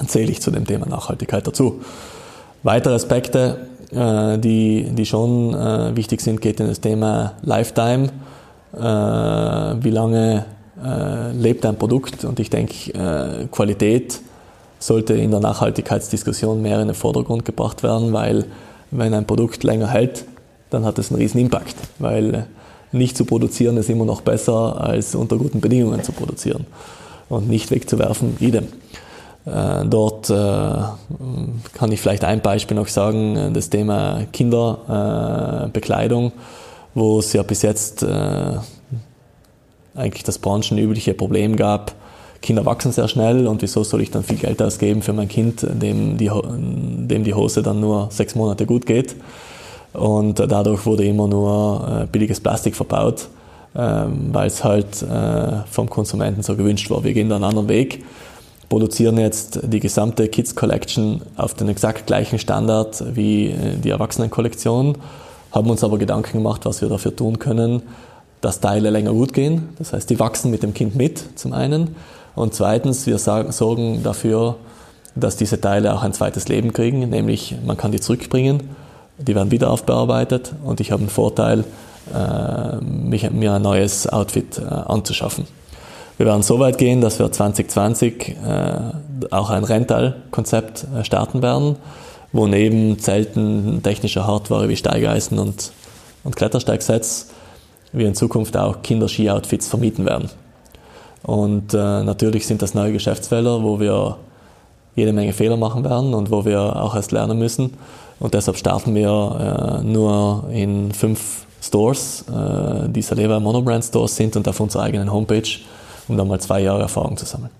zähle 0.06 0.30
ich 0.30 0.40
zu 0.40 0.50
dem 0.50 0.66
Thema 0.66 0.86
Nachhaltigkeit 0.86 1.46
dazu. 1.46 1.82
Weitere 2.62 2.94
Aspekte, 2.94 3.68
äh, 3.92 4.38
die, 4.38 4.86
die 4.90 5.06
schon 5.06 5.54
äh, 5.54 5.96
wichtig 5.96 6.20
sind, 6.20 6.40
geht 6.40 6.60
in 6.60 6.68
das 6.68 6.80
Thema 6.80 7.34
Lifetime. 7.42 8.10
Äh, 8.72 8.80
wie 8.80 9.90
lange 9.90 10.46
lebt 11.34 11.66
ein 11.66 11.76
Produkt? 11.76 12.24
Und 12.24 12.40
ich 12.40 12.48
denke, 12.48 13.48
Qualität 13.50 14.18
sollte 14.78 15.12
in 15.12 15.30
der 15.30 15.40
Nachhaltigkeitsdiskussion 15.40 16.62
mehr 16.62 16.80
in 16.80 16.88
den 16.88 16.94
Vordergrund 16.94 17.44
gebracht 17.44 17.82
werden, 17.82 18.14
weil 18.14 18.46
wenn 18.90 19.12
ein 19.12 19.26
Produkt 19.26 19.62
länger 19.62 19.88
hält, 19.88 20.24
dann 20.70 20.86
hat 20.86 20.98
es 20.98 21.10
einen 21.10 21.20
riesen 21.20 21.38
Impact, 21.38 21.76
weil 21.98 22.46
nicht 22.92 23.16
zu 23.16 23.24
produzieren 23.24 23.76
ist 23.76 23.90
immer 23.90 24.04
noch 24.04 24.22
besser, 24.22 24.80
als 24.80 25.14
unter 25.14 25.36
guten 25.36 25.60
Bedingungen 25.60 26.02
zu 26.02 26.10
produzieren 26.12 26.66
und 27.28 27.48
nicht 27.48 27.70
wegzuwerfen, 27.70 28.36
idem. 28.40 28.66
Äh, 29.46 29.84
dort 29.86 30.28
äh, 30.30 30.34
kann 30.34 31.92
ich 31.92 32.00
vielleicht 32.00 32.24
ein 32.24 32.40
Beispiel 32.40 32.76
noch 32.76 32.88
sagen, 32.88 33.54
das 33.54 33.70
Thema 33.70 34.22
Kinderbekleidung, 34.32 36.32
wo 36.94 37.18
es 37.18 37.32
ja 37.32 37.42
bis 37.42 37.62
jetzt 37.62 38.02
äh, 38.02 38.58
eigentlich 39.94 40.24
das 40.24 40.38
branchenübliche 40.38 41.14
Problem 41.14 41.56
gab, 41.56 41.94
Kinder 42.42 42.64
wachsen 42.64 42.92
sehr 42.92 43.08
schnell 43.08 43.46
und 43.46 43.60
wieso 43.60 43.84
soll 43.84 44.00
ich 44.00 44.10
dann 44.10 44.24
viel 44.24 44.38
Geld 44.38 44.62
ausgeben 44.62 45.02
für 45.02 45.12
mein 45.12 45.28
Kind, 45.28 45.62
dem 45.62 46.16
die, 46.16 46.30
dem 46.30 47.24
die 47.24 47.34
Hose 47.34 47.62
dann 47.62 47.80
nur 47.80 48.08
sechs 48.10 48.34
Monate 48.34 48.64
gut 48.66 48.86
geht. 48.86 49.14
Und 49.92 50.38
dadurch 50.38 50.86
wurde 50.86 51.04
immer 51.04 51.26
nur 51.26 52.02
äh, 52.02 52.06
billiges 52.06 52.40
Plastik 52.40 52.76
verbaut, 52.76 53.28
ähm, 53.76 54.28
weil 54.32 54.46
es 54.46 54.64
halt 54.64 55.02
äh, 55.02 55.64
vom 55.70 55.90
Konsumenten 55.90 56.42
so 56.42 56.56
gewünscht 56.56 56.90
war. 56.90 57.04
Wir 57.04 57.12
gehen 57.12 57.28
da 57.28 57.34
einen 57.34 57.44
anderen 57.44 57.68
Weg, 57.68 58.04
produzieren 58.68 59.18
jetzt 59.18 59.60
die 59.64 59.80
gesamte 59.80 60.28
Kids 60.28 60.54
Collection 60.54 61.22
auf 61.36 61.54
den 61.54 61.68
exakt 61.68 62.06
gleichen 62.06 62.38
Standard 62.38 63.02
wie 63.14 63.48
äh, 63.48 63.76
die 63.82 63.90
Erwachsenenkollektion, 63.90 64.96
haben 65.52 65.70
uns 65.70 65.84
aber 65.84 65.98
Gedanken 65.98 66.38
gemacht, 66.38 66.64
was 66.64 66.80
wir 66.80 66.88
dafür 66.88 67.14
tun 67.14 67.38
können, 67.38 67.82
dass 68.40 68.60
Teile 68.60 68.90
länger 68.90 69.12
gut 69.12 69.32
gehen. 69.32 69.70
Das 69.78 69.92
heißt, 69.92 70.08
die 70.08 70.18
wachsen 70.18 70.50
mit 70.50 70.62
dem 70.62 70.74
Kind 70.74 70.96
mit, 70.96 71.38
zum 71.38 71.52
einen. 71.52 71.96
Und 72.34 72.54
zweitens, 72.54 73.06
wir 73.06 73.18
sorgen 73.18 74.02
dafür, 74.02 74.56
dass 75.14 75.36
diese 75.36 75.60
Teile 75.60 75.94
auch 75.94 76.02
ein 76.02 76.12
zweites 76.12 76.48
Leben 76.48 76.72
kriegen, 76.72 77.10
nämlich 77.10 77.56
man 77.64 77.76
kann 77.76 77.92
die 77.92 78.00
zurückbringen, 78.00 78.62
die 79.18 79.34
werden 79.34 79.50
wieder 79.50 79.70
aufbearbeitet 79.70 80.54
und 80.64 80.80
ich 80.80 80.92
habe 80.92 81.00
einen 81.00 81.10
Vorteil, 81.10 81.64
äh, 82.14 82.76
mich, 82.82 83.30
mir 83.30 83.54
ein 83.54 83.62
neues 83.62 84.08
Outfit 84.08 84.58
äh, 84.58 84.62
anzuschaffen. 84.62 85.46
Wir 86.16 86.26
werden 86.26 86.42
so 86.42 86.58
weit 86.58 86.78
gehen, 86.78 87.00
dass 87.00 87.18
wir 87.18 87.30
2020 87.30 88.28
äh, 88.28 88.34
auch 89.30 89.50
ein 89.50 89.64
Rental-Konzept 89.64 90.86
starten 91.02 91.42
werden, 91.42 91.76
wo 92.32 92.46
neben 92.46 92.98
Zelten, 92.98 93.82
technischer 93.82 94.26
Hardware 94.26 94.68
wie 94.68 94.76
Steigeisen 94.76 95.38
und, 95.38 95.72
und 96.24 96.36
Klettersteigsets 96.36 97.30
wir 97.92 98.06
in 98.06 98.14
Zukunft 98.14 98.56
auch 98.56 98.82
Kinder-Ski-Outfits 98.82 99.68
vermieten 99.68 100.04
werden. 100.06 100.30
Und 101.22 101.74
äh, 101.74 101.76
natürlich 101.76 102.46
sind 102.46 102.62
das 102.62 102.74
neue 102.74 102.92
Geschäftsfelder, 102.92 103.62
wo 103.62 103.80
wir 103.80 104.16
jede 104.96 105.12
Menge 105.12 105.32
Fehler 105.32 105.56
machen 105.56 105.84
werden 105.84 106.14
und 106.14 106.30
wo 106.30 106.44
wir 106.44 106.76
auch 106.76 106.94
erst 106.94 107.12
lernen 107.12 107.38
müssen. 107.38 107.74
Und 108.18 108.34
deshalb 108.34 108.56
starten 108.56 108.94
wir 108.94 109.80
äh, 109.80 109.84
nur 109.84 110.44
in 110.50 110.92
fünf 110.92 111.46
Stores, 111.62 112.24
äh, 112.28 112.88
die 112.88 113.02
Saleva 113.02 113.40
Monobrand 113.40 113.84
Stores 113.84 114.16
sind 114.16 114.36
und 114.36 114.48
auf 114.48 114.60
unserer 114.60 114.84
eigenen 114.84 115.12
Homepage, 115.12 115.48
um 116.08 116.16
dann 116.16 116.28
mal 116.28 116.40
zwei 116.40 116.60
Jahre 116.60 116.82
Erfahrung 116.82 117.16
zu 117.16 117.26
sammeln. 117.26 117.50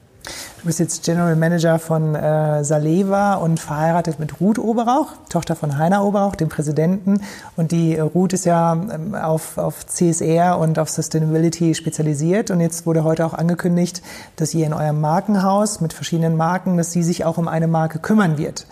Du 0.61 0.67
bist 0.67 0.79
jetzt 0.79 1.07
General 1.07 1.37
Manager 1.37 1.79
von 1.79 2.15
äh, 2.15 2.63
Saleva 2.65 3.37
und 3.37 3.59
verheiratet 3.59 4.21
mit 4.21 4.43
Ruth 4.43 4.59
Oberauch, 4.59 5.15
Tochter 5.31 5.57
von 5.57 5.79
Heiner 5.79 6.05
Oberauch, 6.05 6.37
dem 6.37 6.51
Präsidenten. 6.51 7.23
Und 7.57 7.73
die 7.73 7.97
äh, 7.97 8.03
Ruth 8.03 8.35
ist 8.35 8.45
ja 8.45 8.75
ähm, 8.75 9.15
auf, 9.15 9.57
auf 9.57 9.87
CSR 9.87 10.59
und 10.59 10.79
auf 10.79 10.91
Sustainability 10.91 11.75
spezialisiert. 11.75 12.51
Und 12.51 12.61
jetzt 12.61 12.85
wurde 12.85 13.05
heute 13.05 13.25
auch 13.25 13.33
angekündigt, 13.33 14.03
dass 14.37 14.53
ihr 14.53 14.67
in 14.67 14.75
eurem 14.75 15.01
Markenhaus 15.01 15.81
mit 15.81 15.95
verschiedenen 15.95 16.37
Marken, 16.37 16.77
dass 16.77 16.93
sie 16.93 17.05
sich 17.05 17.25
auch 17.25 17.39
um 17.39 17.49
eine 17.49 17.67
Marke 17.67 17.99
kümmern 17.99 18.37
wird. 18.37 18.67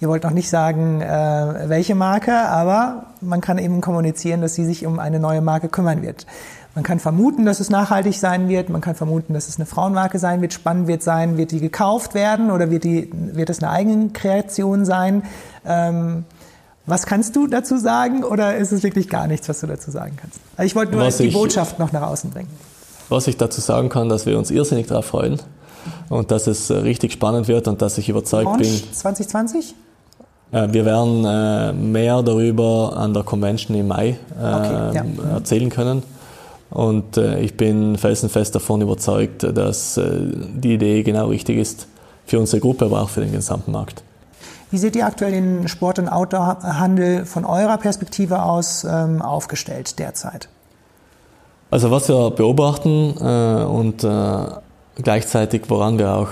Ihr 0.00 0.08
wollt 0.08 0.24
noch 0.24 0.30
nicht 0.30 0.48
sagen, 0.48 1.02
äh, 1.02 1.68
welche 1.68 1.94
Marke, 1.94 2.32
aber 2.32 3.04
man 3.20 3.42
kann 3.42 3.58
eben 3.58 3.82
kommunizieren, 3.82 4.40
dass 4.40 4.54
sie 4.54 4.64
sich 4.64 4.86
um 4.86 4.98
eine 4.98 5.20
neue 5.20 5.42
Marke 5.42 5.68
kümmern 5.68 6.00
wird. 6.00 6.24
Man 6.74 6.82
kann 6.82 6.98
vermuten, 6.98 7.44
dass 7.44 7.60
es 7.60 7.70
nachhaltig 7.70 8.18
sein 8.18 8.48
wird. 8.48 8.68
Man 8.68 8.80
kann 8.80 8.96
vermuten, 8.96 9.32
dass 9.32 9.48
es 9.48 9.56
eine 9.56 9.66
Frauenmarke 9.66 10.18
sein 10.18 10.40
wird. 10.40 10.52
Spannend 10.52 10.88
wird 10.88 11.02
sein, 11.02 11.36
wird 11.36 11.52
die 11.52 11.60
gekauft 11.60 12.14
werden 12.14 12.50
oder 12.50 12.70
wird, 12.70 12.82
die, 12.82 13.10
wird 13.12 13.48
es 13.48 13.62
eine 13.62 13.70
eigene 13.70 14.08
Kreation 14.08 14.84
sein? 14.84 15.22
Ähm, 15.64 16.24
was 16.86 17.06
kannst 17.06 17.36
du 17.36 17.46
dazu 17.46 17.78
sagen 17.78 18.24
oder 18.24 18.56
ist 18.56 18.72
es 18.72 18.82
wirklich 18.82 19.08
gar 19.08 19.26
nichts, 19.26 19.48
was 19.48 19.60
du 19.60 19.66
dazu 19.66 19.90
sagen 19.90 20.16
kannst? 20.20 20.38
Also 20.56 20.66
ich 20.66 20.74
wollte 20.74 20.92
nur 20.92 21.02
was 21.02 21.16
die 21.18 21.24
ich, 21.24 21.34
Botschaft 21.34 21.78
noch 21.78 21.92
nach 21.92 22.02
außen 22.02 22.30
bringen. 22.30 22.50
Was 23.08 23.26
ich 23.28 23.36
dazu 23.36 23.60
sagen 23.60 23.88
kann, 23.88 24.08
dass 24.08 24.26
wir 24.26 24.36
uns 24.36 24.50
irrsinnig 24.50 24.88
darauf 24.88 25.06
freuen 25.06 25.40
und 26.08 26.30
dass 26.30 26.46
es 26.46 26.70
äh, 26.70 26.74
richtig 26.74 27.12
spannend 27.12 27.48
wird 27.48 27.68
und 27.68 27.82
dass 27.82 27.98
ich 27.98 28.08
überzeugt 28.08 28.44
Launch 28.44 28.82
bin. 28.82 28.92
2020? 28.92 29.74
Äh, 30.50 30.72
wir 30.72 30.84
werden 30.84 31.24
äh, 31.24 31.72
mehr 31.72 32.22
darüber 32.22 32.96
an 32.96 33.14
der 33.14 33.22
Convention 33.22 33.76
im 33.76 33.88
Mai 33.88 34.18
okay, 34.36 34.94
ja. 34.94 35.04
erzählen 35.34 35.70
können. 35.70 36.02
Und 36.74 37.16
äh, 37.16 37.38
ich 37.40 37.56
bin 37.56 37.96
felsenfest 37.96 38.56
davon 38.56 38.82
überzeugt, 38.82 39.44
dass 39.44 39.96
äh, 39.96 40.10
die 40.54 40.74
Idee 40.74 41.04
genau 41.04 41.28
richtig 41.28 41.56
ist 41.56 41.86
für 42.26 42.40
unsere 42.40 42.60
Gruppe, 42.60 42.86
aber 42.86 43.00
auch 43.00 43.08
für 43.08 43.20
den 43.20 43.30
gesamten 43.30 43.70
Markt. 43.70 44.02
Wie 44.72 44.78
seht 44.78 44.96
ihr 44.96 45.06
aktuell 45.06 45.30
den 45.30 45.68
Sport- 45.68 46.00
und 46.00 46.08
Outdoor-Handel 46.08 47.26
von 47.26 47.44
eurer 47.44 47.78
Perspektive 47.78 48.42
aus 48.42 48.82
ähm, 48.82 49.22
aufgestellt 49.22 50.00
derzeit? 50.00 50.48
Also 51.70 51.92
was 51.92 52.08
wir 52.08 52.32
beobachten 52.32 53.14
äh, 53.20 53.64
und 53.64 54.06
gleichzeitig 54.96 55.62
woran 55.68 55.98
wir 55.98 56.12
auch 56.14 56.28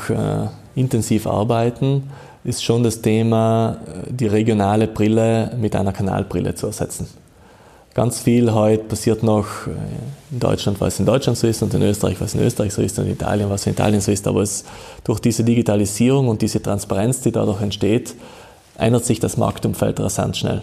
intensiv 0.74 1.26
arbeiten, 1.26 2.10
ist 2.44 2.64
schon 2.64 2.84
das 2.84 3.02
Thema, 3.02 3.78
die 4.08 4.28
regionale 4.28 4.86
Brille 4.86 5.56
mit 5.60 5.74
einer 5.74 5.92
Kanalbrille 5.92 6.54
zu 6.54 6.66
ersetzen. 6.66 7.08
Ganz 7.94 8.20
viel 8.20 8.54
heute 8.54 8.84
passiert 8.84 9.22
noch 9.22 9.66
äh, 9.66 9.70
in 10.30 10.40
Deutschland, 10.40 10.80
was 10.80 10.98
in 10.98 11.04
Deutschland 11.04 11.36
so 11.36 11.46
ist 11.46 11.62
und 11.62 11.74
in 11.74 11.82
Österreich, 11.82 12.18
was 12.20 12.34
in 12.34 12.40
Österreich 12.40 12.72
so 12.72 12.80
ist 12.80 12.98
und 12.98 13.04
in 13.04 13.12
Italien, 13.12 13.50
was 13.50 13.66
in 13.66 13.74
Italien 13.74 14.00
so 14.00 14.10
ist. 14.10 14.26
Aber 14.26 14.40
es, 14.40 14.64
durch 15.04 15.20
diese 15.20 15.44
Digitalisierung 15.44 16.28
und 16.28 16.40
diese 16.40 16.62
Transparenz, 16.62 17.20
die 17.20 17.32
dadurch 17.32 17.60
entsteht, 17.60 18.14
ändert 18.78 19.04
sich 19.04 19.20
das 19.20 19.36
Marktumfeld 19.36 20.00
rasant 20.00 20.38
schnell. 20.38 20.62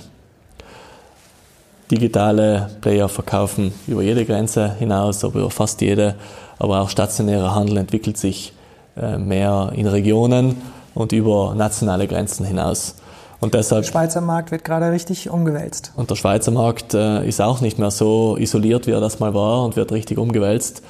Digitale 1.91 2.71
Player 2.81 3.07
verkaufen 3.09 3.73
über 3.85 4.01
jede 4.01 4.25
Grenze 4.25 4.75
hinaus, 4.75 5.23
aber 5.23 5.39
über 5.39 5.51
fast 5.51 5.81
jede. 5.81 6.15
Aber 6.57 6.81
auch 6.81 6.89
stationärer 6.89 7.53
Handel 7.53 7.77
entwickelt 7.77 8.17
sich 8.17 8.53
äh, 8.97 9.19
mehr 9.19 9.71
in 9.75 9.85
Regionen 9.85 10.57
und 10.95 11.11
über 11.11 11.53
nationale 11.55 12.07
Grenzen 12.07 12.45
hinaus. 12.45 12.95
Und 13.41 13.53
deshalb, 13.53 13.83
der 13.83 13.91
Schweizer 13.91 14.21
Markt 14.21 14.51
wird 14.51 14.65
gerade 14.65 14.91
richtig 14.91 15.29
umgewälzt. 15.29 15.93
Und 15.95 16.09
der 16.09 16.15
Schweizer 16.15 16.51
Markt 16.51 16.93
äh, 16.93 17.25
ist 17.27 17.41
auch 17.41 17.61
nicht 17.61 17.79
mehr 17.79 17.91
so 17.91 18.35
isoliert, 18.37 18.85
wie 18.85 18.91
er 18.91 18.99
das 18.99 19.19
mal 19.19 19.33
war 19.33 19.63
und 19.63 19.75
wird 19.75 19.91
richtig 19.91 20.17
umgewälzt. 20.17 20.83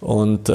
Und 0.00 0.48
äh, 0.48 0.52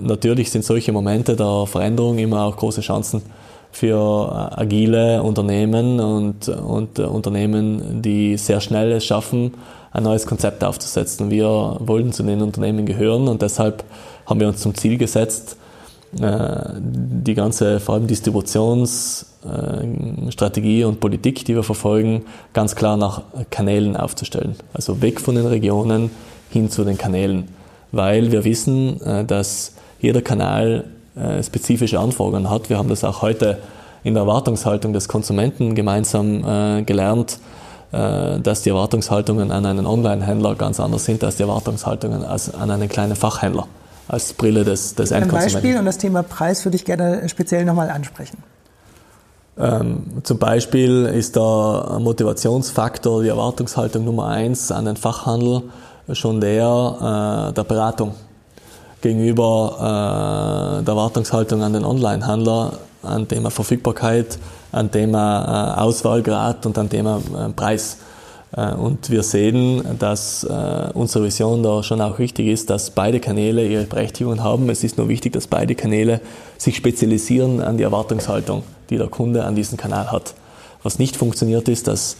natürlich 0.00 0.50
sind 0.50 0.64
solche 0.64 0.90
Momente 0.90 1.36
der 1.36 1.66
Veränderung 1.66 2.18
immer 2.18 2.42
auch 2.42 2.56
große 2.56 2.80
Chancen 2.80 3.22
für 3.70 4.58
agile 4.58 5.22
Unternehmen 5.22 6.00
und, 6.00 6.48
und 6.48 6.98
äh, 6.98 7.02
Unternehmen, 7.02 8.02
die 8.02 8.36
sehr 8.36 8.60
schnell 8.60 8.90
es 8.90 9.04
schaffen, 9.04 9.54
ein 9.92 10.02
neues 10.02 10.26
Konzept 10.26 10.64
aufzusetzen. 10.64 11.30
Wir 11.30 11.76
wollen 11.78 12.12
zu 12.12 12.24
den 12.24 12.42
Unternehmen 12.42 12.84
gehören 12.84 13.28
und 13.28 13.42
deshalb 13.42 13.84
haben 14.26 14.40
wir 14.40 14.48
uns 14.48 14.60
zum 14.60 14.74
Ziel 14.74 14.98
gesetzt, 14.98 15.54
äh, 15.54 15.59
die 16.12 17.34
ganze 17.34 17.78
vor 17.78 17.94
allem 17.94 18.08
Distributionsstrategie 18.08 20.82
und 20.84 20.98
Politik, 20.98 21.44
die 21.44 21.54
wir 21.54 21.62
verfolgen, 21.62 22.24
ganz 22.52 22.74
klar 22.74 22.96
nach 22.96 23.22
Kanälen 23.50 23.96
aufzustellen. 23.96 24.56
Also 24.72 25.02
weg 25.02 25.20
von 25.20 25.36
den 25.36 25.46
Regionen 25.46 26.10
hin 26.50 26.68
zu 26.68 26.84
den 26.84 26.98
Kanälen, 26.98 27.48
weil 27.92 28.32
wir 28.32 28.44
wissen, 28.44 29.00
äh, 29.02 29.24
dass 29.24 29.74
jeder 30.00 30.22
Kanal 30.22 30.84
äh, 31.14 31.42
spezifische 31.42 31.98
Anforderungen 31.98 32.50
hat. 32.50 32.70
Wir 32.70 32.78
haben 32.78 32.88
das 32.88 33.04
auch 33.04 33.22
heute 33.22 33.58
in 34.02 34.14
der 34.14 34.22
Erwartungshaltung 34.22 34.92
des 34.92 35.08
Konsumenten 35.08 35.74
gemeinsam 35.74 36.44
äh, 36.44 36.82
gelernt, 36.82 37.38
äh, 37.92 38.40
dass 38.40 38.62
die 38.62 38.70
Erwartungshaltungen 38.70 39.50
an 39.50 39.66
einen 39.66 39.86
Online-Händler 39.86 40.54
ganz 40.54 40.80
anders 40.80 41.04
sind 41.04 41.22
als 41.22 41.36
die 41.36 41.42
Erwartungshaltungen 41.42 42.24
an 42.24 42.70
einen 42.70 42.88
kleinen 42.88 43.16
Fachhändler 43.16 43.66
als 44.10 44.32
Brille 44.32 44.64
des, 44.64 44.94
des 44.96 45.12
Ein 45.12 45.28
Beispiel 45.28 45.78
und 45.78 45.84
das 45.84 45.98
Thema 45.98 46.22
Preis 46.22 46.64
würde 46.64 46.76
ich 46.76 46.84
gerne 46.84 47.28
speziell 47.28 47.64
nochmal 47.64 47.90
ansprechen. 47.90 48.38
Ähm, 49.56 50.22
zum 50.24 50.38
Beispiel 50.38 51.06
ist 51.06 51.36
der 51.36 51.98
Motivationsfaktor, 52.00 53.22
die 53.22 53.28
Erwartungshaltung 53.28 54.04
Nummer 54.04 54.28
eins 54.28 54.72
an 54.72 54.86
den 54.86 54.96
Fachhandel 54.96 55.62
schon 56.12 56.40
der 56.40 57.50
äh, 57.50 57.54
der 57.54 57.64
Beratung 57.64 58.14
gegenüber 59.00 59.76
äh, 60.80 60.84
der 60.84 60.92
Erwartungshaltung 60.94 61.62
an 61.62 61.72
den 61.72 61.84
Online-Händler, 61.84 62.72
an 63.02 63.28
Thema 63.28 63.50
Verfügbarkeit, 63.50 64.38
an 64.72 64.90
Thema 64.90 65.76
äh, 65.76 65.80
Auswahlgrad 65.80 66.66
und 66.66 66.76
an 66.78 66.88
Thema 66.88 67.18
äh, 67.18 67.48
Preis. 67.50 67.98
Äh, 68.56 68.74
und 68.74 69.10
wir 69.10 69.22
sehen, 69.22 69.82
dass 69.98 70.44
äh, 70.44 70.90
unsere 70.94 71.24
Vision 71.24 71.62
da 71.62 71.82
schon 71.82 72.00
auch 72.00 72.18
richtig 72.18 72.48
ist, 72.48 72.70
dass 72.70 72.90
beide 72.90 73.20
Kanäle 73.20 73.66
ihre 73.66 73.84
Berechtigung 73.84 74.42
haben. 74.42 74.68
Es 74.70 74.84
ist 74.84 74.98
nur 74.98 75.08
wichtig, 75.08 75.32
dass 75.32 75.46
beide 75.46 75.74
Kanäle 75.74 76.20
sich 76.58 76.76
spezialisieren 76.76 77.60
an 77.60 77.76
die 77.76 77.84
Erwartungshaltung, 77.84 78.62
die 78.90 78.98
der 78.98 79.08
Kunde 79.08 79.44
an 79.44 79.54
diesen 79.54 79.78
Kanal 79.78 80.10
hat. 80.10 80.34
Was 80.82 80.98
nicht 80.98 81.16
funktioniert 81.16 81.68
ist, 81.68 81.88
dass 81.88 82.16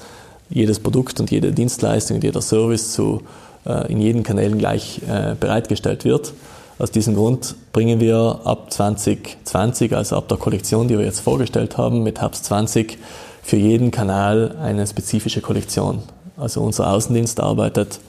jedes 0.48 0.80
Produkt 0.80 1.20
und 1.20 1.30
jede 1.30 1.52
Dienstleistung 1.52 2.16
und 2.16 2.24
jeder 2.24 2.42
Service 2.42 2.92
zu, 2.92 3.22
äh, 3.66 3.90
in 3.90 4.00
jeden 4.00 4.22
Kanälen 4.22 4.58
gleich 4.58 5.00
bereitgestellt 5.38 6.04
wird, 6.04 6.32
aus 6.78 6.90
diesem 6.90 7.14
Grund 7.14 7.56
bringen 7.74 8.00
wir 8.00 8.40
ab 8.44 8.72
2020, 8.72 9.94
also 9.94 10.16
ab 10.16 10.28
der 10.28 10.38
Kollektion, 10.38 10.88
die 10.88 10.96
wir 10.96 11.04
jetzt 11.04 11.20
vorgestellt 11.20 11.76
haben, 11.76 12.02
mit 12.02 12.22
Herbst 12.22 12.46
20, 12.46 12.96
für 13.42 13.56
jeden 13.56 13.90
Kanal 13.90 14.56
eine 14.62 14.86
spezifische 14.86 15.42
Kollektion. 15.42 16.02
Also 16.40 16.62
unser 16.62 16.90
Außendienst 16.90 17.38
arbeitet 17.40 18.00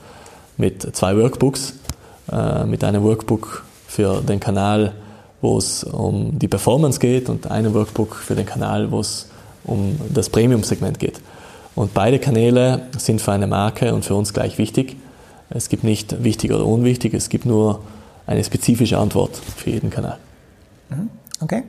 mit 0.56 0.96
zwei 0.96 1.16
Workbooks, 1.16 1.74
äh, 2.30 2.64
mit 2.64 2.82
einem 2.82 3.02
Workbook 3.02 3.64
für 3.86 4.22
den 4.22 4.40
Kanal, 4.40 4.94
wo 5.40 5.58
es 5.58 5.84
um 5.84 6.38
die 6.38 6.48
Performance 6.48 6.98
geht 6.98 7.28
und 7.28 7.50
einem 7.50 7.74
Workbook 7.74 8.16
für 8.16 8.34
den 8.34 8.46
Kanal, 8.46 8.90
wo 8.90 9.00
es 9.00 9.28
um 9.64 10.00
das 10.12 10.30
Premium-Segment 10.30 10.98
geht. 10.98 11.20
Und 11.74 11.94
beide 11.94 12.18
Kanäle 12.18 12.82
sind 12.96 13.20
für 13.20 13.32
eine 13.32 13.46
Marke 13.46 13.94
und 13.94 14.04
für 14.04 14.14
uns 14.14 14.32
gleich 14.32 14.58
wichtig. 14.58 14.96
Es 15.50 15.68
gibt 15.68 15.84
nicht 15.84 16.22
wichtig 16.24 16.52
oder 16.52 16.66
unwichtig, 16.66 17.14
es 17.14 17.28
gibt 17.28 17.44
nur 17.44 17.80
eine 18.26 18.42
spezifische 18.44 18.98
Antwort 18.98 19.36
für 19.36 19.70
jeden 19.70 19.90
Kanal. 19.90 20.18
Mhm. 20.90 21.10
Okay. 21.40 21.64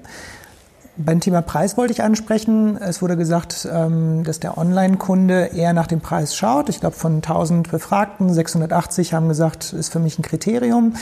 Beim 0.96 1.20
Thema 1.20 1.42
Preis 1.42 1.76
wollte 1.76 1.92
ich 1.92 2.04
ansprechen. 2.04 2.78
Es 2.78 3.02
wurde 3.02 3.18
gesagt, 3.18 3.68
ähm, 3.72 4.24
dass 4.24 4.40
der 4.40 4.60
Online-Kunde 4.60 5.46
eher 5.48 5.74
nach 5.74 5.88
dem 5.88 6.02
Preis 6.02 6.36
schaut. 6.36 6.70
Ich 6.70 6.80
glaube, 6.80 6.96
von 6.96 7.16
1000 7.16 7.72
Befragten, 7.72 8.32
680 8.32 9.14
haben 9.14 9.28
gesagt, 9.28 9.74
ist 9.74 9.92
für 9.92 10.00
mich 10.00 10.20
ein 10.20 10.22
Kriterium. 10.22 10.94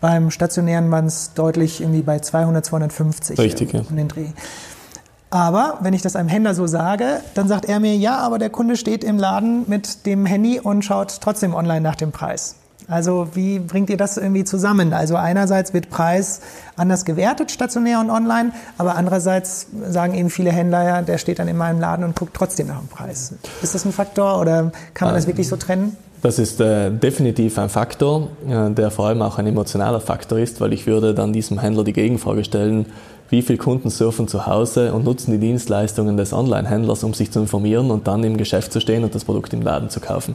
Beim 0.00 0.30
stationären 0.30 0.90
waren 0.92 1.06
es 1.06 1.34
deutlich 1.34 1.80
irgendwie 1.80 2.02
bei 2.02 2.20
200, 2.20 2.64
250 2.64 3.38
Richtig, 3.38 3.72
ja. 3.72 3.82
in 3.90 3.96
den 3.96 4.08
Dreh. 4.08 4.28
Aber 5.30 5.78
wenn 5.80 5.94
ich 5.94 6.02
das 6.02 6.14
einem 6.14 6.28
Händler 6.28 6.54
so 6.54 6.66
sage, 6.68 7.20
dann 7.34 7.48
sagt 7.48 7.64
er 7.64 7.80
mir, 7.80 7.96
ja, 7.96 8.18
aber 8.18 8.38
der 8.38 8.50
Kunde 8.50 8.76
steht 8.76 9.02
im 9.02 9.18
Laden 9.18 9.64
mit 9.68 10.06
dem 10.06 10.26
Handy 10.26 10.60
und 10.60 10.84
schaut 10.84 11.20
trotzdem 11.20 11.54
online 11.54 11.80
nach 11.80 11.96
dem 11.96 12.12
Preis. 12.12 12.56
Also 12.90 13.28
wie 13.34 13.60
bringt 13.60 13.88
ihr 13.88 13.96
das 13.96 14.16
irgendwie 14.16 14.42
zusammen? 14.42 14.92
Also 14.92 15.14
einerseits 15.14 15.72
wird 15.72 15.90
Preis 15.90 16.40
anders 16.76 17.04
gewertet, 17.04 17.52
stationär 17.52 18.00
und 18.00 18.10
online, 18.10 18.52
aber 18.78 18.96
andererseits 18.96 19.68
sagen 19.88 20.14
eben 20.14 20.28
viele 20.28 20.50
Händler, 20.50 20.82
ja, 20.82 21.02
der 21.02 21.18
steht 21.18 21.38
dann 21.38 21.46
in 21.46 21.56
meinem 21.56 21.80
Laden 21.80 22.04
und 22.04 22.16
guckt 22.16 22.34
trotzdem 22.34 22.66
nach 22.66 22.80
dem 22.80 22.88
Preis. 22.88 23.34
Ist 23.62 23.74
das 23.76 23.84
ein 23.84 23.92
Faktor 23.92 24.40
oder 24.40 24.72
kann 24.92 25.06
man 25.06 25.14
das 25.14 25.28
wirklich 25.28 25.46
so 25.46 25.56
trennen? 25.56 25.96
Das 26.22 26.38
ist 26.38 26.60
äh, 26.60 26.90
definitiv 26.90 27.58
ein 27.58 27.70
Faktor, 27.70 28.28
äh, 28.48 28.70
der 28.70 28.90
vor 28.90 29.06
allem 29.06 29.22
auch 29.22 29.38
ein 29.38 29.46
emotionaler 29.46 30.00
Faktor 30.00 30.38
ist, 30.38 30.60
weil 30.60 30.72
ich 30.72 30.86
würde 30.86 31.14
dann 31.14 31.32
diesem 31.32 31.60
Händler 31.60 31.84
die 31.84 31.94
Gegenfrage 31.94 32.44
stellen, 32.44 32.86
wie 33.30 33.42
viele 33.42 33.58
Kunden 33.58 33.88
surfen 33.88 34.26
zu 34.26 34.46
Hause 34.46 34.92
und 34.92 35.04
nutzen 35.04 35.30
die 35.30 35.38
Dienstleistungen 35.38 36.16
des 36.16 36.32
Online-Händlers, 36.32 37.04
um 37.04 37.14
sich 37.14 37.30
zu 37.30 37.38
informieren 37.38 37.90
und 37.90 38.08
dann 38.08 38.24
im 38.24 38.36
Geschäft 38.36 38.72
zu 38.72 38.80
stehen 38.80 39.04
und 39.04 39.14
das 39.14 39.24
Produkt 39.24 39.52
im 39.52 39.62
Laden 39.62 39.88
zu 39.88 40.00
kaufen. 40.00 40.34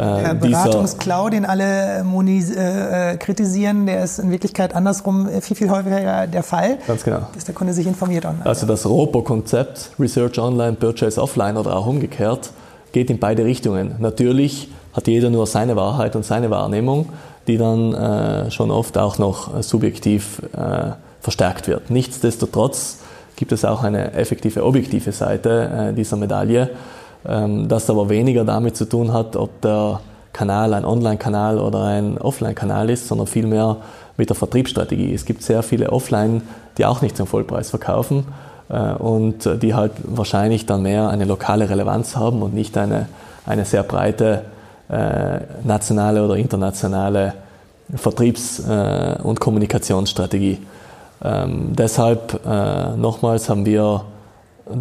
Äh, 0.00 0.22
der 0.22 0.34
Beratungsklau, 0.34 1.28
den 1.28 1.44
alle 1.44 2.04
Monis, 2.04 2.50
äh, 2.50 3.12
äh, 3.12 3.16
kritisieren, 3.18 3.84
der 3.84 4.02
ist 4.02 4.18
in 4.18 4.30
Wirklichkeit 4.30 4.74
andersrum 4.74 5.28
viel, 5.40 5.56
viel 5.56 5.70
häufiger 5.70 6.26
der 6.26 6.42
Fall. 6.42 6.78
Ganz 6.86 7.04
genau. 7.04 7.26
Dass 7.34 7.44
der 7.44 7.54
Kunde 7.54 7.74
sich 7.74 7.86
informiert 7.86 8.24
online. 8.24 8.46
Also 8.46 8.66
das 8.66 8.86
ROPO-Konzept, 8.86 9.90
Research 9.98 10.38
Online, 10.38 10.72
Purchase 10.72 11.20
Offline 11.20 11.58
oder 11.58 11.76
auch 11.76 11.86
umgekehrt, 11.86 12.50
geht 12.92 13.10
in 13.10 13.18
beide 13.18 13.44
Richtungen. 13.44 13.96
Natürlich 13.98 14.70
hat 14.94 15.06
jeder 15.06 15.28
nur 15.28 15.46
seine 15.46 15.76
Wahrheit 15.76 16.16
und 16.16 16.24
seine 16.24 16.50
Wahrnehmung, 16.50 17.10
die 17.46 17.58
dann 17.58 17.92
äh, 17.94 18.50
schon 18.50 18.70
oft 18.70 18.96
auch 18.96 19.18
noch 19.18 19.62
subjektiv 19.62 20.40
äh, 20.56 20.92
verstärkt 21.20 21.68
wird. 21.68 21.90
Nichtsdestotrotz 21.90 22.98
gibt 23.36 23.52
es 23.52 23.64
auch 23.64 23.82
eine 23.82 24.12
effektive 24.14 24.64
objektive 24.64 25.12
Seite 25.12 25.90
äh, 25.90 25.94
dieser 25.94 26.16
Medaille 26.16 26.70
das 27.22 27.90
aber 27.90 28.08
weniger 28.08 28.44
damit 28.44 28.76
zu 28.76 28.86
tun 28.86 29.12
hat, 29.12 29.36
ob 29.36 29.60
der 29.60 30.00
Kanal 30.32 30.74
ein 30.74 30.84
Online-Kanal 30.84 31.58
oder 31.58 31.84
ein 31.84 32.18
Offline-Kanal 32.18 32.90
ist, 32.90 33.08
sondern 33.08 33.26
vielmehr 33.26 33.76
mit 34.16 34.28
der 34.28 34.36
Vertriebsstrategie. 34.36 35.12
Es 35.12 35.24
gibt 35.24 35.42
sehr 35.42 35.62
viele 35.62 35.90
Offline, 35.90 36.42
die 36.78 36.86
auch 36.86 37.02
nicht 37.02 37.16
zum 37.16 37.26
Vollpreis 37.26 37.70
verkaufen 37.70 38.26
äh, 38.68 38.92
und 38.94 39.48
die 39.62 39.74
halt 39.74 39.92
wahrscheinlich 40.04 40.66
dann 40.66 40.82
mehr 40.82 41.08
eine 41.08 41.24
lokale 41.24 41.68
Relevanz 41.68 42.16
haben 42.16 42.42
und 42.42 42.54
nicht 42.54 42.76
eine, 42.78 43.08
eine 43.46 43.64
sehr 43.64 43.82
breite 43.82 44.42
äh, 44.88 45.40
nationale 45.64 46.24
oder 46.24 46.36
internationale 46.36 47.34
Vertriebs- 47.94 48.60
äh, 48.60 49.16
und 49.22 49.40
Kommunikationsstrategie. 49.40 50.58
Ähm, 51.22 51.76
deshalb 51.76 52.40
nochmals 52.96 53.50
haben 53.50 53.66
wir 53.66 54.04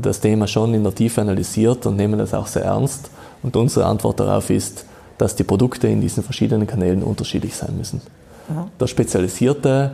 das 0.02 0.20
Thema 0.20 0.48
schon 0.48 0.74
in 0.74 0.84
der 0.84 0.94
Tiefe 0.94 1.22
analysiert 1.22 1.86
und 1.86 1.96
nehmen 1.96 2.20
das 2.20 2.34
auch 2.34 2.48
sehr 2.48 2.64
ernst. 2.64 3.10
Und 3.44 3.56
unsere 3.56 3.86
Antwort 3.86 4.20
darauf 4.20 4.50
ist, 4.50 4.86
dass 5.18 5.36
die 5.36 5.44
Produkte 5.44 5.88
in 5.88 6.02
diesen 6.02 6.24
verschiedenen 6.24 6.68
Kanälen 6.68 7.04
unterschiedlich 7.04 7.56
sein 7.56 7.76
müssen. 7.78 8.02
Mhm. 8.48 8.66
Der 8.80 8.88
spezialisierte 8.88 9.92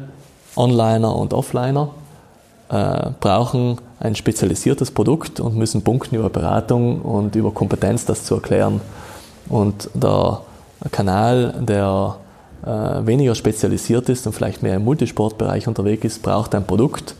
Onliner 0.56 1.16
und 1.16 1.34
Offliner 1.34 1.90
äh, 2.70 3.12
brauchen 3.20 3.78
ein 4.00 4.16
spezialisiertes 4.16 4.92
Produkt 4.92 5.40
und 5.40 5.56
müssen 5.56 5.84
punkten 5.84 6.16
über 6.16 6.30
Beratung 6.30 7.02
und 7.02 7.36
über 7.36 7.52
Kompetenz, 7.52 8.06
das 8.06 8.24
zu 8.24 8.36
erklären. 8.36 8.82
Und 9.50 9.90
der 9.94 10.42
Kanal, 10.92 11.56
der 11.62 12.18
äh, 12.66 13.06
weniger 13.06 13.36
spezialisiert 13.36 14.10
ist 14.10 14.26
und 14.28 14.34
vielleicht 14.34 14.64
mehr 14.64 14.76
im 14.76 14.84
Multisportbereich 14.84 15.68
unterwegs 15.68 16.06
ist, 16.06 16.24
braucht 16.24 16.56
ein 16.56 16.66
Produkt, 16.66 17.16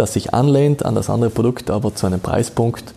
das 0.00 0.14
sich 0.14 0.34
anlehnt 0.34 0.84
an 0.84 0.94
das 0.94 1.10
andere 1.10 1.30
Produkt, 1.30 1.70
aber 1.70 1.94
zu 1.94 2.06
einem 2.06 2.20
Preispunkt, 2.20 2.94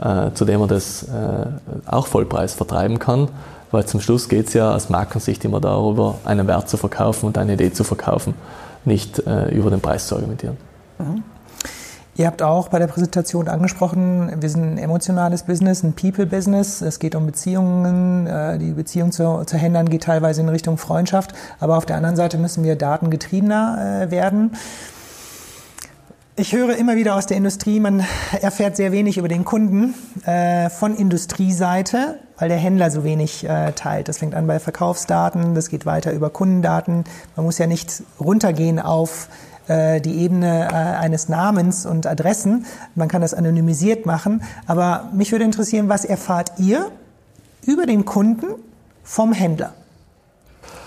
äh, 0.00 0.30
zu 0.34 0.44
dem 0.44 0.60
man 0.60 0.68
das 0.68 1.04
äh, 1.04 1.46
auch 1.86 2.06
Vollpreis 2.06 2.54
vertreiben 2.54 2.98
kann. 2.98 3.28
Weil 3.70 3.86
zum 3.86 4.00
Schluss 4.00 4.28
geht 4.28 4.48
es 4.48 4.54
ja 4.54 4.72
aus 4.72 4.88
Markensicht 4.88 5.44
immer 5.44 5.60
darüber, 5.60 6.16
einen 6.24 6.46
Wert 6.46 6.68
zu 6.68 6.76
verkaufen 6.76 7.26
und 7.26 7.38
eine 7.38 7.54
Idee 7.54 7.72
zu 7.72 7.82
verkaufen, 7.82 8.34
nicht 8.84 9.18
äh, 9.26 9.48
über 9.48 9.70
den 9.70 9.80
Preis 9.80 10.06
zu 10.06 10.14
argumentieren. 10.14 10.56
Mhm. 10.98 11.24
Ihr 12.16 12.28
habt 12.28 12.42
auch 12.42 12.68
bei 12.68 12.78
der 12.78 12.86
Präsentation 12.86 13.48
angesprochen, 13.48 14.40
wir 14.40 14.48
sind 14.48 14.74
ein 14.74 14.78
emotionales 14.78 15.42
Business, 15.42 15.82
ein 15.82 15.94
People-Business. 15.94 16.80
Es 16.80 17.00
geht 17.00 17.16
um 17.16 17.26
Beziehungen. 17.26 18.28
Äh, 18.28 18.58
die 18.58 18.70
Beziehung 18.70 19.10
zu, 19.10 19.42
zu 19.44 19.56
Händlern 19.56 19.88
geht 19.88 20.04
teilweise 20.04 20.40
in 20.40 20.48
Richtung 20.48 20.78
Freundschaft. 20.78 21.34
Aber 21.58 21.76
auf 21.76 21.86
der 21.86 21.96
anderen 21.96 22.14
Seite 22.14 22.38
müssen 22.38 22.62
wir 22.62 22.76
datengetriebener 22.76 24.04
äh, 24.04 24.10
werden. 24.12 24.52
Ich 26.36 26.52
höre 26.52 26.76
immer 26.76 26.96
wieder 26.96 27.14
aus 27.14 27.26
der 27.26 27.36
Industrie, 27.36 27.78
man 27.78 28.04
erfährt 28.40 28.74
sehr 28.74 28.90
wenig 28.90 29.18
über 29.18 29.28
den 29.28 29.44
Kunden 29.44 29.94
äh, 30.26 30.68
von 30.68 30.96
Industrieseite, 30.96 32.18
weil 32.36 32.48
der 32.48 32.58
Händler 32.58 32.90
so 32.90 33.04
wenig 33.04 33.48
äh, 33.48 33.70
teilt. 33.70 34.08
Das 34.08 34.18
fängt 34.18 34.34
an 34.34 34.48
bei 34.48 34.58
Verkaufsdaten, 34.58 35.54
das 35.54 35.68
geht 35.68 35.86
weiter 35.86 36.12
über 36.12 36.30
Kundendaten. 36.30 37.04
Man 37.36 37.44
muss 37.46 37.58
ja 37.58 37.68
nicht 37.68 38.02
runtergehen 38.18 38.80
auf 38.80 39.28
äh, 39.68 40.00
die 40.00 40.18
Ebene 40.22 40.70
äh, 40.72 40.74
eines 40.74 41.28
Namens 41.28 41.86
und 41.86 42.04
Adressen. 42.04 42.66
Man 42.96 43.06
kann 43.06 43.22
das 43.22 43.32
anonymisiert 43.32 44.04
machen. 44.04 44.42
Aber 44.66 45.10
mich 45.12 45.30
würde 45.30 45.44
interessieren, 45.44 45.88
was 45.88 46.04
erfahrt 46.04 46.58
ihr 46.58 46.90
über 47.64 47.86
den 47.86 48.04
Kunden 48.04 48.46
vom 49.04 49.32
Händler? 49.32 49.72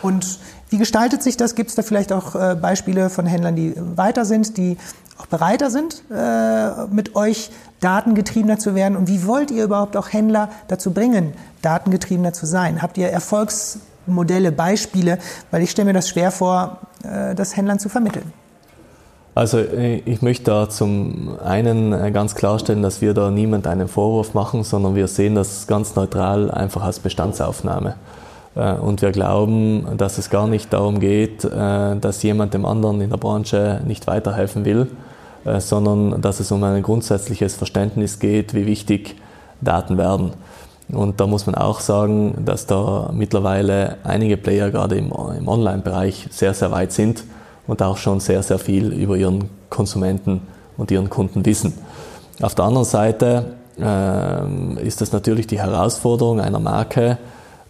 Und 0.02 0.40
wie 0.70 0.78
gestaltet 0.78 1.24
sich 1.24 1.38
das? 1.38 1.56
Gibt 1.56 1.70
es 1.70 1.76
da 1.76 1.82
vielleicht 1.82 2.12
auch 2.12 2.36
äh, 2.36 2.56
Beispiele 2.56 3.10
von 3.10 3.26
Händlern, 3.26 3.56
die 3.56 3.74
weiter 3.76 4.26
sind, 4.26 4.58
die 4.58 4.78
auch 5.18 5.26
bereiter 5.26 5.72
sind, 5.72 6.04
äh, 6.12 6.86
mit 6.92 7.16
euch 7.16 7.50
datengetriebener 7.80 8.60
zu 8.60 8.76
werden? 8.76 8.98
Und 8.98 9.08
wie 9.08 9.26
wollt 9.26 9.52
ihr 9.52 9.64
überhaupt 9.64 9.96
auch 9.96 10.12
Händler 10.12 10.50
dazu 10.68 10.92
bringen, 10.92 11.34
datengetriebener 11.62 12.34
zu 12.34 12.46
sein? 12.46 12.82
Habt 12.82 12.98
ihr 12.98 13.10
Erfolgsmodelle, 13.10 14.52
Beispiele? 14.52 15.20
Weil 15.52 15.64
ich 15.64 15.72
stelle 15.72 15.88
mir 15.88 15.94
das 15.94 16.10
schwer 16.10 16.32
vor, 16.32 16.80
äh, 17.04 17.34
das 17.34 17.56
Händlern 17.56 17.80
zu 17.80 17.90
vermitteln. 17.90 18.34
Also 19.36 19.60
äh, 19.60 19.98
ich 20.06 20.24
möchte 20.24 20.46
da 20.46 20.68
zum 20.68 21.38
einen 21.46 21.94
äh, 21.94 22.12
ganz 22.12 22.34
klarstellen, 22.34 22.82
dass 22.82 23.02
wir 23.02 23.14
da 23.14 23.30
niemand 23.30 23.68
einen 23.68 23.88
Vorwurf 23.88 24.34
machen, 24.34 24.64
sondern 24.64 24.96
wir 24.96 25.08
sehen 25.08 25.36
das 25.36 25.68
ganz 25.68 25.96
neutral 25.96 26.50
einfach 26.50 26.84
als 26.84 27.00
Bestandsaufnahme. 27.00 27.96
Äh, 28.58 28.74
und 28.74 29.02
wir 29.02 29.12
glauben, 29.12 29.86
dass 29.98 30.18
es 30.18 30.30
gar 30.30 30.48
nicht 30.48 30.74
darum 30.74 31.00
geht, 31.00 31.46
dass 31.46 32.24
jemand 32.24 32.54
dem 32.54 32.66
anderen 32.66 33.02
in 33.02 33.10
der 33.10 33.18
Branche 33.18 33.82
nicht 33.86 34.08
weiterhelfen 34.08 34.66
will, 34.66 34.88
sondern 35.60 36.22
dass 36.22 36.40
es 36.40 36.52
um 36.52 36.64
ein 36.64 36.84
grundsätzliches 36.84 37.56
Verständnis 37.56 38.20
geht, 38.20 38.54
wie 38.54 38.66
wichtig 38.66 39.16
Daten 39.62 39.98
werden. 39.98 40.34
Und 40.90 41.20
da 41.20 41.28
muss 41.28 41.46
man 41.46 41.56
auch 41.56 41.82
sagen, 41.82 42.46
dass 42.46 42.66
da 42.66 43.10
mittlerweile 43.14 43.98
einige 44.04 44.38
Player 44.38 44.72
gerade 44.72 44.96
im, 44.96 45.12
Online-Bereich 45.12 46.28
sehr, 46.32 46.54
sehr 46.54 46.72
weit 46.72 46.94
sind 46.94 47.24
und 47.68 47.82
auch 47.82 47.98
schon 47.98 48.20
sehr, 48.22 48.42
sehr 48.42 48.60
viel 48.60 48.94
über 48.94 49.18
ihren 49.18 49.50
Konsumenten 49.70 50.42
und 50.78 50.90
ihren 50.92 51.10
Kunden 51.10 51.46
wissen. 51.46 51.74
Auf 52.42 52.56
der 52.56 52.66
anderen 52.66 52.86
Seite 52.86 53.56
ähm, 53.80 54.78
ist 54.78 55.02
es 55.02 55.12
natürlich 55.12 55.48
die 55.48 55.60
Herausforderung 55.60 56.40
einer 56.40 56.60
Marke, 56.60 57.18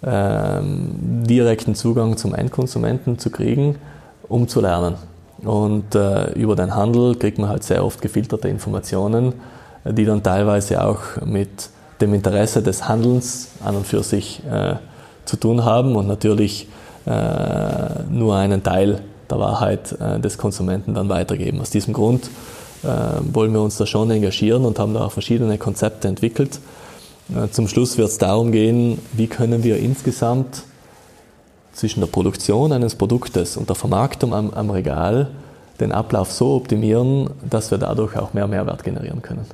ähm, 0.05 1.23
direkten 1.25 1.75
Zugang 1.75 2.17
zum 2.17 2.35
Endkonsumenten 2.35 3.19
zu 3.19 3.29
kriegen, 3.29 3.75
um 4.27 4.47
zu 4.47 4.61
lernen. 4.61 4.95
Und 5.43 5.95
äh, 5.95 6.31
über 6.33 6.55
den 6.55 6.75
Handel 6.75 7.15
kriegt 7.15 7.37
man 7.37 7.49
halt 7.49 7.63
sehr 7.63 7.83
oft 7.85 8.01
gefilterte 8.01 8.47
Informationen, 8.47 9.33
die 9.85 10.05
dann 10.05 10.23
teilweise 10.23 10.83
auch 10.83 10.99
mit 11.25 11.69
dem 12.01 12.13
Interesse 12.13 12.61
des 12.61 12.87
Handelns 12.87 13.49
an 13.63 13.75
und 13.75 13.87
für 13.87 14.03
sich 14.03 14.41
äh, 14.45 14.75
zu 15.25 15.37
tun 15.37 15.63
haben 15.65 15.95
und 15.95 16.07
natürlich 16.07 16.67
äh, 17.05 18.03
nur 18.09 18.35
einen 18.35 18.63
Teil 18.63 19.01
der 19.29 19.39
Wahrheit 19.39 19.95
äh, 19.99 20.19
des 20.19 20.37
Konsumenten 20.37 20.93
dann 20.93 21.09
weitergeben. 21.09 21.61
Aus 21.61 21.69
diesem 21.69 21.93
Grund 21.93 22.29
äh, 22.83 22.87
wollen 23.33 23.53
wir 23.53 23.61
uns 23.61 23.77
da 23.77 23.85
schon 23.85 24.09
engagieren 24.11 24.65
und 24.65 24.79
haben 24.79 24.93
da 24.93 25.05
auch 25.05 25.11
verschiedene 25.11 25.57
Konzepte 25.57 26.07
entwickelt. 26.07 26.59
Äh, 27.35 27.49
zum 27.49 27.67
Schluss 27.67 27.97
wird 27.97 28.09
es 28.09 28.17
darum 28.17 28.51
gehen, 28.51 28.99
wie 29.13 29.27
können 29.27 29.63
wir 29.63 29.77
insgesamt 29.77 30.63
zwischen 31.73 31.99
der 31.99 32.07
Produktion 32.07 32.71
eines 32.71 32.95
Produktes 32.95 33.57
und 33.57 33.69
der 33.69 33.75
Vermarktung 33.75 34.33
am, 34.33 34.51
am 34.51 34.69
Regal 34.69 35.29
den 35.79 35.91
Ablauf 35.91 36.31
so 36.31 36.55
optimieren, 36.55 37.29
dass 37.47 37.69
wir 37.69 37.77
dadurch 37.77 38.17
auch 38.17 38.33
mehr 38.33 38.47
Mehrwert 38.47 38.83
generieren 38.83 39.21
können. 39.21 39.45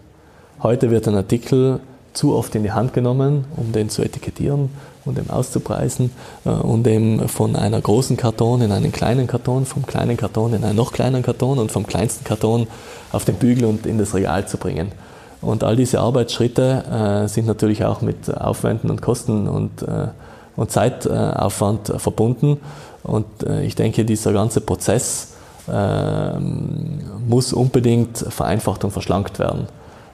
Heute 0.61 0.89
wird 0.89 1.07
ein 1.07 1.15
Artikel 1.15 1.82
zu 2.13 2.36
oft 2.36 2.55
in 2.55 2.63
die 2.63 2.71
Hand 2.71 2.93
genommen, 2.93 3.45
um 3.57 3.71
den 3.71 3.89
zu 3.89 4.03
etikettieren 4.03 4.69
und 5.03 5.17
eben 5.17 5.30
auszupreisen 5.30 6.11
äh, 6.45 6.49
und 6.49 6.88
eben 6.88 7.28
von 7.28 7.55
einer 7.55 7.82
großen 7.82 8.15
Karton 8.15 8.61
in 8.61 8.71
einen 8.71 8.91
kleinen 8.91 9.28
Karton, 9.28 9.65
vom 9.65 9.86
kleinen 9.86 10.15
Karton 10.15 10.53
in 10.53 10.63
einen 10.63 10.78
noch 10.78 10.93
kleineren 10.93 11.24
Karton 11.24 11.59
und 11.59 11.71
vom 11.71 11.86
kleinsten 11.86 12.24
Karton 12.24 12.67
auf 13.11 13.26
den 13.26 13.36
Bügel 13.36 13.65
und 13.65 13.86
in 13.86 13.97
das 13.97 14.13
Regal 14.13 14.47
zu 14.47 14.57
bringen. 14.57 14.91
Und 15.43 15.63
all 15.63 15.75
diese 15.75 15.99
Arbeitsschritte 15.99 17.23
äh, 17.25 17.27
sind 17.27 17.47
natürlich 17.47 17.83
auch 17.83 18.01
mit 18.01 18.35
Aufwänden 18.35 18.89
und 18.89 19.01
Kosten 19.01 19.47
und, 19.47 19.81
äh, 19.83 20.07
und 20.55 20.71
Zeitaufwand 20.71 21.93
verbunden. 21.97 22.59
Und 23.03 23.25
äh, 23.45 23.63
ich 23.63 23.75
denke, 23.75 24.05
dieser 24.05 24.33
ganze 24.33 24.61
Prozess 24.61 25.33
ähm, 25.71 26.99
muss 27.27 27.53
unbedingt 27.53 28.17
vereinfacht 28.17 28.83
und 28.83 28.91
verschlankt 28.91 29.39
werden. 29.39 29.67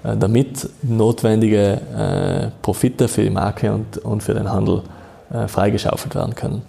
Äh, 0.03 0.15
damit 0.17 0.69
notwendige 0.81 1.81
äh, 1.95 2.47
Profite 2.61 3.07
für 3.07 3.23
die 3.23 3.29
Marke 3.29 3.73
und, 3.73 3.97
und 3.97 4.23
für 4.23 4.33
den 4.33 4.49
Handel 4.49 4.83
äh, 5.33 5.47
freigeschaufelt 5.47 6.15
werden 6.15 6.35
können. 6.35 6.61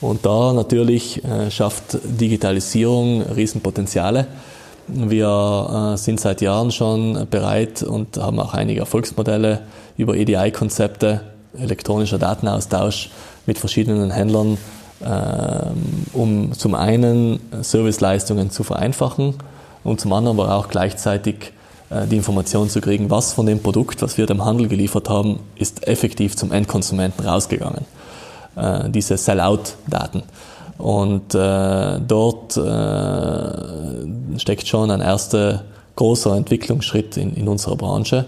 Und 0.00 0.24
da 0.24 0.52
natürlich 0.52 1.20
schafft 1.50 1.98
Digitalisierung 2.04 3.20
Riesenpotenziale. 3.20 4.28
Wir 4.88 5.94
sind 5.96 6.18
seit 6.18 6.40
Jahren 6.40 6.70
schon 6.70 7.26
bereit 7.30 7.82
und 7.82 8.16
haben 8.16 8.40
auch 8.40 8.54
einige 8.54 8.80
Erfolgsmodelle 8.80 9.60
über 9.98 10.16
EDI-Konzepte, 10.16 11.20
elektronischer 11.58 12.18
Datenaustausch 12.18 13.10
mit 13.46 13.58
verschiedenen 13.58 14.10
Händlern, 14.10 14.58
ähm, 15.04 16.06
um 16.12 16.52
zum 16.52 16.74
einen 16.74 17.40
Serviceleistungen 17.62 18.50
zu 18.50 18.64
vereinfachen 18.64 19.34
und 19.84 20.00
zum 20.00 20.12
anderen 20.12 20.38
aber 20.38 20.54
auch 20.54 20.68
gleichzeitig 20.68 21.52
äh, 21.90 22.06
die 22.06 22.16
Information 22.16 22.68
zu 22.68 22.80
kriegen, 22.80 23.10
was 23.10 23.32
von 23.32 23.46
dem 23.46 23.60
Produkt, 23.62 24.02
was 24.02 24.18
wir 24.18 24.26
dem 24.26 24.44
Handel 24.44 24.68
geliefert 24.68 25.08
haben, 25.08 25.40
ist 25.56 25.86
effektiv 25.86 26.36
zum 26.36 26.52
Endkonsumenten 26.52 27.24
rausgegangen. 27.24 27.84
Äh, 28.56 28.90
diese 28.90 29.16
Sell-out-Daten. 29.16 30.22
Und 30.78 31.34
äh, 31.34 31.98
dort 32.06 32.56
äh, 32.56 34.38
steckt 34.38 34.68
schon 34.68 34.90
ein 34.90 35.00
erster 35.00 35.64
großer 35.96 36.36
Entwicklungsschritt 36.36 37.16
in, 37.16 37.34
in 37.34 37.48
unserer 37.48 37.76
Branche. 37.76 38.26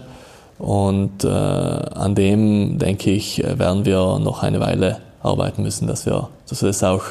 Und 0.59 1.23
äh, 1.23 1.27
an 1.27 2.13
dem, 2.13 2.77
denke 2.77 3.11
ich, 3.11 3.41
werden 3.43 3.85
wir 3.85 4.19
noch 4.19 4.43
eine 4.43 4.59
Weile 4.59 4.97
arbeiten 5.23 5.63
müssen, 5.63 5.87
dass 5.87 6.05
wir, 6.05 6.29
dass 6.47 6.61
wir 6.61 6.67
das 6.67 6.83
auch 6.83 7.03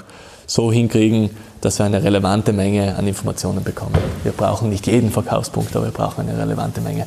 so 0.46 0.70
hinkriegen, 0.70 1.30
dass 1.60 1.78
wir 1.78 1.86
eine 1.86 2.02
relevante 2.02 2.52
Menge 2.52 2.96
an 2.96 3.06
Informationen 3.06 3.64
bekommen. 3.64 3.94
Wir 4.22 4.32
brauchen 4.32 4.68
nicht 4.68 4.86
jeden 4.86 5.10
Verkaufspunkt, 5.10 5.74
aber 5.74 5.86
wir 5.86 5.92
brauchen 5.92 6.28
eine 6.28 6.38
relevante 6.38 6.80
Menge. 6.80 7.06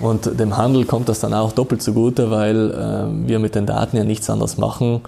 Und 0.00 0.38
dem 0.38 0.56
Handel 0.56 0.84
kommt 0.84 1.08
das 1.08 1.20
dann 1.20 1.32
auch 1.32 1.52
doppelt 1.52 1.82
zugute, 1.82 2.30
weil 2.30 2.70
äh, 2.70 3.28
wir 3.28 3.38
mit 3.38 3.54
den 3.54 3.66
Daten 3.66 3.96
ja 3.96 4.04
nichts 4.04 4.28
anderes 4.28 4.58
machen, 4.58 5.00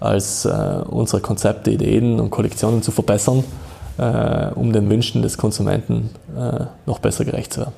als 0.00 0.46
äh, 0.46 0.50
unsere 0.88 1.20
Konzepte, 1.20 1.70
Ideen 1.70 2.18
und 2.18 2.30
Kollektionen 2.30 2.82
zu 2.82 2.90
verbessern, 2.90 3.44
äh, 3.98 4.48
um 4.54 4.72
den 4.72 4.88
Wünschen 4.90 5.22
des 5.22 5.36
Konsumenten 5.36 6.10
äh, 6.36 6.64
noch 6.86 6.98
besser 6.98 7.24
gerecht 7.24 7.52
zu 7.52 7.60
werden. 7.60 7.74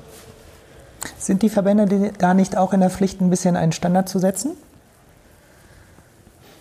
Sind 1.17 1.41
die 1.41 1.49
Verbände 1.49 2.11
da 2.17 2.33
nicht 2.33 2.57
auch 2.57 2.73
in 2.73 2.79
der 2.79 2.89
Pflicht, 2.89 3.21
ein 3.21 3.29
bisschen 3.29 3.57
einen 3.57 3.73
Standard 3.73 4.07
zu 4.07 4.19
setzen? 4.19 4.51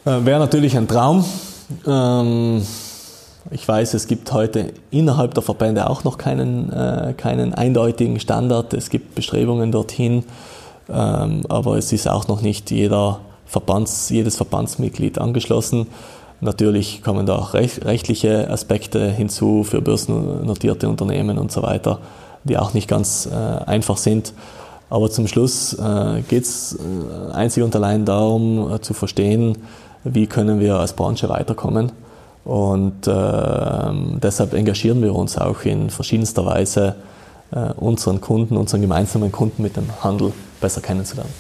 Äh, 0.04 0.24
Wäre 0.24 0.40
natürlich 0.40 0.76
ein 0.76 0.88
Traum. 0.88 1.24
Ähm, 1.86 2.62
ich 3.50 3.66
weiß, 3.66 3.94
es 3.94 4.06
gibt 4.06 4.32
heute 4.32 4.72
innerhalb 4.90 5.34
der 5.34 5.42
Verbände 5.42 5.88
auch 5.88 6.04
noch 6.04 6.18
keinen, 6.18 6.72
äh, 6.72 7.14
keinen 7.16 7.54
eindeutigen 7.54 8.18
Standard. 8.18 8.74
Es 8.74 8.90
gibt 8.90 9.14
Bestrebungen 9.14 9.72
dorthin, 9.72 10.24
ähm, 10.88 11.42
aber 11.48 11.76
es 11.76 11.92
ist 11.92 12.08
auch 12.08 12.28
noch 12.28 12.40
nicht 12.40 12.70
jeder 12.70 13.20
Verbands, 13.52 14.08
jedes 14.08 14.36
Verbandsmitglied 14.36 15.18
angeschlossen. 15.18 15.86
Natürlich 16.40 17.02
kommen 17.02 17.26
da 17.26 17.36
auch 17.36 17.54
rechtliche 17.54 18.50
Aspekte 18.50 19.10
hinzu 19.10 19.62
für 19.62 19.80
börsennotierte 19.80 20.88
Unternehmen 20.88 21.38
und 21.38 21.52
so 21.52 21.62
weiter, 21.62 22.00
die 22.44 22.58
auch 22.58 22.74
nicht 22.74 22.88
ganz 22.88 23.28
äh, 23.30 23.34
einfach 23.34 23.96
sind. 23.96 24.32
Aber 24.90 25.10
zum 25.10 25.28
Schluss 25.28 25.74
äh, 25.74 26.22
geht 26.28 26.44
es 26.44 26.74
äh, 26.74 27.32
einzig 27.32 27.62
und 27.62 27.76
allein 27.76 28.04
darum 28.04 28.72
äh, 28.72 28.80
zu 28.80 28.94
verstehen, 28.94 29.58
wie 30.02 30.26
können 30.26 30.58
wir 30.58 30.76
als 30.76 30.94
Branche 30.94 31.28
weiterkommen 31.28 31.92
und 32.44 33.06
äh, 33.06 33.10
deshalb 34.20 34.54
engagieren 34.54 35.02
wir 35.02 35.14
uns 35.14 35.38
auch 35.38 35.62
in 35.64 35.90
verschiedenster 35.90 36.44
Weise, 36.44 36.96
äh, 37.52 37.72
unseren 37.76 38.20
Kunden, 38.20 38.56
unseren 38.56 38.80
gemeinsamen 38.80 39.30
Kunden 39.30 39.62
mit 39.62 39.76
dem 39.76 39.86
Handel 40.02 40.32
besser 40.60 40.80
kennenzulernen. 40.80 41.32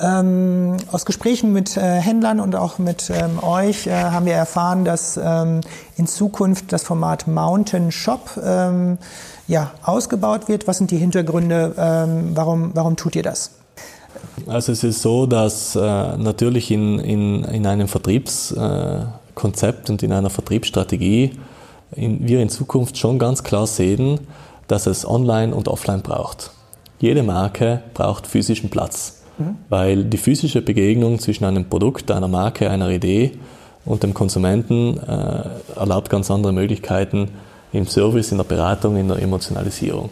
Ähm, 0.00 0.76
aus 0.90 1.06
Gesprächen 1.06 1.52
mit 1.52 1.76
äh, 1.76 1.80
Händlern 1.80 2.40
und 2.40 2.56
auch 2.56 2.78
mit 2.78 3.10
ähm, 3.10 3.42
euch 3.42 3.86
äh, 3.86 3.92
haben 3.92 4.26
wir 4.26 4.34
erfahren, 4.34 4.84
dass 4.84 5.16
ähm, 5.16 5.60
in 5.96 6.08
Zukunft 6.08 6.72
das 6.72 6.82
Format 6.82 7.28
Mountain 7.28 7.92
Shop 7.92 8.30
ähm, 8.42 8.98
ja, 9.46 9.70
ausgebaut 9.84 10.48
wird. 10.48 10.66
Was 10.66 10.78
sind 10.78 10.90
die 10.90 10.96
Hintergründe? 10.96 11.74
Ähm, 11.78 12.32
warum, 12.34 12.72
warum 12.74 12.96
tut 12.96 13.14
ihr 13.14 13.22
das? 13.22 13.52
Also 14.46 14.72
es 14.72 14.82
ist 14.82 15.00
so, 15.00 15.26
dass 15.26 15.76
äh, 15.76 15.80
natürlich 15.80 16.70
in, 16.70 16.98
in, 16.98 17.44
in 17.44 17.66
einem 17.66 17.88
Vertriebs 17.88 18.52
äh, 18.52 19.00
und 19.88 20.02
in 20.02 20.12
einer 20.12 20.30
Vertriebsstrategie 20.30 21.38
in, 21.92 22.26
wir 22.26 22.40
in 22.40 22.48
Zukunft 22.48 22.98
schon 22.98 23.18
ganz 23.18 23.42
klar 23.42 23.66
sehen, 23.66 24.20
dass 24.68 24.86
es 24.86 25.06
online 25.06 25.54
und 25.54 25.68
offline 25.68 26.02
braucht. 26.02 26.50
Jede 26.98 27.22
Marke 27.22 27.82
braucht 27.92 28.26
physischen 28.26 28.70
Platz, 28.70 29.13
mhm. 29.38 29.56
weil 29.68 30.04
die 30.04 30.18
physische 30.18 30.62
Begegnung 30.62 31.18
zwischen 31.18 31.44
einem 31.44 31.64
Produkt, 31.66 32.10
einer 32.10 32.28
Marke, 32.28 32.70
einer 32.70 32.90
Idee 32.90 33.32
und 33.84 34.02
dem 34.02 34.14
Konsumenten 34.14 34.98
äh, 34.98 35.78
erlaubt 35.78 36.10
ganz 36.10 36.30
andere 36.30 36.52
Möglichkeiten 36.52 37.28
im 37.72 37.86
Service, 37.86 38.30
in 38.30 38.38
der 38.38 38.44
Beratung, 38.44 38.96
in 38.96 39.08
der 39.08 39.20
Emotionalisierung. 39.20 40.10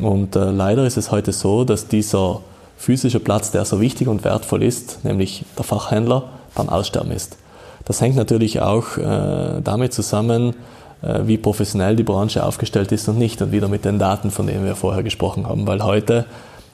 Und 0.00 0.36
äh, 0.36 0.50
leider 0.50 0.86
ist 0.86 0.96
es 0.96 1.10
heute 1.10 1.32
so, 1.32 1.64
dass 1.64 1.88
dieser 1.88 2.40
physische 2.76 3.20
Platz, 3.20 3.50
der 3.50 3.64
so 3.64 3.80
wichtig 3.80 4.08
und 4.08 4.24
wertvoll 4.24 4.62
ist, 4.62 5.04
nämlich 5.04 5.44
der 5.56 5.64
Fachhändler, 5.64 6.24
beim 6.54 6.68
Aussterben 6.68 7.12
ist. 7.12 7.36
Das 7.84 8.00
hängt 8.00 8.16
natürlich 8.16 8.60
auch 8.60 8.96
äh, 8.96 9.60
damit 9.62 9.92
zusammen, 9.92 10.54
äh, 11.02 11.20
wie 11.24 11.38
professionell 11.38 11.96
die 11.96 12.02
Branche 12.02 12.44
aufgestellt 12.44 12.92
ist 12.92 13.08
und 13.08 13.18
nicht 13.18 13.40
und 13.42 13.52
wieder 13.52 13.68
mit 13.68 13.84
den 13.84 13.98
Daten, 13.98 14.30
von 14.30 14.46
denen 14.46 14.64
wir 14.64 14.76
vorher 14.76 15.02
gesprochen 15.02 15.48
haben, 15.48 15.66
weil 15.66 15.82
heute 15.82 16.26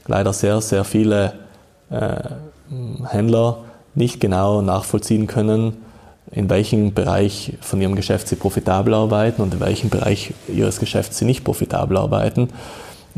leider 0.07 0.33
sehr, 0.33 0.61
sehr 0.61 0.85
viele 0.85 1.35
Händler 1.91 3.59
nicht 3.95 4.20
genau 4.20 4.62
nachvollziehen 4.62 5.26
können, 5.26 5.78
in 6.30 6.51
welchem 6.51 6.93
Bereich 6.93 7.55
von 7.61 7.80
ihrem 7.80 7.95
Geschäft 7.95 8.28
sie 8.28 8.36
profitabel 8.36 8.95
arbeiten 8.95 9.43
und 9.43 9.55
in 9.55 9.61
welchem 9.61 9.91
Bereich 9.91 10.34
ihres 10.49 10.78
Geschäfts 10.78 11.18
sie 11.18 11.24
nicht 11.24 11.45
profitabel 11.45 11.97
arbeiten. 11.97 12.49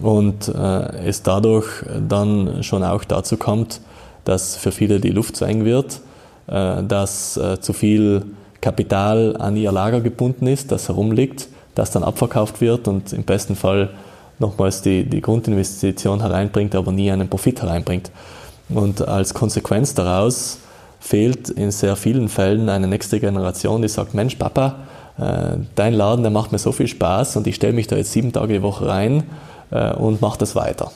Und 0.01 0.49
äh, 0.49 1.07
es 1.07 1.23
dadurch 1.23 1.85
dann 2.09 2.63
schon 2.63 2.85
auch 2.85 3.05
dazu 3.05 3.37
kommt, 3.37 3.81
dass 4.25 4.57
für 4.57 4.73
viele 4.73 5.01
die 5.01 5.11
Luft 5.11 5.37
zu 5.37 5.45
eng 5.45 5.65
wird, 5.65 6.01
äh, 6.47 6.83
dass 6.83 7.37
äh, 7.37 7.61
zu 7.61 7.73
viel 7.73 8.25
Kapital 8.61 9.37
an 9.39 9.57
ihr 9.57 9.73
Lager 9.73 10.01
gebunden 10.01 10.47
ist, 10.47 10.71
das 10.71 10.89
herumliegt, 10.89 11.49
das 11.75 11.91
dann 11.91 12.05
abverkauft 12.05 12.61
wird 12.61 12.89
und 12.89 13.13
im 13.13 13.25
besten 13.25 13.57
Fall 13.57 13.91
nochmals 14.39 14.83
die, 14.83 15.05
die 15.05 15.21
Grundinvestition 15.21 16.21
hereinbringt, 16.21 16.75
aber 16.75 16.93
nie 16.93 17.11
einen 17.11 17.29
Profit 17.29 17.63
hereinbringt. 17.63 18.11
Und 18.73 19.07
als 19.07 19.35
Konsequenz 19.35 19.95
daraus 19.95 20.59
fehlt 21.01 21.49
in 21.49 21.71
sehr 21.71 21.97
vielen 21.97 22.29
Fällen 22.29 22.69
eine 22.69 22.87
nächste 22.87 23.19
Generation, 23.21 23.83
die 23.83 23.89
sagt, 23.89 24.15
Mensch, 24.15 24.37
Papa, 24.37 24.77
äh, 25.19 25.57
dein 25.75 25.95
Laden, 25.95 26.23
der 26.23 26.31
macht 26.31 26.53
mir 26.53 26.59
so 26.59 26.73
viel 26.73 26.87
Spaß 26.87 27.37
und 27.37 27.47
ich 27.47 27.57
stelle 27.57 27.73
mich 27.73 27.87
da 27.87 27.97
jetzt 27.97 28.13
sieben 28.13 28.33
Tage 28.33 28.55
die 28.55 28.63
Woche 28.63 28.87
rein 28.87 29.25
äh, 29.71 29.93
und 29.95 30.21
mache 30.21 30.39
das 30.39 30.55
weiter. 30.55 30.93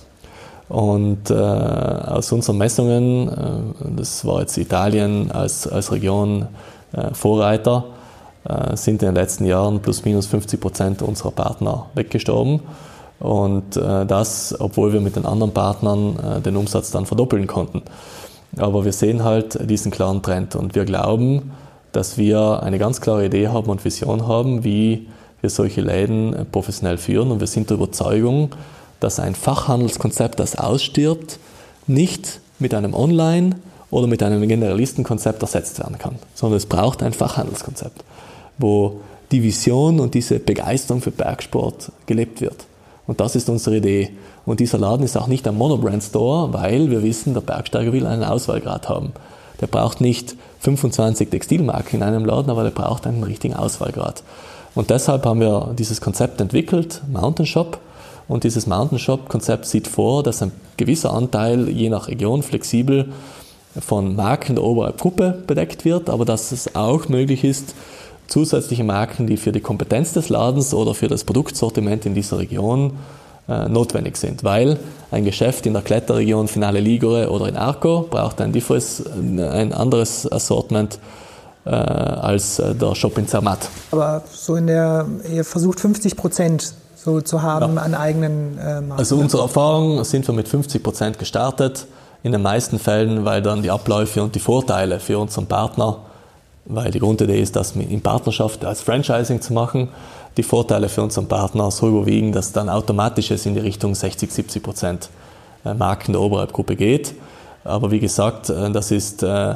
Und 0.69 1.31
äh, 1.31 1.35
aus 1.35 2.33
unseren 2.33 2.59
Messungen, 2.59 3.75
das 3.97 4.25
war 4.25 4.41
jetzt 4.41 4.57
Italien 4.57 5.31
als, 5.31 5.67
als 5.67 5.93
Region 5.93 6.47
Vorreiter, 7.13 7.85
sind 8.75 9.03
in 9.03 9.09
den 9.09 9.15
letzten 9.15 9.47
Jahren 9.47 9.81
plus 9.81 10.05
minus 10.05 10.27
50 10.27 10.61
Prozent 10.61 11.03
unserer 11.03 11.33
Partner 11.33 11.87
weggestorben. 11.95 12.61
Und 13.25 13.77
das, 13.77 14.55
obwohl 14.59 14.93
wir 14.93 15.01
mit 15.01 15.17
den 15.17 15.25
anderen 15.25 15.53
Partnern 15.55 16.43
den 16.45 16.57
Umsatz 16.57 16.91
dann 16.91 17.07
verdoppeln 17.07 17.47
konnten. 17.47 17.81
Aber 18.59 18.85
wir 18.85 18.93
sehen 18.93 19.25
halt 19.25 19.59
diesen 19.71 19.91
klaren 19.91 20.21
Trend 20.21 20.55
und 20.57 20.75
wir 20.75 20.85
glauben, 20.85 21.53
dass 21.93 22.19
wir 22.19 22.63
eine 22.63 22.79
ganz 22.79 23.01
klare 23.01 23.25
Idee 23.25 23.49
haben 23.49 23.71
und 23.71 23.83
Vision 23.83 24.29
haben, 24.29 24.63
wie 24.63 25.09
wir 25.41 25.49
solche 25.49 25.81
Läden 25.81 26.47
professionell 26.53 26.99
führen. 26.99 27.31
Und 27.31 27.41
wir 27.41 27.47
sind 27.47 27.71
der 27.71 27.79
Überzeugung, 27.79 28.51
dass 29.01 29.19
ein 29.19 29.35
Fachhandelskonzept, 29.35 30.39
das 30.39 30.59
ausstirbt, 30.59 31.39
nicht 31.87 32.41
mit 32.59 32.75
einem 32.75 32.93
Online- 32.93 33.57
oder 33.91 34.07
mit 34.07 34.23
einem 34.23 34.47
Generalistenkonzept 34.47 35.41
ersetzt 35.41 35.79
werden 35.79 35.97
kann, 35.99 36.17
sondern 36.35 36.59
es 36.59 36.67
braucht 36.67 37.03
ein 37.03 37.15
Fachhandelskonzept, 37.15 38.05
wo 38.59 39.01
die 39.33 39.43
Vision 39.43 39.99
und 39.99 40.13
diese 40.13 40.41
Begeisterung 40.41 41.01
für 41.01 41.11
Bergsport 41.11 41.91
gelebt 42.05 42.43
wird. 42.43 42.67
Und 43.07 43.21
das 43.21 43.37
ist 43.37 43.49
unsere 43.49 43.77
Idee. 43.77 44.11
Und 44.47 44.61
dieser 44.61 44.79
Laden 44.79 45.05
ist 45.05 45.17
auch 45.17 45.27
nicht 45.27 45.47
ein 45.47 45.57
Monobrand-Store, 45.57 46.53
weil 46.53 46.91
wir 46.91 47.03
wissen, 47.03 47.35
der 47.35 47.43
Bergsteiger 47.43 47.93
will 47.93 48.07
einen 48.07 48.25
Auswahlgrad 48.25 48.89
haben. 48.89 49.13
Der 49.61 49.67
braucht 49.67 50.01
nicht 50.01 50.37
25 50.61 51.29
Textilmarken 51.31 52.01
in 52.01 52.03
einem 52.03 52.25
Laden, 52.25 52.51
aber 52.51 52.65
der 52.65 52.71
braucht 52.71 53.07
einen 53.07 53.23
richtigen 53.23 53.55
Auswahlgrad. 53.55 54.23
Und 54.75 54.91
deshalb 54.91 55.25
haben 55.27 55.41
wir 55.41 55.75
dieses 55.79 56.01
Konzept 56.01 56.41
entwickelt, 56.41 57.03
Mountain 57.11 57.47
Shop. 57.47 57.79
Und 58.27 58.45
dieses 58.45 58.67
Mountain 58.67 58.99
Shop-Konzept 58.99 59.67
sieht 59.67 59.87
vor, 59.87 60.23
dass 60.23 60.43
ein 60.43 60.53
gewisser 60.77 61.13
Anteil 61.13 61.69
je 61.69 61.91
nach 61.91 62.09
Region 62.09 62.43
flexibel 62.43 63.13
von 63.79 64.17
Marken 64.17 64.55
der 64.55 64.65
Obergruppe 64.65 65.43
bedeckt 65.47 65.85
wird, 65.85 66.09
aber 66.09 66.25
dass 66.25 66.53
es 66.53 66.75
auch 66.75 67.09
möglich 67.09 67.45
ist, 67.45 67.75
zusätzliche 68.29 68.85
Marken, 68.85 69.27
die 69.27 69.37
für 69.37 69.53
die 69.53 69.61
Kompetenz 69.61 70.13
des 70.13 70.29
Ladens 70.29 70.75
oder 70.75 70.95
für 70.95 71.09
das 71.09 71.25
Produktsortiment 71.25 72.07
in 72.07 72.15
dieser 72.15 72.39
Region 72.39 72.95
äh, 73.49 73.69
notwendig 73.69 74.17
sind, 74.17 74.43
weil 74.45 74.79
ein 75.11 75.25
Geschäft 75.25 75.67
in 75.67 75.75
der 75.75 75.83
Kletterregion 75.83 76.49
Finale 76.49 76.81
Ligure 76.81 77.31
oder 77.31 77.49
in 77.49 77.57
Arco 77.57 78.07
braucht 78.09 78.41
ein, 78.41 78.53
differes, 78.53 79.05
ein 79.07 79.73
anderes 79.73 80.31
Assortment 80.31 80.99
äh, 81.67 81.71
als 81.71 82.59
äh, 82.59 82.75
der 82.75 82.95
Shop 82.95 83.19
in 83.19 83.29
Zermatt. 83.29 83.69
Aber 83.91 84.23
so 84.33 84.57
in 84.57 84.67
der, 84.67 85.07
ihr 85.31 85.45
versucht 85.45 85.81
50 85.81 86.17
Prozent 86.17 86.75
so 86.97 87.21
zu 87.21 87.43
haben 87.43 87.77
ja. 87.77 87.83
an 87.83 87.95
eigenen 87.95 88.59
äh, 88.59 88.81
Marken. 88.81 88.93
Also 88.93 89.17
unsere 89.17 89.43
Erfahrung 89.43 90.03
sind 90.05 90.27
wir 90.27 90.35
mit 90.35 90.49
50 90.49 90.83
Prozent 90.83 91.19
gestartet. 91.19 91.87
In 92.23 92.33
den 92.33 92.41
meisten 92.41 92.79
Fällen, 92.79 93.27
weil 93.27 93.43
dann 93.43 93.63
die 93.63 93.71
Abläufe 93.71 94.23
und 94.23 94.35
die 94.35 94.39
Vorteile 94.41 94.99
für 94.99 95.19
unseren 95.19 95.47
Partner 95.47 95.99
weil 96.67 96.91
die 96.91 96.99
Grundidee 96.99 97.41
ist, 97.41 97.57
das 97.57 97.77
in 97.77 98.01
Partnerschaft 98.01 98.65
als 98.65 98.81
Franchising 98.81 99.41
zu 99.41 99.53
machen. 99.53 99.89
Die 100.37 100.43
Vorteile 100.43 100.89
für 100.89 101.03
unseren 101.03 101.29
Partner 101.29 101.71
so 101.71 101.89
überwiegen, 101.89 102.33
dass 102.33 102.53
dann 102.53 102.69
automatisch 102.69 103.31
es 103.31 103.47
in 103.47 103.55
die 103.55 103.61
Richtung 103.61 103.95
60, 103.95 104.31
70 104.31 104.63
Prozent 104.63 105.11
äh, 105.65 105.75
Marken 105.75 106.13
der 106.13 106.21
Oberhalbgruppe 106.21 106.77
geht. 106.77 107.15
Aber 107.63 107.91
wie 107.91 108.01
gesagt, 108.01 108.51
äh, 108.51 108.71
das 108.71 108.91
ist 108.91 109.23
äh, 109.23 109.55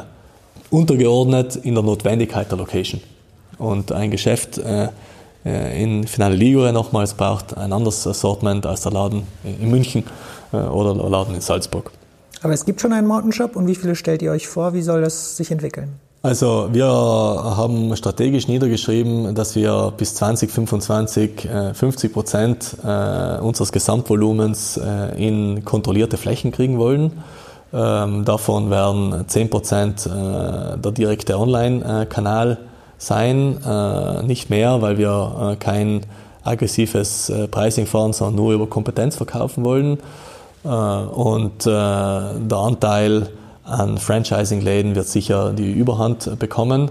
untergeordnet 0.70 1.56
in 1.56 1.74
der 1.74 1.82
Notwendigkeit 1.82 2.50
der 2.50 2.58
Location. 2.58 3.00
Und 3.58 3.90
ein 3.90 4.10
Geschäft 4.12 4.60
in 5.44 6.06
Finale 6.06 6.36
Ligure 6.36 6.72
nochmals 6.72 7.14
braucht 7.14 7.56
ein 7.56 7.72
anderes 7.72 8.06
Assortment 8.06 8.66
als 8.66 8.82
der 8.82 8.92
Laden 8.92 9.24
in 9.42 9.68
München 9.68 10.04
oder 10.52 10.94
der 10.94 11.08
Laden 11.08 11.34
in 11.34 11.40
Salzburg. 11.40 11.90
Aber 12.42 12.52
es 12.52 12.64
gibt 12.64 12.80
schon 12.80 12.92
einen 12.92 13.08
Mountain 13.08 13.32
Shop 13.32 13.56
und 13.56 13.66
wie 13.66 13.74
viele 13.74 13.96
stellt 13.96 14.22
ihr 14.22 14.30
euch 14.30 14.46
vor? 14.46 14.74
Wie 14.74 14.82
soll 14.82 15.00
das 15.00 15.36
sich 15.36 15.50
entwickeln? 15.50 15.98
Also 16.20 16.68
wir 16.72 16.86
haben 16.86 17.94
strategisch 17.96 18.48
niedergeschrieben, 18.48 19.36
dass 19.36 19.54
wir 19.54 19.92
bis 19.96 20.16
2025 20.16 21.48
50 21.74 22.10
äh, 22.10 22.12
Prozent 22.12 22.76
äh, 22.82 23.38
unseres 23.38 23.70
Gesamtvolumens 23.70 24.78
äh, 24.78 25.14
in 25.16 25.64
kontrollierte 25.64 26.16
Flächen 26.16 26.50
kriegen 26.50 26.76
wollen. 26.78 27.12
Ähm, 27.72 28.24
davon 28.24 28.68
werden 28.70 29.28
10 29.28 29.50
Prozent 29.50 30.06
der 30.06 30.90
direkte 30.92 31.38
Online-Kanal 31.38 32.58
sein, 33.00 33.58
nicht 34.26 34.50
mehr, 34.50 34.82
weil 34.82 34.98
wir 34.98 35.56
kein 35.60 36.00
aggressives 36.42 37.32
Pricing 37.50 37.86
fahren, 37.86 38.12
sondern 38.12 38.36
nur 38.36 38.54
über 38.54 38.66
Kompetenz 38.66 39.14
verkaufen 39.14 39.64
wollen. 39.64 39.98
Und 40.64 41.66
der 41.66 42.58
Anteil 42.58 43.28
an 43.68 43.98
Franchising-Läden 43.98 44.94
wird 44.94 45.06
sicher 45.06 45.52
die 45.52 45.72
Überhand 45.72 46.38
bekommen. 46.38 46.90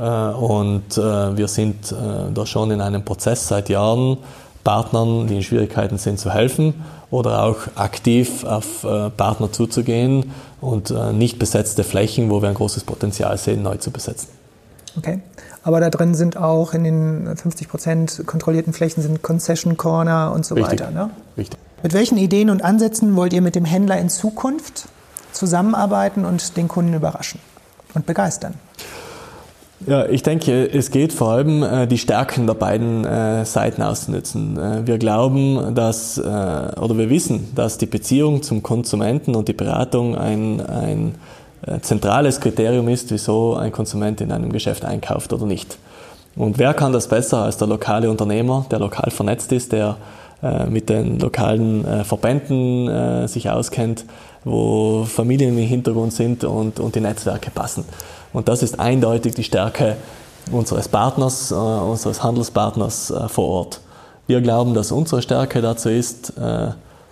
Äh, 0.00 0.02
und 0.02 0.96
äh, 0.96 1.36
wir 1.36 1.48
sind 1.48 1.92
äh, 1.92 2.32
da 2.32 2.46
schon 2.46 2.70
in 2.70 2.80
einem 2.80 3.04
Prozess 3.04 3.48
seit 3.48 3.68
Jahren, 3.68 4.18
Partnern, 4.64 5.26
die 5.26 5.36
in 5.36 5.42
Schwierigkeiten 5.42 5.98
sind, 5.98 6.18
zu 6.18 6.32
helfen 6.32 6.74
oder 7.10 7.44
auch 7.44 7.56
aktiv 7.76 8.44
auf 8.44 8.86
Partner 9.16 9.50
zuzugehen 9.50 10.32
und 10.60 10.94
nicht 11.14 11.38
besetzte 11.38 11.82
Flächen, 11.82 12.28
wo 12.28 12.42
wir 12.42 12.50
ein 12.50 12.54
großes 12.54 12.84
Potenzial 12.84 13.38
sehen, 13.38 13.62
neu 13.62 13.78
zu 13.78 13.90
besetzen. 13.90 14.28
Okay. 14.98 15.20
Aber 15.62 15.80
da 15.80 15.88
drin 15.88 16.14
sind 16.14 16.36
auch 16.36 16.74
in 16.74 16.84
den 16.84 17.36
50 17.36 17.68
Prozent 17.70 18.22
kontrollierten 18.26 18.74
Flächen 18.74 19.02
sind 19.02 19.22
Concession 19.22 19.78
Corner 19.78 20.30
und 20.34 20.44
so 20.44 20.54
Richtig. 20.54 20.80
weiter. 20.80 20.90
Ne? 20.90 21.08
Richtig. 21.38 21.58
Mit 21.82 21.94
welchen 21.94 22.18
Ideen 22.18 22.50
und 22.50 22.62
Ansätzen 22.62 23.16
wollt 23.16 23.32
ihr 23.32 23.40
mit 23.40 23.54
dem 23.54 23.64
Händler 23.64 23.98
in 23.98 24.10
Zukunft 24.10 24.88
zusammenarbeiten 25.40 26.24
und 26.24 26.56
den 26.56 26.68
Kunden 26.68 26.94
überraschen 26.94 27.40
und 27.94 28.04
begeistern? 28.06 28.54
Ja, 29.86 30.04
ich 30.06 30.22
denke, 30.22 30.70
es 30.70 30.90
geht 30.90 31.10
vor 31.14 31.30
allem, 31.30 31.62
äh, 31.62 31.86
die 31.86 31.96
Stärken 31.96 32.46
der 32.46 32.52
beiden 32.52 33.06
äh, 33.06 33.46
Seiten 33.46 33.80
auszunutzen. 33.80 34.58
Äh, 34.58 34.86
wir 34.86 34.98
glauben, 34.98 35.74
dass, 35.74 36.18
oder 36.18 36.98
wir 36.98 37.08
wissen, 37.08 37.48
dass 37.54 37.78
die 37.78 37.86
Beziehung 37.86 38.42
zum 38.42 38.62
Konsumenten 38.62 39.34
und 39.34 39.48
die 39.48 39.54
Beratung 39.54 40.16
ein, 40.16 40.60
ein 40.60 41.14
zentrales 41.82 42.40
Kriterium 42.40 42.88
ist, 42.88 43.10
wieso 43.10 43.54
ein 43.54 43.72
Konsument 43.72 44.20
in 44.20 44.32
einem 44.32 44.52
Geschäft 44.52 44.84
einkauft 44.84 45.32
oder 45.32 45.46
nicht. 45.46 45.78
Und 46.36 46.58
wer 46.58 46.74
kann 46.74 46.92
das 46.92 47.08
besser 47.08 47.38
als 47.38 47.56
der 47.58 47.68
lokale 47.68 48.10
Unternehmer, 48.10 48.66
der 48.70 48.78
lokal 48.78 49.10
vernetzt 49.10 49.52
ist, 49.52 49.72
der 49.72 49.96
mit 50.70 50.88
den 50.88 51.18
lokalen 51.18 52.04
Verbänden 52.04 53.28
sich 53.28 53.50
auskennt, 53.50 54.06
wo 54.44 55.04
Familien 55.04 55.56
im 55.56 55.66
Hintergrund 55.66 56.12
sind 56.12 56.44
und, 56.44 56.80
und 56.80 56.94
die 56.94 57.00
Netzwerke 57.00 57.50
passen. 57.50 57.84
Und 58.32 58.48
das 58.48 58.62
ist 58.62 58.78
eindeutig 58.78 59.34
die 59.34 59.44
Stärke 59.44 59.96
unseres 60.50 60.88
Partners, 60.88 61.50
äh, 61.50 61.54
unseres 61.54 62.22
Handelspartners 62.22 63.10
äh, 63.10 63.28
vor 63.28 63.48
Ort. 63.48 63.80
wir 64.26 64.40
glauben, 64.40 64.74
dass 64.74 64.92
unsere 64.92 65.22
Stärke 65.22 65.60
dazu 65.60 65.88
ist, 65.88 66.32
äh, 66.38 66.68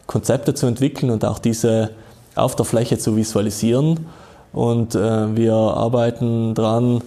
Konzepte 0.06 0.54
zu 0.54 0.66
entwickeln 0.66 1.10
und 1.10 1.24
auch 1.24 1.38
diese 1.38 1.90
auf 2.34 2.56
der 2.56 2.64
Fläche 2.64 2.98
zu 2.98 3.16
visualisieren. 3.16 4.06
Und 4.52 4.94
äh, 4.94 5.36
wir 5.36 5.54
arbeiten 5.54 6.54
daran, 6.54 7.02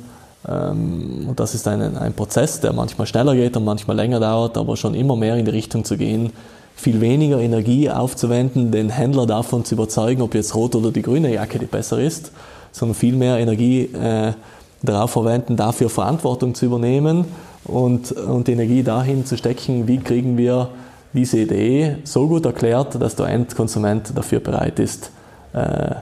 ähm, 0.48 1.26
und 1.30 1.40
das 1.40 1.56
ist 1.56 1.68
ein, 1.68 1.98
ein 1.98 2.14
Prozess, 2.14 2.60
der 2.60 2.74
manchmal 2.74 3.08
schneller 3.08 3.36
geht 3.36 3.58
und 3.58 3.64
manchmal 3.64 3.96
länger 3.96 4.20
dauert, 4.20 4.58
aber 4.58 4.78
schon 4.78 4.94
immer 4.94 5.16
mehr 5.16 5.36
in 5.36 5.46
die 5.46 5.52
Richtung 5.52 5.84
zu 5.84 5.98
gehen, 5.98 6.32
viel 6.76 7.02
weniger 7.02 7.40
Energie 7.40 7.90
aufzuwenden, 7.90 8.72
den 8.72 8.90
Händler 8.90 9.26
davon 9.26 9.66
zu 9.66 9.76
überzeugen, 9.76 10.22
ob 10.22 10.34
jetzt 10.34 10.56
rot 10.56 10.76
oder 10.76 10.92
die 10.92 11.02
grüne 11.02 11.34
Jacke 11.34 11.60
die 11.60 11.66
besser 11.66 12.00
ist, 12.00 12.32
sondern 12.72 12.96
viel 12.96 13.16
mehr 13.16 13.38
Energie 13.38 13.84
äh, 13.84 14.34
darauf 14.82 15.12
verwenden, 15.12 15.56
dafür 15.56 15.90
Verantwortung 15.90 16.56
zu 16.56 16.66
übernehmen 16.66 17.26
und, 17.64 18.12
und 18.12 18.50
Energie 18.50 18.84
dahin 18.84 19.26
zu 19.26 19.38
stecken, 19.38 19.88
wie 19.88 20.00
kriegen 20.00 20.38
wir 20.38 20.70
diese 21.14 21.40
Idee 21.40 21.98
so 22.04 22.28
gut 22.28 22.46
erklärt, 22.46 23.00
dass 23.02 23.16
der 23.16 23.28
Endkonsument 23.28 24.18
dafür 24.18 24.40
bereit 24.40 24.80
ist, 24.80 25.12
äh, 25.54 25.96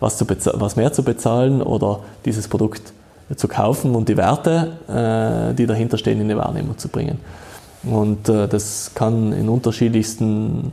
was, 0.00 0.18
zu 0.18 0.26
was 0.28 0.76
mehr 0.76 0.92
zu 0.92 1.02
bezahlen 1.02 1.62
oder 1.62 2.00
dieses 2.24 2.48
Produkt 2.48 2.92
zu 3.34 3.48
kaufen 3.48 3.94
und 3.94 4.08
die 4.08 4.16
Werte, 4.16 4.72
äh, 4.88 5.54
die 5.54 5.66
dahinter 5.66 5.98
stehen, 5.98 6.20
in 6.20 6.28
die 6.28 6.36
Wahrnehmung 6.36 6.76
zu 6.78 6.88
bringen. 6.88 7.18
Und 7.86 8.28
äh, 8.28 8.48
das 8.48 8.92
kann 8.94 9.32
in 9.32 9.48
unterschiedlichsten 9.48 10.72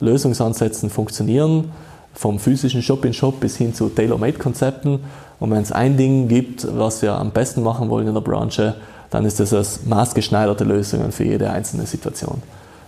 Lösungsansätzen 0.00 0.90
funktionieren, 0.90 1.70
vom 2.14 2.38
physischen 2.38 2.82
Shop-in-Shop 2.82 3.40
bis 3.40 3.56
hin 3.56 3.74
zu 3.74 3.88
Tailor-Made-Konzepten. 3.88 5.00
Und 5.40 5.50
wenn 5.50 5.62
es 5.62 5.72
ein 5.72 5.96
Ding 5.96 6.28
gibt, 6.28 6.66
was 6.76 7.02
wir 7.02 7.14
am 7.14 7.32
besten 7.32 7.62
machen 7.62 7.90
wollen 7.90 8.06
in 8.06 8.14
der 8.14 8.20
Branche, 8.20 8.76
dann 9.10 9.24
ist 9.24 9.40
es 9.40 9.52
als 9.52 9.84
maßgeschneiderte 9.84 10.64
Lösungen 10.64 11.12
für 11.12 11.24
jede 11.24 11.50
einzelne 11.50 11.86
Situation. 11.86 12.42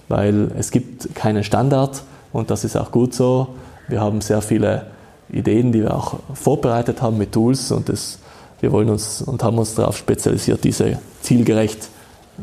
Weil 0.08 0.50
es 0.58 0.70
gibt 0.70 1.14
keinen 1.14 1.44
Standard 1.44 2.02
und 2.32 2.50
das 2.50 2.64
ist 2.64 2.76
auch 2.76 2.92
gut 2.92 3.14
so. 3.14 3.48
Wir 3.88 4.00
haben 4.00 4.20
sehr 4.20 4.42
viele 4.42 4.86
Ideen, 5.28 5.72
die 5.72 5.82
wir 5.82 5.94
auch 5.94 6.18
vorbereitet 6.34 7.02
haben 7.02 7.18
mit 7.18 7.32
Tools 7.32 7.72
und 7.72 7.88
das, 7.88 8.18
wir 8.60 8.70
wollen 8.72 8.90
uns 8.90 9.22
und 9.22 9.42
haben 9.42 9.58
uns 9.58 9.74
darauf 9.74 9.96
spezialisiert, 9.96 10.62
diese 10.62 10.98
zielgerecht 11.20 11.88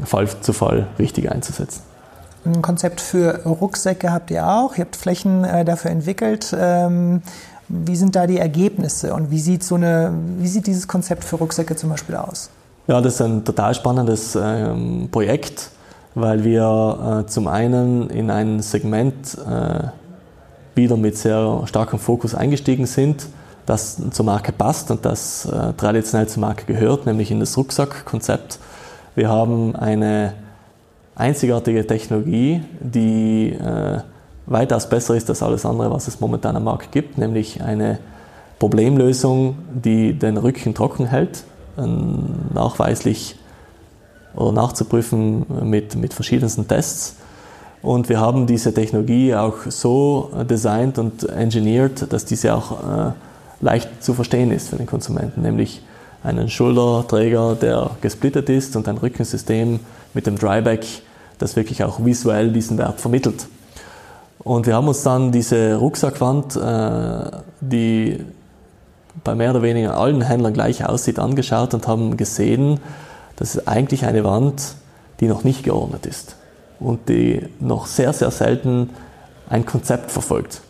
Fall 0.05 0.27
zu 0.41 0.53
Fall 0.53 0.87
richtig 0.99 1.31
einzusetzen. 1.31 1.81
Ein 2.45 2.61
Konzept 2.61 2.99
für 2.99 3.45
Rucksäcke 3.45 4.11
habt 4.11 4.29
ihr 4.29 4.47
auch. 4.47 4.75
Ihr 4.75 4.83
habt 4.83 4.95
Flächen 4.95 5.45
äh, 5.45 5.63
dafür 5.63 5.91
entwickelt. 5.91 6.53
Ähm, 6.57 7.21
wie 7.69 7.95
sind 7.95 8.15
da 8.15 8.27
die 8.27 8.37
Ergebnisse 8.37 9.13
und 9.13 9.31
wie 9.31 9.39
sieht, 9.39 9.63
so 9.63 9.75
eine, 9.75 10.13
wie 10.39 10.47
sieht 10.47 10.67
dieses 10.67 10.87
Konzept 10.87 11.23
für 11.23 11.37
Rucksäcke 11.37 11.75
zum 11.75 11.89
Beispiel 11.89 12.15
aus? 12.15 12.49
Ja, 12.87 12.99
das 12.99 13.15
ist 13.15 13.21
ein 13.21 13.45
total 13.45 13.73
spannendes 13.73 14.35
ähm, 14.35 15.07
Projekt, 15.09 15.69
weil 16.15 16.43
wir 16.43 17.23
äh, 17.23 17.29
zum 17.29 17.47
einen 17.47 18.09
in 18.09 18.29
ein 18.29 18.61
Segment 18.61 19.37
äh, 19.49 19.87
wieder 20.75 20.97
mit 20.97 21.17
sehr 21.17 21.61
starkem 21.65 21.99
Fokus 21.99 22.35
eingestiegen 22.35 22.85
sind, 22.85 23.27
das 23.65 23.97
zur 24.11 24.25
Marke 24.25 24.51
passt 24.51 24.91
und 24.91 25.05
das 25.05 25.45
äh, 25.45 25.73
traditionell 25.73 26.27
zur 26.27 26.41
Marke 26.41 26.65
gehört, 26.65 27.05
nämlich 27.05 27.31
in 27.31 27.39
das 27.39 27.55
Rucksackkonzept. 27.55 28.59
Wir 29.15 29.29
haben 29.29 29.75
eine 29.75 30.33
einzigartige 31.15 31.85
Technologie, 31.85 32.61
die 32.79 33.49
äh, 33.49 33.99
weitaus 34.45 34.89
besser 34.89 35.15
ist 35.15 35.29
als 35.29 35.43
alles 35.43 35.65
andere, 35.65 35.91
was 35.91 36.07
es 36.07 36.19
momentan 36.19 36.55
am 36.55 36.63
Markt 36.63 36.91
gibt, 36.91 37.17
nämlich 37.17 37.61
eine 37.61 37.99
Problemlösung, 38.59 39.57
die 39.73 40.13
den 40.13 40.37
Rücken 40.37 40.73
trocken 40.73 41.05
hält 41.07 41.43
nachweislich 41.75 43.35
oder 44.35 44.51
nachzuprüfen 44.51 45.45
mit, 45.63 45.95
mit 45.95 46.13
verschiedensten 46.13 46.67
Tests. 46.67 47.15
Und 47.81 48.09
wir 48.09 48.19
haben 48.19 48.47
diese 48.47 48.73
Technologie 48.73 49.35
auch 49.35 49.55
so 49.67 50.31
designt 50.49 50.97
und 50.97 51.27
engineert, 51.29 52.11
dass 52.13 52.25
diese 52.25 52.55
auch 52.55 52.71
äh, 52.71 53.11
leicht 53.59 54.03
zu 54.03 54.13
verstehen 54.13 54.51
ist 54.51 54.69
für 54.69 54.77
den 54.77 54.85
Konsumenten, 54.85 55.41
nämlich 55.41 55.81
einen 56.23 56.49
Schulterträger, 56.49 57.55
der 57.55 57.91
gesplittet 58.01 58.49
ist 58.49 58.75
und 58.75 58.87
ein 58.87 58.97
Rückensystem 58.97 59.79
mit 60.13 60.25
dem 60.25 60.37
Dryback, 60.37 60.85
das 61.37 61.55
wirklich 61.55 61.83
auch 61.83 62.03
visuell 62.03 62.51
diesen 62.51 62.77
Wert 62.77 63.01
vermittelt. 63.01 63.47
Und 64.39 64.65
wir 64.65 64.75
haben 64.75 64.87
uns 64.87 65.03
dann 65.03 65.31
diese 65.31 65.75
Rucksackwand, 65.75 66.55
äh, 66.55 67.31
die 67.61 68.19
bei 69.23 69.35
mehr 69.35 69.51
oder 69.51 69.61
weniger 69.61 69.97
allen 69.97 70.21
Händlern 70.21 70.53
gleich 70.53 70.85
aussieht, 70.85 71.19
angeschaut 71.19 71.73
und 71.73 71.87
haben 71.87 72.17
gesehen, 72.17 72.79
dass 73.35 73.55
es 73.55 73.67
eigentlich 73.67 74.05
eine 74.05 74.23
Wand, 74.23 74.75
die 75.19 75.27
noch 75.27 75.43
nicht 75.43 75.63
geordnet 75.63 76.05
ist 76.05 76.35
und 76.79 77.09
die 77.09 77.47
noch 77.59 77.85
sehr, 77.85 78.11
sehr 78.13 78.31
selten 78.31 78.89
ein 79.49 79.65
Konzept 79.65 80.11
verfolgt. 80.11 80.61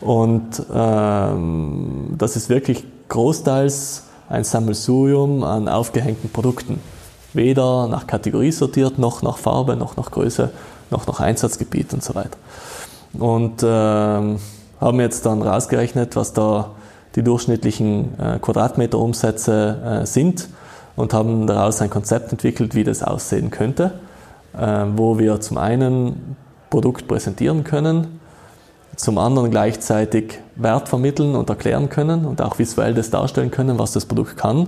Und 0.00 0.62
ähm, 0.72 2.14
das 2.16 2.36
ist 2.36 2.48
wirklich 2.48 2.84
großteils 3.08 4.04
ein 4.28 4.44
Sammelsurium 4.44 5.42
an 5.42 5.68
aufgehängten 5.68 6.30
Produkten. 6.30 6.80
Weder 7.32 7.88
nach 7.88 8.06
Kategorie 8.06 8.52
sortiert, 8.52 8.98
noch 8.98 9.22
nach 9.22 9.38
Farbe, 9.38 9.76
noch 9.76 9.96
nach 9.96 10.10
Größe, 10.10 10.50
noch 10.90 11.06
nach 11.06 11.20
Einsatzgebiet 11.20 11.92
und 11.92 12.02
so 12.02 12.14
weiter. 12.14 12.38
Und 13.14 13.62
ähm, 13.62 14.38
haben 14.80 15.00
jetzt 15.00 15.26
dann 15.26 15.42
rausgerechnet, 15.42 16.16
was 16.16 16.32
da 16.32 16.70
die 17.14 17.22
durchschnittlichen 17.22 18.18
äh, 18.18 18.38
Quadratmeterumsätze 18.38 20.02
äh, 20.02 20.06
sind 20.06 20.48
und 20.96 21.14
haben 21.14 21.46
daraus 21.46 21.80
ein 21.80 21.90
Konzept 21.90 22.32
entwickelt, 22.32 22.74
wie 22.74 22.84
das 22.84 23.02
aussehen 23.02 23.50
könnte, 23.50 23.92
äh, 24.56 24.84
wo 24.94 25.18
wir 25.18 25.40
zum 25.40 25.58
einen 25.58 26.36
Produkt 26.70 27.08
präsentieren 27.08 27.64
können, 27.64 28.17
zum 28.98 29.16
anderen 29.16 29.50
gleichzeitig 29.50 30.40
Wert 30.56 30.88
vermitteln 30.88 31.36
und 31.36 31.48
erklären 31.48 31.88
können 31.88 32.26
und 32.26 32.42
auch 32.42 32.58
visuell 32.58 32.94
das 32.94 33.10
darstellen 33.10 33.50
können, 33.50 33.78
was 33.78 33.92
das 33.92 34.06
Produkt 34.06 34.36
kann 34.36 34.66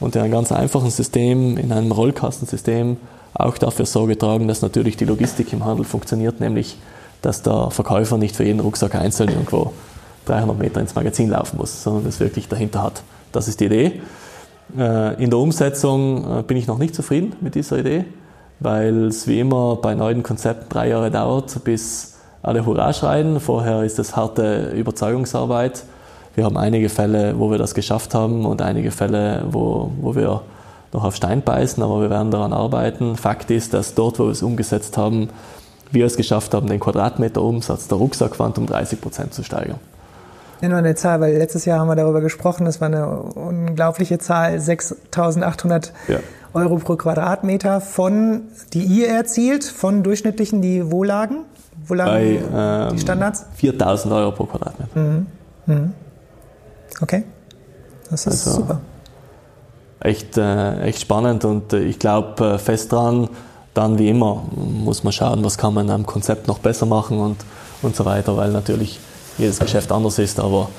und 0.00 0.16
in 0.16 0.22
einem 0.22 0.32
ganz 0.32 0.50
einfachen 0.50 0.90
System, 0.90 1.56
in 1.56 1.70
einem 1.70 1.92
Rollkastensystem 1.92 2.96
auch 3.32 3.56
dafür 3.58 3.86
Sorge 3.86 4.18
tragen, 4.18 4.48
dass 4.48 4.60
natürlich 4.60 4.96
die 4.96 5.04
Logistik 5.04 5.52
im 5.52 5.64
Handel 5.64 5.84
funktioniert, 5.84 6.40
nämlich 6.40 6.78
dass 7.22 7.42
der 7.42 7.70
Verkäufer 7.70 8.18
nicht 8.18 8.34
für 8.34 8.44
jeden 8.44 8.60
Rucksack 8.60 8.96
einzeln 8.96 9.28
irgendwo 9.28 9.72
300 10.24 10.58
Meter 10.58 10.80
ins 10.80 10.94
Magazin 10.96 11.30
laufen 11.30 11.56
muss, 11.56 11.82
sondern 11.82 12.06
es 12.06 12.18
wirklich 12.18 12.48
dahinter 12.48 12.82
hat. 12.82 13.02
Das 13.30 13.46
ist 13.46 13.60
die 13.60 13.66
Idee. 13.66 14.00
Äh, 14.76 15.22
in 15.22 15.30
der 15.30 15.38
Umsetzung 15.38 16.40
äh, 16.40 16.42
bin 16.42 16.56
ich 16.56 16.66
noch 16.66 16.78
nicht 16.78 16.94
zufrieden 16.94 17.36
mit 17.40 17.54
dieser 17.54 17.78
Idee, 17.78 18.04
weil 18.58 19.06
es 19.06 19.28
wie 19.28 19.38
immer 19.38 19.76
bei 19.76 19.94
neuen 19.94 20.24
Konzepten 20.24 20.68
drei 20.68 20.88
Jahre 20.88 21.10
dauert, 21.10 21.62
bis 21.62 22.09
alle 22.42 22.64
Hurra 22.64 22.92
schreien. 22.92 23.40
Vorher 23.40 23.82
ist 23.82 23.98
es 23.98 24.16
harte 24.16 24.70
Überzeugungsarbeit. 24.74 25.84
Wir 26.34 26.44
haben 26.44 26.56
einige 26.56 26.88
Fälle, 26.88 27.38
wo 27.38 27.50
wir 27.50 27.58
das 27.58 27.74
geschafft 27.74 28.14
haben 28.14 28.46
und 28.46 28.62
einige 28.62 28.90
Fälle, 28.90 29.44
wo, 29.50 29.90
wo 30.00 30.14
wir 30.14 30.42
noch 30.92 31.04
auf 31.04 31.16
Stein 31.16 31.42
beißen, 31.42 31.82
aber 31.82 32.00
wir 32.00 32.10
werden 32.10 32.30
daran 32.30 32.52
arbeiten. 32.52 33.16
Fakt 33.16 33.50
ist, 33.50 33.74
dass 33.74 33.94
dort, 33.94 34.18
wo 34.18 34.24
wir 34.24 34.32
es 34.32 34.42
umgesetzt 34.42 34.96
haben, 34.96 35.28
wir 35.92 36.06
es 36.06 36.16
geschafft 36.16 36.54
haben, 36.54 36.68
den 36.68 36.80
Quadratmeterumsatz 36.80 37.88
der 37.88 37.98
Rucksackwand 37.98 38.58
um 38.58 38.66
30 38.66 39.00
Prozent 39.00 39.34
zu 39.34 39.42
steigern. 39.42 39.78
Nennen 40.60 40.74
wir 40.74 40.78
eine 40.78 40.94
Zahl, 40.94 41.20
weil 41.20 41.36
letztes 41.36 41.64
Jahr 41.64 41.80
haben 41.80 41.88
wir 41.88 41.96
darüber 41.96 42.20
gesprochen, 42.20 42.66
das 42.66 42.80
war 42.80 42.86
eine 42.86 43.08
unglaubliche 43.08 44.18
Zahl, 44.18 44.56
6.800 44.56 45.90
ja. 46.08 46.18
Euro 46.52 46.76
pro 46.76 46.96
Quadratmeter 46.96 47.80
von, 47.80 48.42
die 48.72 48.82
ihr 48.82 49.08
erzielt, 49.08 49.64
von 49.64 50.02
durchschnittlichen, 50.02 50.60
die 50.60 50.90
wo 50.90 51.02
lagen? 51.02 51.44
Wo 51.90 51.94
lagen 51.94 52.10
Bei, 52.52 52.88
ähm, 52.88 52.96
die 52.96 53.00
Standards? 53.00 53.46
4.000 53.60 54.16
Euro 54.16 54.30
pro 54.30 54.44
Quadratmeter. 54.44 54.98
Mhm. 54.98 55.26
Mhm. 55.66 55.92
Okay, 57.00 57.24
das 58.08 58.26
ist 58.26 58.46
also 58.46 58.60
super. 58.60 58.80
Echt, 59.98 60.38
äh, 60.38 60.80
echt 60.82 61.00
spannend 61.00 61.44
und 61.44 61.72
äh, 61.72 61.80
ich 61.80 61.98
glaube 61.98 62.54
äh, 62.54 62.58
fest 62.58 62.92
dran, 62.92 63.28
dann 63.74 63.98
wie 63.98 64.08
immer 64.08 64.44
muss 64.54 65.02
man 65.02 65.12
schauen, 65.12 65.44
was 65.44 65.58
kann 65.58 65.74
man 65.74 65.90
am 65.90 66.06
Konzept 66.06 66.46
noch 66.46 66.60
besser 66.60 66.86
machen 66.86 67.18
und, 67.18 67.38
und 67.82 67.96
so 67.96 68.04
weiter, 68.04 68.36
weil 68.36 68.52
natürlich 68.52 69.00
jedes 69.36 69.58
Geschäft 69.58 69.90
anders 69.90 70.18
ist, 70.20 70.38
aber 70.38 70.70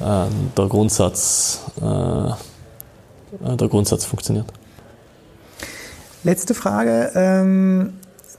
äh, 0.00 0.26
der, 0.56 0.66
Grundsatz, 0.66 1.60
äh, 1.76 3.54
der 3.54 3.68
Grundsatz 3.68 4.04
funktioniert. 4.04 4.46
Letzte 6.24 6.52
Frage. 6.52 7.12
Ähm, 7.14 7.94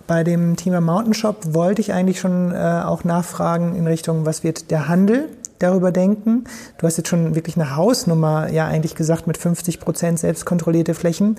bei 0.09 0.23
dem 0.23 0.55
Thema 0.55 0.81
Mountain 0.81 1.13
Shop 1.13 1.53
wollte 1.53 1.81
ich 1.81 1.93
eigentlich 1.93 2.19
schon 2.19 2.51
äh, 2.51 2.81
auch 2.83 3.03
nachfragen 3.03 3.75
in 3.75 3.85
Richtung, 3.85 4.25
was 4.25 4.43
wird 4.43 4.71
der 4.71 4.87
Handel 4.87 5.29
darüber 5.59 5.91
denken? 5.91 6.45
Du 6.79 6.87
hast 6.87 6.97
jetzt 6.97 7.09
schon 7.09 7.35
wirklich 7.35 7.57
eine 7.57 7.75
Hausnummer 7.75 8.49
ja 8.49 8.65
eigentlich 8.65 8.95
gesagt 8.95 9.27
mit 9.27 9.37
50 9.37 9.79
Prozent 9.79 10.17
selbstkontrollierte 10.17 10.95
Flächen. 10.95 11.35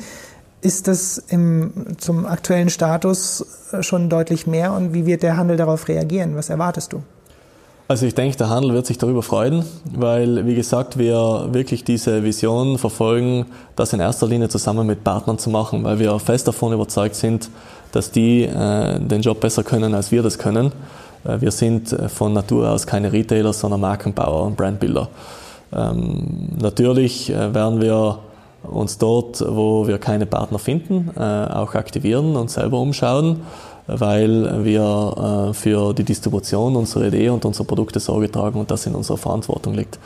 Ist 0.60 0.86
das 0.86 1.18
im, 1.18 1.96
zum 1.98 2.26
aktuellen 2.26 2.70
Status 2.70 3.44
äh, 3.72 3.82
schon 3.82 4.08
deutlich 4.08 4.46
mehr 4.46 4.72
und 4.72 4.94
wie 4.94 5.04
wird 5.04 5.24
der 5.24 5.36
Handel 5.36 5.56
darauf 5.56 5.88
reagieren? 5.88 6.36
Was 6.36 6.48
erwartest 6.48 6.92
du? 6.92 7.02
Also 7.88 8.06
ich 8.06 8.14
denke, 8.14 8.36
der 8.36 8.50
Handel 8.50 8.72
wird 8.72 8.86
sich 8.86 8.98
darüber 8.98 9.24
freuen, 9.24 9.64
weil, 9.92 10.46
wie 10.46 10.54
gesagt, 10.54 10.96
wir 10.96 11.48
wirklich 11.50 11.82
diese 11.82 12.22
Vision 12.22 12.78
verfolgen, 12.78 13.46
das 13.74 13.92
in 13.92 13.98
erster 13.98 14.28
Linie 14.28 14.48
zusammen 14.48 14.86
mit 14.86 15.02
Partnern 15.02 15.40
zu 15.40 15.50
machen, 15.50 15.82
weil 15.82 15.98
wir 15.98 16.16
fest 16.20 16.46
davon 16.46 16.72
überzeugt 16.72 17.16
sind, 17.16 17.50
dass 17.92 18.10
die 18.10 18.44
äh, 18.44 18.98
den 18.98 19.22
Job 19.22 19.40
besser 19.40 19.64
können, 19.64 19.94
als 19.94 20.12
wir 20.12 20.22
das 20.22 20.38
können. 20.38 20.72
Äh, 21.24 21.40
wir 21.40 21.50
sind 21.50 21.92
äh, 21.92 22.08
von 22.08 22.32
Natur 22.32 22.70
aus 22.70 22.86
keine 22.86 23.12
Retailer, 23.12 23.52
sondern 23.52 23.80
Markenbauer 23.80 24.44
und 24.44 24.56
Brandbuilder. 24.56 25.08
Ähm, 25.72 26.48
natürlich 26.60 27.30
äh, 27.30 27.54
werden 27.54 27.80
wir 27.80 28.18
uns 28.62 28.98
dort, 28.98 29.42
wo 29.46 29.86
wir 29.86 29.98
keine 29.98 30.26
Partner 30.26 30.58
finden, 30.58 31.10
äh, 31.16 31.20
auch 31.20 31.74
aktivieren 31.74 32.36
und 32.36 32.50
selber 32.50 32.78
umschauen, 32.78 33.40
weil 33.86 34.64
wir 34.64 35.50
äh, 35.50 35.54
für 35.54 35.94
die 35.94 36.04
Distribution 36.04 36.76
unserer 36.76 37.06
Idee 37.06 37.30
und 37.30 37.44
unserer 37.44 37.66
Produkte 37.66 38.00
Sorge 38.00 38.30
tragen 38.30 38.60
und 38.60 38.70
das 38.70 38.86
in 38.86 38.94
unserer 38.94 39.16
Verantwortung 39.16 39.74
liegt. 39.74 39.98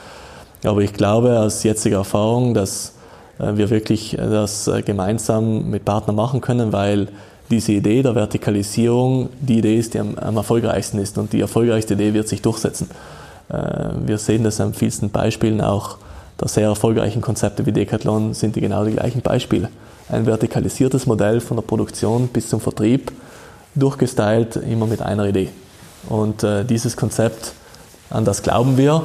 Aber 0.64 0.80
ich 0.80 0.93
glaube 0.93 1.39
aus 1.41 1.62
jetziger 1.62 1.99
Erfahrung, 1.99 2.55
dass 2.55 2.95
wir 3.37 3.68
wirklich 3.68 4.16
das 4.16 4.70
gemeinsam 4.87 5.68
mit 5.68 5.85
Partnern 5.85 6.14
machen 6.14 6.41
können, 6.41 6.72
weil 6.72 7.09
diese 7.51 7.72
Idee 7.72 8.03
der 8.03 8.14
Vertikalisierung 8.14 9.28
die 9.40 9.59
Idee 9.59 9.78
ist, 9.78 9.95
die 9.95 10.01
am, 10.01 10.16
am 10.16 10.36
erfolgreichsten 10.36 10.99
ist 10.99 11.18
und 11.18 11.32
die 11.32 11.40
erfolgreichste 11.40 11.95
Idee 11.95 12.14
wird 12.14 12.28
sich 12.28 12.42
durchsetzen. 12.42 12.88
Wir 14.07 14.16
sehen 14.16 14.42
das 14.42 14.59
an 14.59 14.72
vielsten 14.72 15.11
Beispielen 15.11 15.61
auch 15.61 15.99
der 16.40 16.49
sehr 16.49 16.68
erfolgreichen 16.68 17.22
Konzepte 17.22 17.64
wie 17.66 17.72
Decathlon 17.72 18.34
sind 18.34 18.57
die 18.57 18.61
genau 18.61 18.84
die 18.84 18.92
gleichen 18.92 19.20
Beispiele. 19.22 19.68
Ein 20.09 20.26
vertikalisiertes 20.26 21.07
Modell 21.07 21.40
von 21.40 21.57
der 21.57 21.62
Produktion 21.62 22.28
bis 22.28 22.49
zum 22.49 22.61
Vertrieb, 22.61 23.12
durchgestylt, 23.74 24.57
immer 24.57 24.86
mit 24.86 25.01
einer 25.01 25.26
Idee. 25.26 25.51
Und 26.09 26.42
äh, 26.42 26.64
dieses 26.64 26.97
Konzept, 26.97 27.53
an 28.11 28.24
das 28.24 28.42
glauben 28.42 28.76
wir 28.76 29.03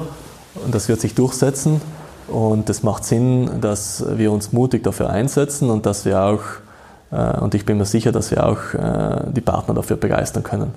und 0.66 0.74
das 0.76 0.90
wird 0.90 1.00
sich 1.00 1.16
durchsetzen. 1.16 1.82
Und 2.28 2.70
es 2.70 2.84
macht 2.84 3.06
Sinn, 3.06 3.62
dass 3.62 4.04
wir 4.18 4.32
uns 4.32 4.52
mutig 4.52 4.84
dafür 4.84 5.10
einsetzen 5.10 5.70
und 5.70 5.86
dass 5.86 6.06
wir 6.06 6.22
auch, 6.22 6.42
äh, 6.42 6.69
und 7.12 7.56
ich 7.56 7.66
bin 7.66 7.78
mir 7.78 7.86
sicher, 7.86 8.12
dass 8.12 8.32
wir 8.32 8.46
auch 8.46 8.74
äh, 8.74 9.32
die 9.32 9.42
Partner 9.42 9.74
dafür 9.74 9.98
begeistern 9.98 10.44
können. 10.44 10.74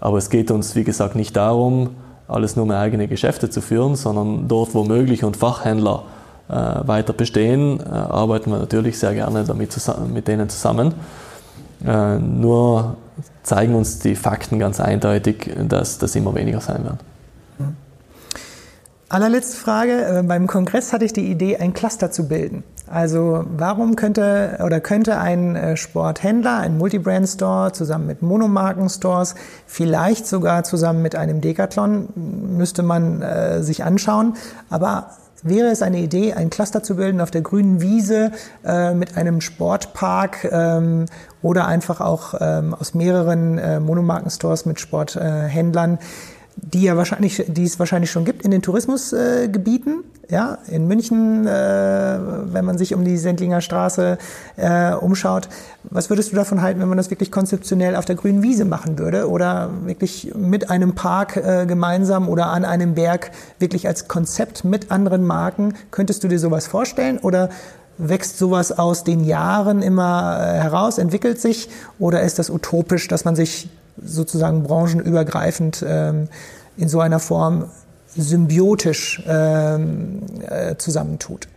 Aber 0.00 0.18
es 0.18 0.30
geht 0.30 0.50
uns, 0.50 0.74
wie 0.74 0.82
gesagt, 0.82 1.14
nicht 1.14 1.36
darum, 1.36 1.90
alles 2.26 2.56
nur 2.56 2.66
mehr 2.66 2.78
eigene 2.78 3.06
Geschäfte 3.06 3.50
zu 3.50 3.60
führen, 3.60 3.94
sondern 3.94 4.48
dort, 4.48 4.74
wo 4.74 4.84
möglich 4.84 5.22
und 5.22 5.36
Fachhändler 5.36 6.02
äh, 6.48 6.54
weiter 6.86 7.12
bestehen, 7.12 7.80
äh, 7.80 7.88
arbeiten 7.88 8.50
wir 8.50 8.58
natürlich 8.58 8.98
sehr 8.98 9.14
gerne 9.14 9.44
damit 9.44 9.72
zusammen, 9.72 10.12
mit 10.12 10.26
denen 10.28 10.48
zusammen. 10.48 10.94
Äh, 11.86 12.18
nur 12.18 12.96
zeigen 13.42 13.74
uns 13.74 14.00
die 14.00 14.16
Fakten 14.16 14.58
ganz 14.58 14.80
eindeutig, 14.80 15.50
dass 15.68 15.98
das 15.98 16.16
immer 16.16 16.34
weniger 16.34 16.60
sein 16.60 16.84
werden. 16.84 17.11
Allerletzte 19.12 19.58
Frage. 19.58 20.06
Äh, 20.06 20.22
beim 20.22 20.46
Kongress 20.46 20.94
hatte 20.94 21.04
ich 21.04 21.12
die 21.12 21.30
Idee, 21.30 21.58
ein 21.58 21.74
Cluster 21.74 22.10
zu 22.10 22.28
bilden. 22.28 22.64
Also 22.90 23.44
warum 23.58 23.94
könnte 23.94 24.58
oder 24.64 24.80
könnte 24.80 25.18
ein 25.18 25.54
äh, 25.54 25.76
Sporthändler, 25.76 26.56
ein 26.56 26.78
Multibrand-Store 26.78 27.72
zusammen 27.72 28.06
mit 28.06 28.22
Monomarken-Stores, 28.22 29.34
vielleicht 29.66 30.26
sogar 30.26 30.64
zusammen 30.64 31.02
mit 31.02 31.14
einem 31.14 31.42
Decathlon, 31.42 32.08
müsste 32.56 32.82
man 32.82 33.20
äh, 33.20 33.62
sich 33.62 33.84
anschauen. 33.84 34.32
Aber 34.70 35.08
wäre 35.42 35.68
es 35.68 35.82
eine 35.82 35.98
Idee, 35.98 36.32
ein 36.32 36.48
Cluster 36.48 36.82
zu 36.82 36.96
bilden 36.96 37.20
auf 37.20 37.30
der 37.30 37.42
grünen 37.42 37.82
Wiese 37.82 38.32
äh, 38.64 38.94
mit 38.94 39.18
einem 39.18 39.42
Sportpark 39.42 40.48
ähm, 40.50 41.04
oder 41.42 41.66
einfach 41.66 42.00
auch 42.00 42.32
ähm, 42.40 42.72
aus 42.72 42.94
mehreren 42.94 43.58
äh, 43.58 43.78
Monomarken-Stores 43.78 44.64
mit 44.64 44.80
Sporthändlern? 44.80 45.98
Die 46.56 46.82
ja 46.82 46.96
wahrscheinlich, 46.96 47.44
die 47.48 47.64
es 47.64 47.78
wahrscheinlich 47.78 48.10
schon 48.10 48.24
gibt 48.24 48.42
in 48.42 48.50
den 48.50 48.62
Tourismusgebieten, 48.62 50.04
äh, 50.28 50.32
ja, 50.32 50.58
in 50.68 50.86
München, 50.86 51.46
äh, 51.46 51.50
wenn 51.50 52.64
man 52.64 52.78
sich 52.78 52.94
um 52.94 53.04
die 53.04 53.18
Sendlinger 53.18 53.60
Straße 53.60 54.18
äh, 54.56 54.92
umschaut. 54.92 55.48
Was 55.84 56.08
würdest 56.08 56.32
du 56.32 56.36
davon 56.36 56.62
halten, 56.62 56.80
wenn 56.80 56.88
man 56.88 56.96
das 56.96 57.10
wirklich 57.10 57.30
konzeptionell 57.30 57.96
auf 57.96 58.04
der 58.04 58.16
grünen 58.16 58.42
Wiese 58.42 58.64
machen 58.64 58.98
würde 58.98 59.28
oder 59.28 59.70
wirklich 59.84 60.32
mit 60.34 60.70
einem 60.70 60.94
Park 60.94 61.36
äh, 61.36 61.66
gemeinsam 61.66 62.28
oder 62.28 62.46
an 62.46 62.64
einem 62.64 62.94
Berg 62.94 63.32
wirklich 63.58 63.86
als 63.86 64.08
Konzept 64.08 64.64
mit 64.64 64.90
anderen 64.90 65.24
Marken? 65.26 65.74
Könntest 65.90 66.24
du 66.24 66.28
dir 66.28 66.38
sowas 66.38 66.66
vorstellen 66.66 67.18
oder 67.18 67.50
wächst 67.98 68.38
sowas 68.38 68.78
aus 68.78 69.04
den 69.04 69.24
Jahren 69.24 69.82
immer 69.82 70.38
äh, 70.40 70.60
heraus, 70.60 70.98
entwickelt 70.98 71.40
sich 71.40 71.68
oder 71.98 72.22
ist 72.22 72.38
das 72.38 72.50
utopisch, 72.50 73.08
dass 73.08 73.24
man 73.24 73.36
sich 73.36 73.68
sozusagen 73.96 74.62
branchenübergreifend 74.62 75.84
ähm, 75.86 76.28
in 76.76 76.88
so 76.88 77.00
einer 77.00 77.18
Form 77.18 77.66
symbiotisch 78.14 79.22
ähm, 79.26 80.22
äh, 80.48 80.76
zusammentut? 80.76 81.48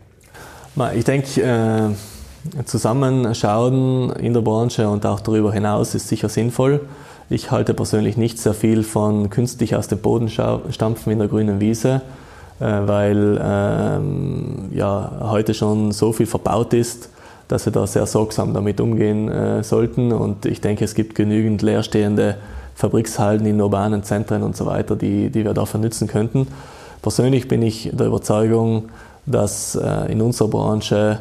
Ich 0.93 1.05
denke, 1.05 1.41
äh, 1.41 2.63
Zusammenschauen 2.65 4.11
in 4.11 4.33
der 4.33 4.41
Branche 4.41 4.89
und 4.89 5.05
auch 5.05 5.19
darüber 5.19 5.51
hinaus 5.51 5.95
ist 5.95 6.07
sicher 6.07 6.29
sinnvoll. 6.29 6.81
Ich 7.29 7.49
halte 7.49 7.73
persönlich 7.73 8.17
nicht 8.17 8.38
sehr 8.38 8.53
viel 8.53 8.83
von 8.83 9.29
künstlich 9.29 9.75
aus 9.75 9.88
dem 9.88 9.99
Boden 9.99 10.29
stampfen 10.29 11.11
in 11.11 11.19
der 11.19 11.27
grünen 11.27 11.59
Wiese, 11.59 12.01
äh, 12.59 12.65
weil 12.65 13.41
ähm, 13.41 14.69
ja, 14.71 15.11
heute 15.21 15.53
schon 15.53 15.91
so 15.91 16.13
viel 16.13 16.27
verbaut 16.27 16.73
ist, 16.73 17.09
dass 17.47 17.65
wir 17.65 17.73
da 17.73 17.85
sehr 17.85 18.05
sorgsam 18.05 18.53
damit 18.53 18.81
umgehen 18.81 19.29
äh, 19.29 19.63
sollten. 19.63 20.11
Und 20.11 20.45
ich 20.45 20.61
denke, 20.61 20.83
es 20.85 20.95
gibt 20.95 21.15
genügend 21.15 21.61
leerstehende 21.61 22.37
Fabrikshallen 22.75 23.45
in 23.45 23.61
urbanen 23.61 24.03
Zentren 24.03 24.43
und 24.43 24.57
so 24.57 24.65
weiter, 24.65 24.95
die, 24.95 25.29
die 25.29 25.45
wir 25.45 25.53
dafür 25.53 25.79
nützen 25.79 26.07
könnten. 26.07 26.47
Persönlich 27.01 27.47
bin 27.47 27.61
ich 27.61 27.91
der 27.93 28.07
Überzeugung, 28.07 28.89
dass 29.25 29.75
äh, 29.75 30.11
in 30.11 30.21
unserer 30.21 30.47
Branche 30.49 31.19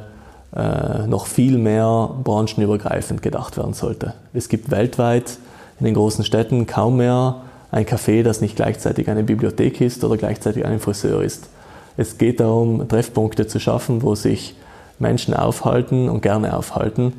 äh, 0.54 1.06
noch 1.06 1.26
viel 1.26 1.58
mehr 1.58 2.10
branchenübergreifend 2.22 3.22
gedacht 3.22 3.56
werden 3.56 3.74
sollte. 3.74 4.14
Es 4.32 4.48
gibt 4.48 4.70
weltweit 4.70 5.38
in 5.80 5.86
den 5.86 5.94
großen 5.94 6.24
Städten 6.24 6.66
kaum 6.66 6.96
mehr 6.98 7.42
ein 7.70 7.84
Café, 7.86 8.22
das 8.22 8.40
nicht 8.40 8.56
gleichzeitig 8.56 9.10
eine 9.10 9.24
Bibliothek 9.24 9.80
ist 9.80 10.04
oder 10.04 10.16
gleichzeitig 10.16 10.64
ein 10.64 10.78
Friseur 10.78 11.22
ist. 11.22 11.48
Es 11.96 12.18
geht 12.18 12.40
darum, 12.40 12.88
Treffpunkte 12.88 13.46
zu 13.46 13.58
schaffen, 13.58 14.02
wo 14.02 14.14
sich 14.14 14.54
Menschen 14.98 15.34
aufhalten 15.34 16.08
und 16.08 16.22
gerne 16.22 16.56
aufhalten. 16.56 17.14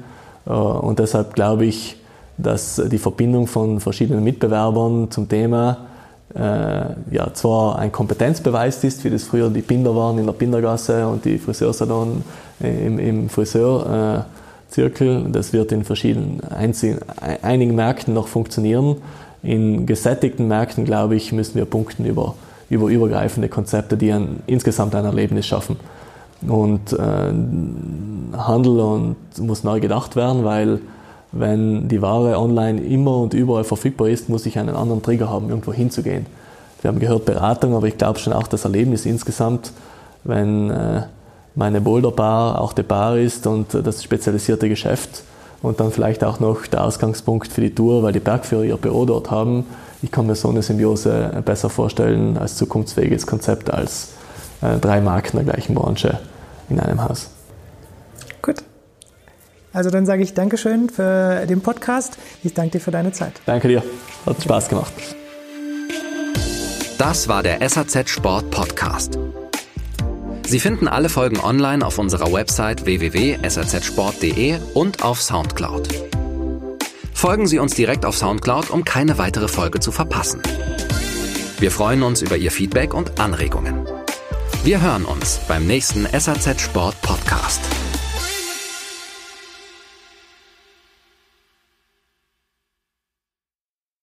Äh, 0.45 0.51
und 0.51 0.99
deshalb 0.99 1.35
glaube 1.35 1.65
ich, 1.65 1.97
dass 2.37 2.81
die 2.91 2.97
Verbindung 2.97 3.47
von 3.47 3.79
verschiedenen 3.79 4.23
Mitbewerbern 4.23 5.09
zum 5.09 5.29
Thema 5.29 5.77
äh, 6.35 6.39
ja, 7.11 7.33
zwar 7.33 7.79
ein 7.79 7.91
Kompetenzbeweis 7.91 8.83
ist, 8.83 9.03
wie 9.05 9.09
das 9.09 9.23
früher 9.23 9.49
die 9.49 9.61
Binder 9.61 9.95
waren 9.95 10.17
in 10.17 10.25
der 10.25 10.33
Bindergasse 10.33 11.07
und 11.07 11.23
die 11.23 11.37
Friseursalon 11.37 12.23
im, 12.59 12.99
im 12.99 13.29
Friseurzirkel. 13.29 15.29
Das 15.31 15.53
wird 15.53 15.71
in 15.71 15.85
verschiedenen, 15.85 16.43
einzigen, 16.43 16.99
einigen 17.41 17.75
Märkten 17.75 18.13
noch 18.13 18.27
funktionieren. 18.27 18.97
In 19.43 19.85
gesättigten 19.85 20.47
Märkten, 20.47 20.83
glaube 20.83 21.15
ich, 21.15 21.31
müssen 21.31 21.55
wir 21.55 21.65
punkten 21.65 22.05
über, 22.05 22.35
über 22.69 22.89
übergreifende 22.89 23.47
Konzepte, 23.47 23.95
die 23.95 24.11
ein, 24.11 24.41
insgesamt 24.47 24.93
ein 24.95 25.05
Erlebnis 25.05 25.45
schaffen. 25.45 25.77
Und 26.47 26.93
äh, 26.93 28.37
Handel 28.37 28.79
und 28.79 29.15
muss 29.39 29.63
neu 29.63 29.79
gedacht 29.79 30.15
werden, 30.15 30.43
weil 30.43 30.79
wenn 31.31 31.87
die 31.87 32.01
Ware 32.01 32.39
online 32.39 32.81
immer 32.81 33.17
und 33.17 33.33
überall 33.33 33.63
verfügbar 33.63 34.09
ist, 34.09 34.29
muss 34.29 34.45
ich 34.45 34.57
einen 34.57 34.75
anderen 34.75 35.01
Trigger 35.01 35.29
haben, 35.29 35.49
irgendwo 35.49 35.73
hinzugehen. 35.73 36.25
Wir 36.81 36.89
haben 36.89 36.99
gehört 36.99 37.25
Beratung, 37.25 37.75
aber 37.75 37.87
ich 37.87 37.97
glaube 37.97 38.19
schon 38.19 38.31
auch 38.31 38.47
das 38.47 38.63
Erlebnis 38.63 39.05
insgesamt, 39.05 39.71
wenn 40.23 40.69
äh, 40.69 41.03
meine 41.55 41.81
Boulderbar 41.81 42.61
auch 42.61 42.73
die 42.73 42.83
Bar 42.83 43.17
ist 43.17 43.47
und 43.47 43.73
das 43.73 44.03
spezialisierte 44.03 44.69
Geschäft 44.69 45.23
und 45.61 45.79
dann 45.79 45.91
vielleicht 45.91 46.23
auch 46.23 46.39
noch 46.39 46.67
der 46.67 46.83
Ausgangspunkt 46.83 47.51
für 47.51 47.61
die 47.61 47.73
Tour, 47.73 48.03
weil 48.03 48.13
die 48.13 48.19
Bergführer 48.19 48.63
ihr 48.63 48.77
Büro 48.77 49.05
dort 49.05 49.31
haben. 49.31 49.65
Ich 50.01 50.11
kann 50.11 50.27
mir 50.27 50.35
so 50.35 50.49
eine 50.49 50.61
Symbiose 50.61 51.41
besser 51.43 51.69
vorstellen 51.69 52.37
als 52.37 52.55
zukunftsfähiges 52.55 53.25
Konzept 53.25 53.73
als 53.73 54.09
äh, 54.09 54.14
drei 54.81 55.01
Marken 55.01 55.37
der 55.37 55.45
gleichen 55.45 55.75
Branche 55.75 56.19
in 56.69 56.79
einem 56.79 57.03
Haus. 57.03 57.29
Gut. 58.41 58.57
Also 59.73 59.89
dann 59.89 60.05
sage 60.05 60.23
ich 60.23 60.33
Dankeschön 60.33 60.89
für 60.89 61.45
den 61.47 61.61
Podcast. 61.61 62.17
Ich 62.43 62.53
danke 62.53 62.77
dir 62.77 62.79
für 62.79 62.91
deine 62.91 63.11
Zeit. 63.11 63.33
Danke 63.45 63.67
dir. 63.67 63.83
Hat 64.25 64.41
Spaß 64.41 64.69
gemacht. 64.69 64.93
Das 66.97 67.27
war 67.27 67.43
der 67.43 67.67
SAZ 67.67 68.09
Sport 68.09 68.49
Podcast. 68.51 69.19
Sie 70.47 70.59
finden 70.59 70.87
alle 70.87 71.09
Folgen 71.09 71.39
online 71.39 71.85
auf 71.85 71.97
unserer 71.97 72.31
Website 72.31 72.85
www.sazsport.de 72.85 74.59
und 74.73 75.03
auf 75.03 75.21
Soundcloud. 75.21 75.89
Folgen 77.13 77.47
Sie 77.47 77.59
uns 77.59 77.73
direkt 77.73 78.05
auf 78.05 78.15
Soundcloud, 78.15 78.69
um 78.69 78.85
keine 78.85 79.17
weitere 79.17 79.47
Folge 79.47 79.79
zu 79.79 79.91
verpassen. 79.91 80.41
Wir 81.59 81.71
freuen 81.71 82.03
uns 82.03 82.21
über 82.21 82.37
Ihr 82.37 82.51
Feedback 82.51 82.93
und 82.93 83.19
Anregungen. 83.19 83.94
Wir 84.65 84.81
hören 84.81 85.05
uns 85.05 85.39
beim 85.47 85.67
nächsten 85.67 86.07
SAZ 86.07 86.59
Sport 86.59 86.99
Podcast. 87.03 87.61